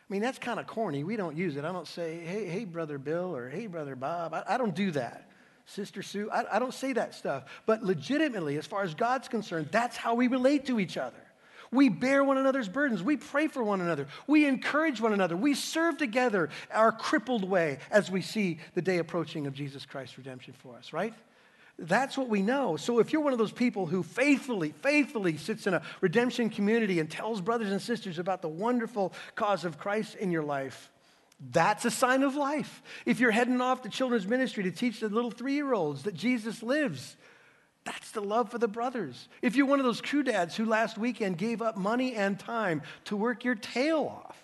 I 0.09 0.13
mean, 0.13 0.21
that's 0.21 0.37
kind 0.37 0.59
of 0.59 0.67
corny. 0.67 1.03
We 1.03 1.15
don't 1.15 1.37
use 1.37 1.55
it. 1.55 1.63
I 1.63 1.71
don't 1.71 1.87
say, 1.87 2.19
hey, 2.25 2.45
hey, 2.45 2.65
brother 2.65 2.97
Bill, 2.97 3.35
or 3.35 3.49
hey, 3.49 3.67
brother 3.67 3.95
Bob. 3.95 4.33
I, 4.33 4.43
I 4.49 4.57
don't 4.57 4.75
do 4.75 4.91
that. 4.91 5.29
Sister 5.65 6.03
Sue, 6.03 6.29
I, 6.29 6.57
I 6.57 6.59
don't 6.59 6.73
say 6.73 6.93
that 6.93 7.15
stuff. 7.15 7.45
But 7.65 7.83
legitimately, 7.83 8.57
as 8.57 8.67
far 8.67 8.83
as 8.83 8.93
God's 8.93 9.27
concerned, 9.27 9.69
that's 9.71 9.95
how 9.95 10.15
we 10.15 10.27
relate 10.27 10.65
to 10.65 10.79
each 10.79 10.97
other. 10.97 11.24
We 11.71 11.89
bear 11.89 12.23
one 12.23 12.37
another's 12.37 12.69
burdens. 12.69 13.03
We 13.03 13.17
pray 13.17 13.47
for 13.47 13.63
one 13.63 13.81
another. 13.81 14.07
We 14.27 14.45
encourage 14.45 15.01
one 15.01 15.13
another. 15.13 15.35
We 15.35 15.53
serve 15.53 15.97
together 15.97 16.49
our 16.73 16.91
crippled 16.91 17.43
way 17.43 17.79
as 17.91 18.09
we 18.09 18.21
see 18.21 18.59
the 18.73 18.81
day 18.81 18.97
approaching 18.97 19.47
of 19.47 19.53
Jesus 19.53 19.85
Christ's 19.85 20.17
redemption 20.17 20.53
for 20.57 20.75
us, 20.75 20.93
right? 20.93 21.13
That's 21.77 22.17
what 22.17 22.29
we 22.29 22.41
know. 22.41 22.77
So 22.77 22.99
if 22.99 23.11
you're 23.11 23.21
one 23.21 23.33
of 23.33 23.39
those 23.39 23.51
people 23.51 23.85
who 23.85 24.01
faithfully, 24.01 24.73
faithfully 24.81 25.37
sits 25.37 25.67
in 25.67 25.73
a 25.73 25.81
redemption 25.99 26.49
community 26.49 26.99
and 26.99 27.11
tells 27.11 27.41
brothers 27.41 27.71
and 27.71 27.81
sisters 27.81 28.17
about 28.17 28.41
the 28.41 28.47
wonderful 28.47 29.13
cause 29.35 29.65
of 29.65 29.77
Christ 29.77 30.15
in 30.15 30.31
your 30.31 30.43
life, 30.43 30.89
that's 31.51 31.83
a 31.83 31.91
sign 31.91 32.23
of 32.23 32.35
life. 32.35 32.81
If 33.05 33.19
you're 33.19 33.31
heading 33.31 33.59
off 33.59 33.81
to 33.81 33.89
children's 33.89 34.25
ministry 34.25 34.63
to 34.63 34.71
teach 34.71 35.01
the 35.01 35.09
little 35.09 35.31
three 35.31 35.53
year 35.53 35.73
olds 35.73 36.03
that 36.03 36.13
Jesus 36.13 36.63
lives, 36.63 37.17
that's 37.85 38.11
the 38.11 38.21
love 38.21 38.49
for 38.49 38.57
the 38.57 38.67
brothers. 38.67 39.29
If 39.41 39.55
you're 39.55 39.67
one 39.67 39.79
of 39.79 39.85
those 39.85 40.01
crew 40.01 40.23
dads 40.23 40.55
who 40.55 40.65
last 40.65 40.97
weekend 40.97 41.37
gave 41.37 41.61
up 41.61 41.77
money 41.77 42.15
and 42.15 42.37
time 42.37 42.81
to 43.05 43.15
work 43.15 43.45
your 43.45 43.55
tail 43.55 44.23
off 44.25 44.37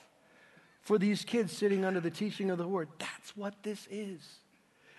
for 0.81 0.99
these 0.99 1.25
kids 1.25 1.51
sitting 1.51 1.83
under 1.83 1.99
the 1.99 2.11
teaching 2.11 2.51
of 2.51 2.59
the 2.59 2.67
word, 2.67 2.87
that's 2.99 3.35
what 3.35 3.55
this 3.63 3.87
is. 3.89 4.21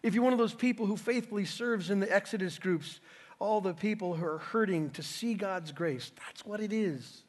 If 0.02 0.14
you're 0.14 0.24
one 0.24 0.32
of 0.32 0.40
those 0.40 0.54
people 0.54 0.86
who 0.86 0.96
faithfully 0.96 1.44
serves 1.44 1.88
in 1.88 2.00
the 2.00 2.12
Exodus 2.12 2.58
groups, 2.58 2.98
all 3.38 3.60
the 3.60 3.74
people 3.74 4.14
who 4.14 4.26
are 4.26 4.38
hurting 4.38 4.90
to 4.90 5.02
see 5.04 5.34
God's 5.34 5.70
grace, 5.70 6.10
that's 6.26 6.44
what 6.44 6.60
it 6.60 6.72
is. 6.72 7.22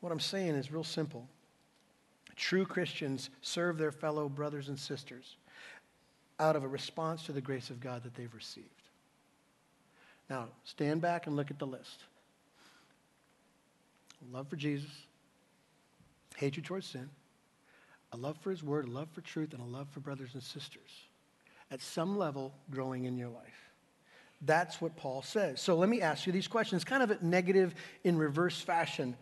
What 0.00 0.12
I'm 0.12 0.20
saying 0.20 0.54
is 0.54 0.70
real 0.70 0.84
simple. 0.84 1.26
True 2.36 2.66
Christians 2.66 3.30
serve 3.40 3.78
their 3.78 3.90
fellow 3.90 4.28
brothers 4.28 4.68
and 4.68 4.78
sisters 4.78 5.36
out 6.38 6.56
of 6.56 6.64
a 6.64 6.68
response 6.68 7.24
to 7.24 7.32
the 7.32 7.40
grace 7.40 7.70
of 7.70 7.80
God 7.80 8.02
that 8.04 8.14
they've 8.14 8.34
received. 8.34 8.68
Now, 10.28 10.48
stand 10.64 11.00
back 11.00 11.26
and 11.26 11.36
look 11.36 11.50
at 11.50 11.58
the 11.58 11.66
list 11.66 12.04
love 14.32 14.48
for 14.48 14.56
Jesus, 14.56 14.90
hatred 16.36 16.64
towards 16.64 16.86
sin, 16.86 17.08
a 18.12 18.16
love 18.16 18.36
for 18.40 18.50
his 18.50 18.62
word, 18.62 18.86
a 18.86 18.90
love 18.90 19.08
for 19.12 19.20
truth, 19.20 19.52
and 19.52 19.62
a 19.62 19.66
love 19.66 19.88
for 19.90 20.00
brothers 20.00 20.30
and 20.34 20.42
sisters 20.42 20.90
at 21.70 21.80
some 21.80 22.16
level 22.16 22.52
growing 22.70 23.04
in 23.04 23.16
your 23.16 23.28
life. 23.28 23.72
That's 24.42 24.80
what 24.80 24.96
Paul 24.96 25.22
says. 25.22 25.60
So 25.60 25.76
let 25.76 25.88
me 25.88 26.00
ask 26.00 26.26
you 26.26 26.32
these 26.32 26.48
questions, 26.48 26.84
kind 26.84 27.02
of 27.02 27.10
a 27.10 27.18
negative 27.22 27.74
in 28.04 28.18
reverse 28.18 28.60
fashion. 28.60 29.16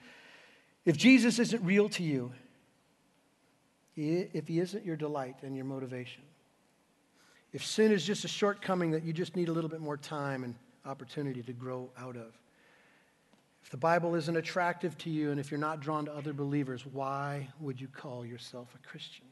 If 0.84 0.96
Jesus 0.96 1.38
isn't 1.38 1.64
real 1.64 1.88
to 1.90 2.02
you, 2.02 2.32
if 3.96 4.48
he 4.48 4.58
isn't 4.58 4.84
your 4.84 4.96
delight 4.96 5.36
and 5.42 5.54
your 5.54 5.64
motivation, 5.64 6.22
if 7.54 7.64
sin 7.64 7.92
is 7.92 8.04
just 8.04 8.24
a 8.24 8.28
shortcoming 8.28 8.90
that 8.90 9.04
you 9.04 9.12
just 9.12 9.36
need 9.36 9.48
a 9.48 9.52
little 9.52 9.70
bit 9.70 9.80
more 9.80 9.96
time 9.96 10.42
and 10.42 10.56
opportunity 10.84 11.40
to 11.40 11.52
grow 11.52 11.88
out 11.96 12.16
of, 12.16 12.36
if 13.62 13.70
the 13.70 13.76
Bible 13.76 14.16
isn't 14.16 14.36
attractive 14.36 14.98
to 14.98 15.10
you 15.10 15.30
and 15.30 15.38
if 15.38 15.52
you're 15.52 15.60
not 15.60 15.80
drawn 15.80 16.04
to 16.06 16.12
other 16.12 16.32
believers, 16.32 16.84
why 16.84 17.48
would 17.60 17.80
you 17.80 17.86
call 17.86 18.26
yourself 18.26 18.68
a 18.74 18.86
Christian? 18.86 19.24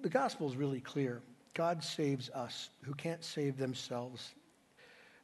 The 0.00 0.08
gospel 0.08 0.48
is 0.48 0.56
really 0.56 0.80
clear. 0.80 1.20
God 1.52 1.84
saves 1.84 2.30
us 2.30 2.70
who 2.82 2.94
can't 2.94 3.22
save 3.22 3.58
themselves. 3.58 4.34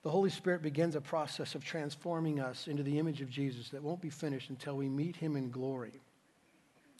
The 0.02 0.10
Holy 0.10 0.30
Spirit 0.30 0.60
begins 0.60 0.94
a 0.94 1.00
process 1.00 1.54
of 1.54 1.64
transforming 1.64 2.38
us 2.38 2.68
into 2.68 2.82
the 2.82 2.98
image 2.98 3.22
of 3.22 3.30
Jesus 3.30 3.70
that 3.70 3.82
won't 3.82 4.02
be 4.02 4.10
finished 4.10 4.50
until 4.50 4.76
we 4.76 4.90
meet 4.90 5.16
him 5.16 5.36
in 5.36 5.50
glory. 5.50 6.02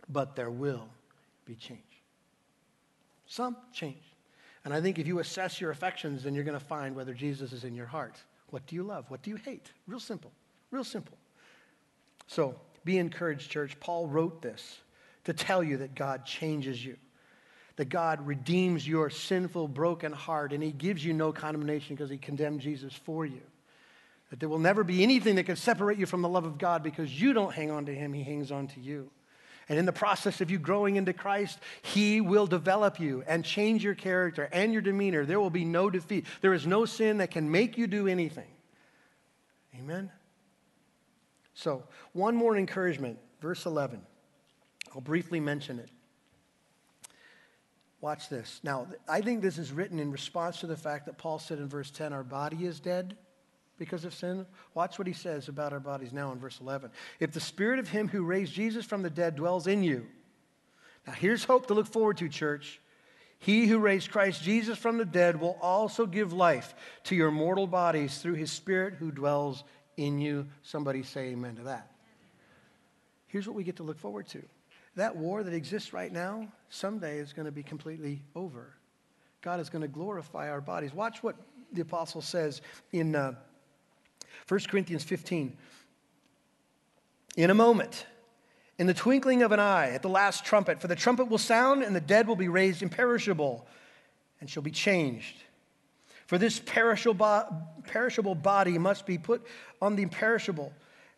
But 0.08 0.34
there 0.34 0.50
will 0.50 0.88
be 1.44 1.54
change. 1.54 1.85
Some 3.26 3.56
change. 3.72 4.02
And 4.64 4.74
I 4.74 4.80
think 4.80 4.98
if 4.98 5.06
you 5.06 5.20
assess 5.20 5.60
your 5.60 5.70
affections, 5.70 6.24
then 6.24 6.34
you're 6.34 6.44
going 6.44 6.58
to 6.58 6.64
find 6.64 6.96
whether 6.96 7.14
Jesus 7.14 7.52
is 7.52 7.64
in 7.64 7.74
your 7.74 7.86
heart. 7.86 8.16
What 8.50 8.66
do 8.66 8.74
you 8.74 8.82
love? 8.82 9.04
What 9.08 9.22
do 9.22 9.30
you 9.30 9.36
hate? 9.36 9.70
Real 9.86 10.00
simple. 10.00 10.32
Real 10.70 10.84
simple. 10.84 11.16
So 12.26 12.56
be 12.84 12.98
encouraged, 12.98 13.50
church. 13.50 13.78
Paul 13.80 14.06
wrote 14.06 14.42
this 14.42 14.78
to 15.24 15.32
tell 15.32 15.62
you 15.62 15.78
that 15.78 15.94
God 15.94 16.24
changes 16.24 16.84
you, 16.84 16.96
that 17.76 17.88
God 17.88 18.26
redeems 18.26 18.86
your 18.86 19.10
sinful, 19.10 19.68
broken 19.68 20.12
heart, 20.12 20.52
and 20.52 20.62
he 20.62 20.72
gives 20.72 21.04
you 21.04 21.12
no 21.12 21.32
condemnation 21.32 21.94
because 21.94 22.10
he 22.10 22.18
condemned 22.18 22.60
Jesus 22.60 22.92
for 22.92 23.26
you. 23.26 23.42
That 24.30 24.40
there 24.40 24.48
will 24.48 24.58
never 24.58 24.82
be 24.82 25.02
anything 25.02 25.36
that 25.36 25.44
can 25.44 25.56
separate 25.56 25.98
you 25.98 26.06
from 26.06 26.22
the 26.22 26.28
love 26.28 26.44
of 26.44 26.58
God 26.58 26.82
because 26.82 27.20
you 27.20 27.32
don't 27.32 27.54
hang 27.54 27.70
on 27.70 27.86
to 27.86 27.94
him, 27.94 28.12
he 28.12 28.22
hangs 28.22 28.50
on 28.50 28.66
to 28.68 28.80
you. 28.80 29.10
And 29.68 29.78
in 29.78 29.84
the 29.86 29.92
process 29.92 30.40
of 30.40 30.50
you 30.50 30.58
growing 30.58 30.96
into 30.96 31.12
Christ, 31.12 31.58
He 31.82 32.20
will 32.20 32.46
develop 32.46 33.00
you 33.00 33.24
and 33.26 33.44
change 33.44 33.82
your 33.82 33.94
character 33.94 34.48
and 34.52 34.72
your 34.72 34.82
demeanor. 34.82 35.24
There 35.24 35.40
will 35.40 35.50
be 35.50 35.64
no 35.64 35.90
defeat. 35.90 36.26
There 36.40 36.54
is 36.54 36.66
no 36.66 36.84
sin 36.84 37.18
that 37.18 37.32
can 37.32 37.50
make 37.50 37.76
you 37.76 37.86
do 37.86 38.06
anything. 38.06 38.48
Amen? 39.78 40.10
So, 41.54 41.82
one 42.12 42.36
more 42.36 42.56
encouragement, 42.56 43.18
verse 43.40 43.66
11. 43.66 44.00
I'll 44.94 45.00
briefly 45.00 45.40
mention 45.40 45.78
it. 45.80 45.90
Watch 48.00 48.28
this. 48.28 48.60
Now, 48.62 48.86
I 49.08 49.20
think 49.20 49.42
this 49.42 49.58
is 49.58 49.72
written 49.72 49.98
in 49.98 50.12
response 50.12 50.60
to 50.60 50.66
the 50.66 50.76
fact 50.76 51.06
that 51.06 51.18
Paul 51.18 51.38
said 51.38 51.58
in 51.58 51.68
verse 51.68 51.90
10, 51.90 52.12
Our 52.12 52.22
body 52.22 52.66
is 52.66 52.78
dead 52.78 53.16
because 53.78 54.04
of 54.04 54.14
sin? 54.14 54.46
Watch 54.74 54.98
what 54.98 55.06
he 55.06 55.12
says 55.12 55.48
about 55.48 55.72
our 55.72 55.80
bodies 55.80 56.12
now 56.12 56.32
in 56.32 56.38
verse 56.38 56.60
11. 56.60 56.90
If 57.20 57.32
the 57.32 57.40
spirit 57.40 57.78
of 57.78 57.88
him 57.88 58.08
who 58.08 58.22
raised 58.22 58.52
Jesus 58.52 58.84
from 58.84 59.02
the 59.02 59.10
dead 59.10 59.36
dwells 59.36 59.66
in 59.66 59.82
you, 59.82 60.06
now 61.06 61.12
here's 61.12 61.44
hope 61.44 61.66
to 61.66 61.74
look 61.74 61.86
forward 61.86 62.16
to, 62.18 62.28
church. 62.28 62.80
He 63.38 63.66
who 63.66 63.78
raised 63.78 64.10
Christ 64.10 64.42
Jesus 64.42 64.78
from 64.78 64.98
the 64.98 65.04
dead 65.04 65.40
will 65.40 65.58
also 65.60 66.06
give 66.06 66.32
life 66.32 66.74
to 67.04 67.14
your 67.14 67.30
mortal 67.30 67.66
bodies 67.66 68.18
through 68.18 68.34
his 68.34 68.50
spirit 68.50 68.94
who 68.94 69.10
dwells 69.10 69.62
in 69.96 70.18
you. 70.18 70.46
Somebody 70.62 71.02
say 71.02 71.28
amen 71.28 71.56
to 71.56 71.62
that. 71.64 71.90
Here's 73.26 73.46
what 73.46 73.56
we 73.56 73.64
get 73.64 73.76
to 73.76 73.82
look 73.82 73.98
forward 73.98 74.26
to. 74.28 74.42
That 74.94 75.16
war 75.16 75.42
that 75.42 75.52
exists 75.52 75.92
right 75.92 76.10
now, 76.10 76.48
someday 76.70 77.18
is 77.18 77.34
going 77.34 77.44
to 77.44 77.52
be 77.52 77.62
completely 77.62 78.22
over. 78.34 78.72
God 79.42 79.60
is 79.60 79.68
going 79.68 79.82
to 79.82 79.88
glorify 79.88 80.50
our 80.50 80.62
bodies. 80.62 80.94
Watch 80.94 81.22
what 81.22 81.36
the 81.72 81.82
apostle 81.82 82.22
says 82.22 82.62
in 82.92 83.14
uh, 83.14 83.34
1 84.48 84.60
Corinthians 84.68 85.02
15. 85.02 85.56
In 87.36 87.50
a 87.50 87.54
moment, 87.54 88.06
in 88.78 88.86
the 88.86 88.94
twinkling 88.94 89.42
of 89.42 89.52
an 89.52 89.60
eye, 89.60 89.90
at 89.90 90.02
the 90.02 90.08
last 90.08 90.44
trumpet, 90.44 90.80
for 90.80 90.86
the 90.86 90.96
trumpet 90.96 91.28
will 91.28 91.38
sound 91.38 91.82
and 91.82 91.96
the 91.96 92.00
dead 92.00 92.28
will 92.28 92.36
be 92.36 92.48
raised 92.48 92.82
imperishable 92.82 93.66
and 94.40 94.48
shall 94.48 94.62
be 94.62 94.70
changed. 94.70 95.36
For 96.26 96.38
this 96.38 96.60
perishable 96.60 97.14
body 98.34 98.78
must 98.78 99.06
be 99.06 99.16
put 99.16 99.46
on 99.80 99.96
the 99.96 100.02
imperishable, 100.02 100.72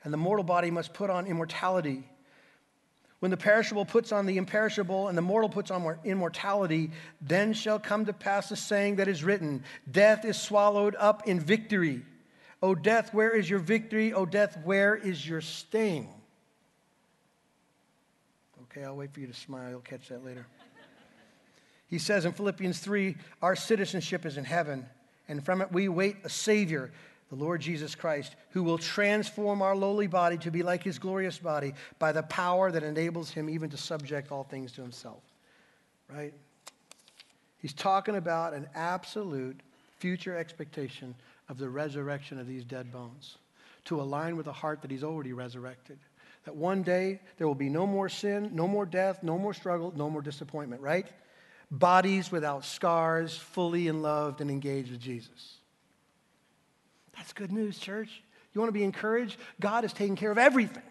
and 0.05 0.13
the 0.13 0.19
mortal 0.19 0.45
body 0.45 0.71
must 0.71 0.93
put 0.93 1.11
on 1.11 1.27
immortality. 1.27 2.05
When 3.21 3.31
the 3.31 3.37
perishable 3.37 3.85
puts 3.85 4.13
on 4.13 4.27
the 4.27 4.37
imperishable 4.37 5.09
and 5.09 5.19
the 5.19 5.23
mortal 5.23 5.49
puts 5.49 5.71
on 5.71 5.99
immortality, 6.05 6.93
then 7.21 7.53
shall 7.53 7.79
come 7.79 8.05
to 8.05 8.13
pass 8.13 8.51
the 8.51 8.57
saying 8.57 8.97
that 8.97 9.09
is 9.09 9.25
written 9.25 9.65
Death 9.91 10.25
is 10.25 10.41
swallowed 10.41 10.95
up 10.99 11.27
in 11.27 11.41
victory. 11.41 12.03
O 12.63 12.75
death, 12.75 13.15
where 13.15 13.31
is 13.31 13.49
your 13.49 13.61
victory? 13.61 14.13
O 14.13 14.27
death, 14.27 14.59
where 14.65 14.97
is 14.97 15.27
your 15.27 15.41
sting? 15.41 16.09
Okay, 18.65 18.85
I'll 18.85 18.97
wait 18.97 19.13
for 19.13 19.21
you 19.21 19.27
to 19.27 19.35
smile. 19.35 19.71
You'll 19.71 19.81
catch 19.81 20.09
that 20.09 20.25
later. 20.25 20.47
He 21.89 21.99
says 21.99 22.25
in 22.27 22.33
Philippians 22.33 22.79
3 22.81 23.17
Our 23.41 23.57
citizenship 23.57 24.27
is 24.27 24.37
in 24.37 24.45
heaven, 24.45 24.87
and 25.29 25.45
from 25.45 25.63
it 25.63 25.73
we 25.73 25.89
wait 25.89 26.17
a 26.25 26.29
Savior 26.29 26.91
the 27.29 27.37
Lord 27.37 27.61
Jesus 27.61 27.95
Christ, 27.95 28.37
who 28.51 28.63
will 28.63 28.79
transform 28.79 29.61
our 29.61 29.77
lowly 29.77 30.07
body 30.07 30.39
to 30.39 30.51
be 30.51 30.63
like 30.63 30.83
his 30.83 30.99
glorious 30.99 31.39
body 31.39 31.75
by 31.99 32.13
the 32.13 32.23
power 32.23 32.71
that 32.73 32.83
enables 32.83 33.31
him 33.31 33.51
even 33.51 33.69
to 33.71 33.77
subject 33.77 34.33
all 34.33 34.45
things 34.45 34.73
to 34.73 34.83
himself. 34.83 35.23
Right? 36.11 36.33
He's 37.61 37.75
talking 37.75 38.17
about 38.17 38.55
an 38.55 38.67
absolute 38.75 39.61
future 39.99 40.37
expectation 40.37 41.15
of 41.49 41.59
the 41.59 41.69
resurrection 41.69 42.39
of 42.39 42.47
these 42.47 42.65
dead 42.65 42.93
bones 42.93 43.39
to 43.87 44.01
align 44.01 44.37
with 44.37 44.47
the 44.47 44.53
heart 44.53 44.83
that 44.83 44.91
he's 44.91 45.05
already 45.05 45.33
resurrected. 45.33 45.99
That 46.45 46.57
one 46.57 46.83
day 46.83 47.21
there 47.37 47.47
will 47.47 47.55
be 47.55 47.69
no 47.69 47.87
more 47.87 48.09
sin, 48.09 48.51
no 48.53 48.69
more 48.69 48.87
death, 48.87 49.23
no 49.23 49.39
more 49.39 49.55
struggle, 49.55 49.93
no 49.97 50.11
more 50.11 50.23
disappointment, 50.23 50.83
right? 50.83 51.07
Bodies 51.71 52.31
without 52.31 52.65
scars, 52.65 53.37
fully 53.37 53.89
in 53.89 54.03
loved 54.03 54.41
and 54.41 54.51
engaged 54.51 54.91
with 54.91 55.01
Jesus. 55.01 55.57
That's 57.17 57.33
good 57.33 57.53
news, 57.53 57.79
church. 57.79 58.23
You 58.53 58.61
want 58.61 58.69
to 58.69 58.79
be 58.79 58.85
encouraged? 58.85 59.37
God 59.61 59.85
is 59.85 59.93
taking 59.93 60.17
care 60.17 60.31
of 60.31 60.39
everything. 60.39 60.83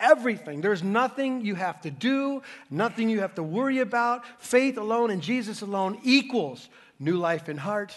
Everything. 0.00 0.60
There's 0.60 0.82
nothing 0.82 1.44
you 1.44 1.54
have 1.54 1.80
to 1.82 1.90
do, 1.90 2.42
nothing 2.70 3.08
you 3.08 3.20
have 3.20 3.34
to 3.36 3.42
worry 3.42 3.78
about. 3.78 4.24
Faith 4.42 4.76
alone 4.76 5.10
and 5.10 5.22
Jesus 5.22 5.62
alone 5.62 5.98
equals 6.02 6.68
new 6.98 7.16
life 7.16 7.48
in 7.48 7.56
heart 7.56 7.94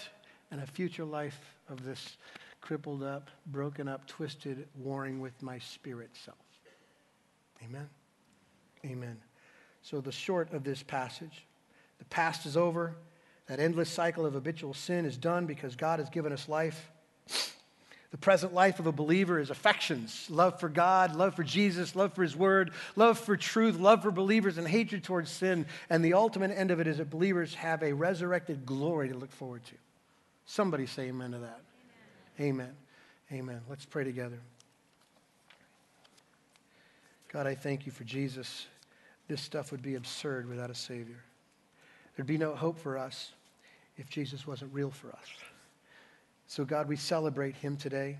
and 0.50 0.60
a 0.60 0.66
future 0.66 1.04
life 1.04 1.38
of 1.68 1.84
this 1.84 2.16
crippled 2.60 3.02
up, 3.02 3.30
broken 3.46 3.88
up, 3.88 4.06
twisted, 4.06 4.66
warring 4.76 5.20
with 5.20 5.40
my 5.42 5.58
spirit 5.58 6.10
self. 6.12 6.36
Amen. 7.64 7.88
Amen. 8.84 9.16
So, 9.82 10.00
the 10.00 10.12
short 10.12 10.52
of 10.52 10.64
this 10.64 10.82
passage 10.82 11.44
the 11.98 12.04
past 12.06 12.46
is 12.46 12.56
over. 12.56 12.94
That 13.46 13.60
endless 13.60 13.88
cycle 13.88 14.26
of 14.26 14.34
habitual 14.34 14.74
sin 14.74 15.06
is 15.06 15.16
done 15.16 15.46
because 15.46 15.74
God 15.74 15.98
has 16.00 16.10
given 16.10 16.32
us 16.32 16.48
life. 16.48 16.90
The 18.10 18.18
present 18.18 18.54
life 18.54 18.78
of 18.78 18.86
a 18.86 18.92
believer 18.92 19.38
is 19.38 19.50
affections 19.50 20.28
love 20.30 20.60
for 20.60 20.70
God, 20.70 21.14
love 21.14 21.34
for 21.34 21.42
Jesus, 21.42 21.94
love 21.94 22.14
for 22.14 22.22
His 22.22 22.34
Word, 22.34 22.72
love 22.96 23.18
for 23.18 23.36
truth, 23.36 23.78
love 23.78 24.02
for 24.02 24.10
believers, 24.10 24.56
and 24.56 24.66
hatred 24.66 25.04
towards 25.04 25.30
sin. 25.30 25.66
And 25.90 26.02
the 26.02 26.14
ultimate 26.14 26.50
end 26.50 26.70
of 26.70 26.80
it 26.80 26.86
is 26.86 26.98
that 26.98 27.10
believers 27.10 27.54
have 27.54 27.82
a 27.82 27.92
resurrected 27.92 28.64
glory 28.64 29.08
to 29.08 29.14
look 29.14 29.32
forward 29.32 29.64
to. 29.66 29.74
Somebody 30.50 30.86
say 30.86 31.08
amen 31.08 31.32
to 31.32 31.38
that. 31.40 31.60
Amen. 32.40 32.74
Amen. 33.30 33.50
amen. 33.50 33.60
Let's 33.68 33.84
pray 33.84 34.02
together. 34.02 34.38
God, 37.30 37.46
I 37.46 37.54
thank 37.54 37.84
you 37.84 37.92
for 37.92 38.04
Jesus. 38.04 38.66
This 39.28 39.42
stuff 39.42 39.70
would 39.72 39.82
be 39.82 39.96
absurd 39.96 40.48
without 40.48 40.70
a 40.70 40.74
Savior. 40.74 41.22
There'd 42.16 42.26
be 42.26 42.38
no 42.38 42.54
hope 42.54 42.78
for 42.78 42.96
us 42.96 43.32
if 43.98 44.08
Jesus 44.08 44.46
wasn't 44.46 44.72
real 44.72 44.90
for 44.90 45.10
us. 45.10 45.26
So, 46.46 46.64
God, 46.64 46.88
we 46.88 46.96
celebrate 46.96 47.54
him 47.56 47.76
today. 47.76 48.18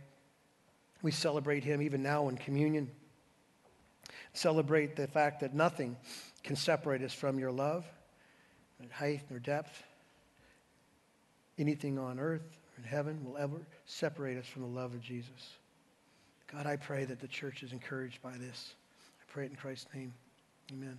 We 1.00 1.12
celebrate 1.12 1.64
him 1.64 1.80
even 1.80 2.02
now 2.02 2.28
in 2.28 2.36
communion. 2.36 2.90
Celebrate 4.34 4.96
the 4.96 5.06
fact 5.06 5.40
that 5.40 5.54
nothing 5.54 5.96
can 6.42 6.56
separate 6.56 7.00
us 7.00 7.14
from 7.14 7.38
your 7.38 7.50
love, 7.50 7.86
nor 8.78 8.92
height 8.92 9.22
nor 9.30 9.38
depth. 9.38 9.82
Anything 11.58 11.98
on 11.98 12.18
earth 12.18 12.42
or 12.76 12.82
in 12.82 12.84
heaven 12.84 13.24
will 13.24 13.36
ever 13.36 13.60
separate 13.86 14.38
us 14.38 14.46
from 14.46 14.62
the 14.62 14.68
love 14.68 14.94
of 14.94 15.00
Jesus. 15.00 15.56
God, 16.52 16.66
I 16.66 16.76
pray 16.76 17.04
that 17.04 17.20
the 17.20 17.28
church 17.28 17.62
is 17.62 17.72
encouraged 17.72 18.22
by 18.22 18.36
this. 18.36 18.74
I 19.20 19.32
pray 19.32 19.44
it 19.44 19.50
in 19.50 19.56
Christ's 19.56 19.86
name. 19.94 20.14
Amen. 20.72 20.98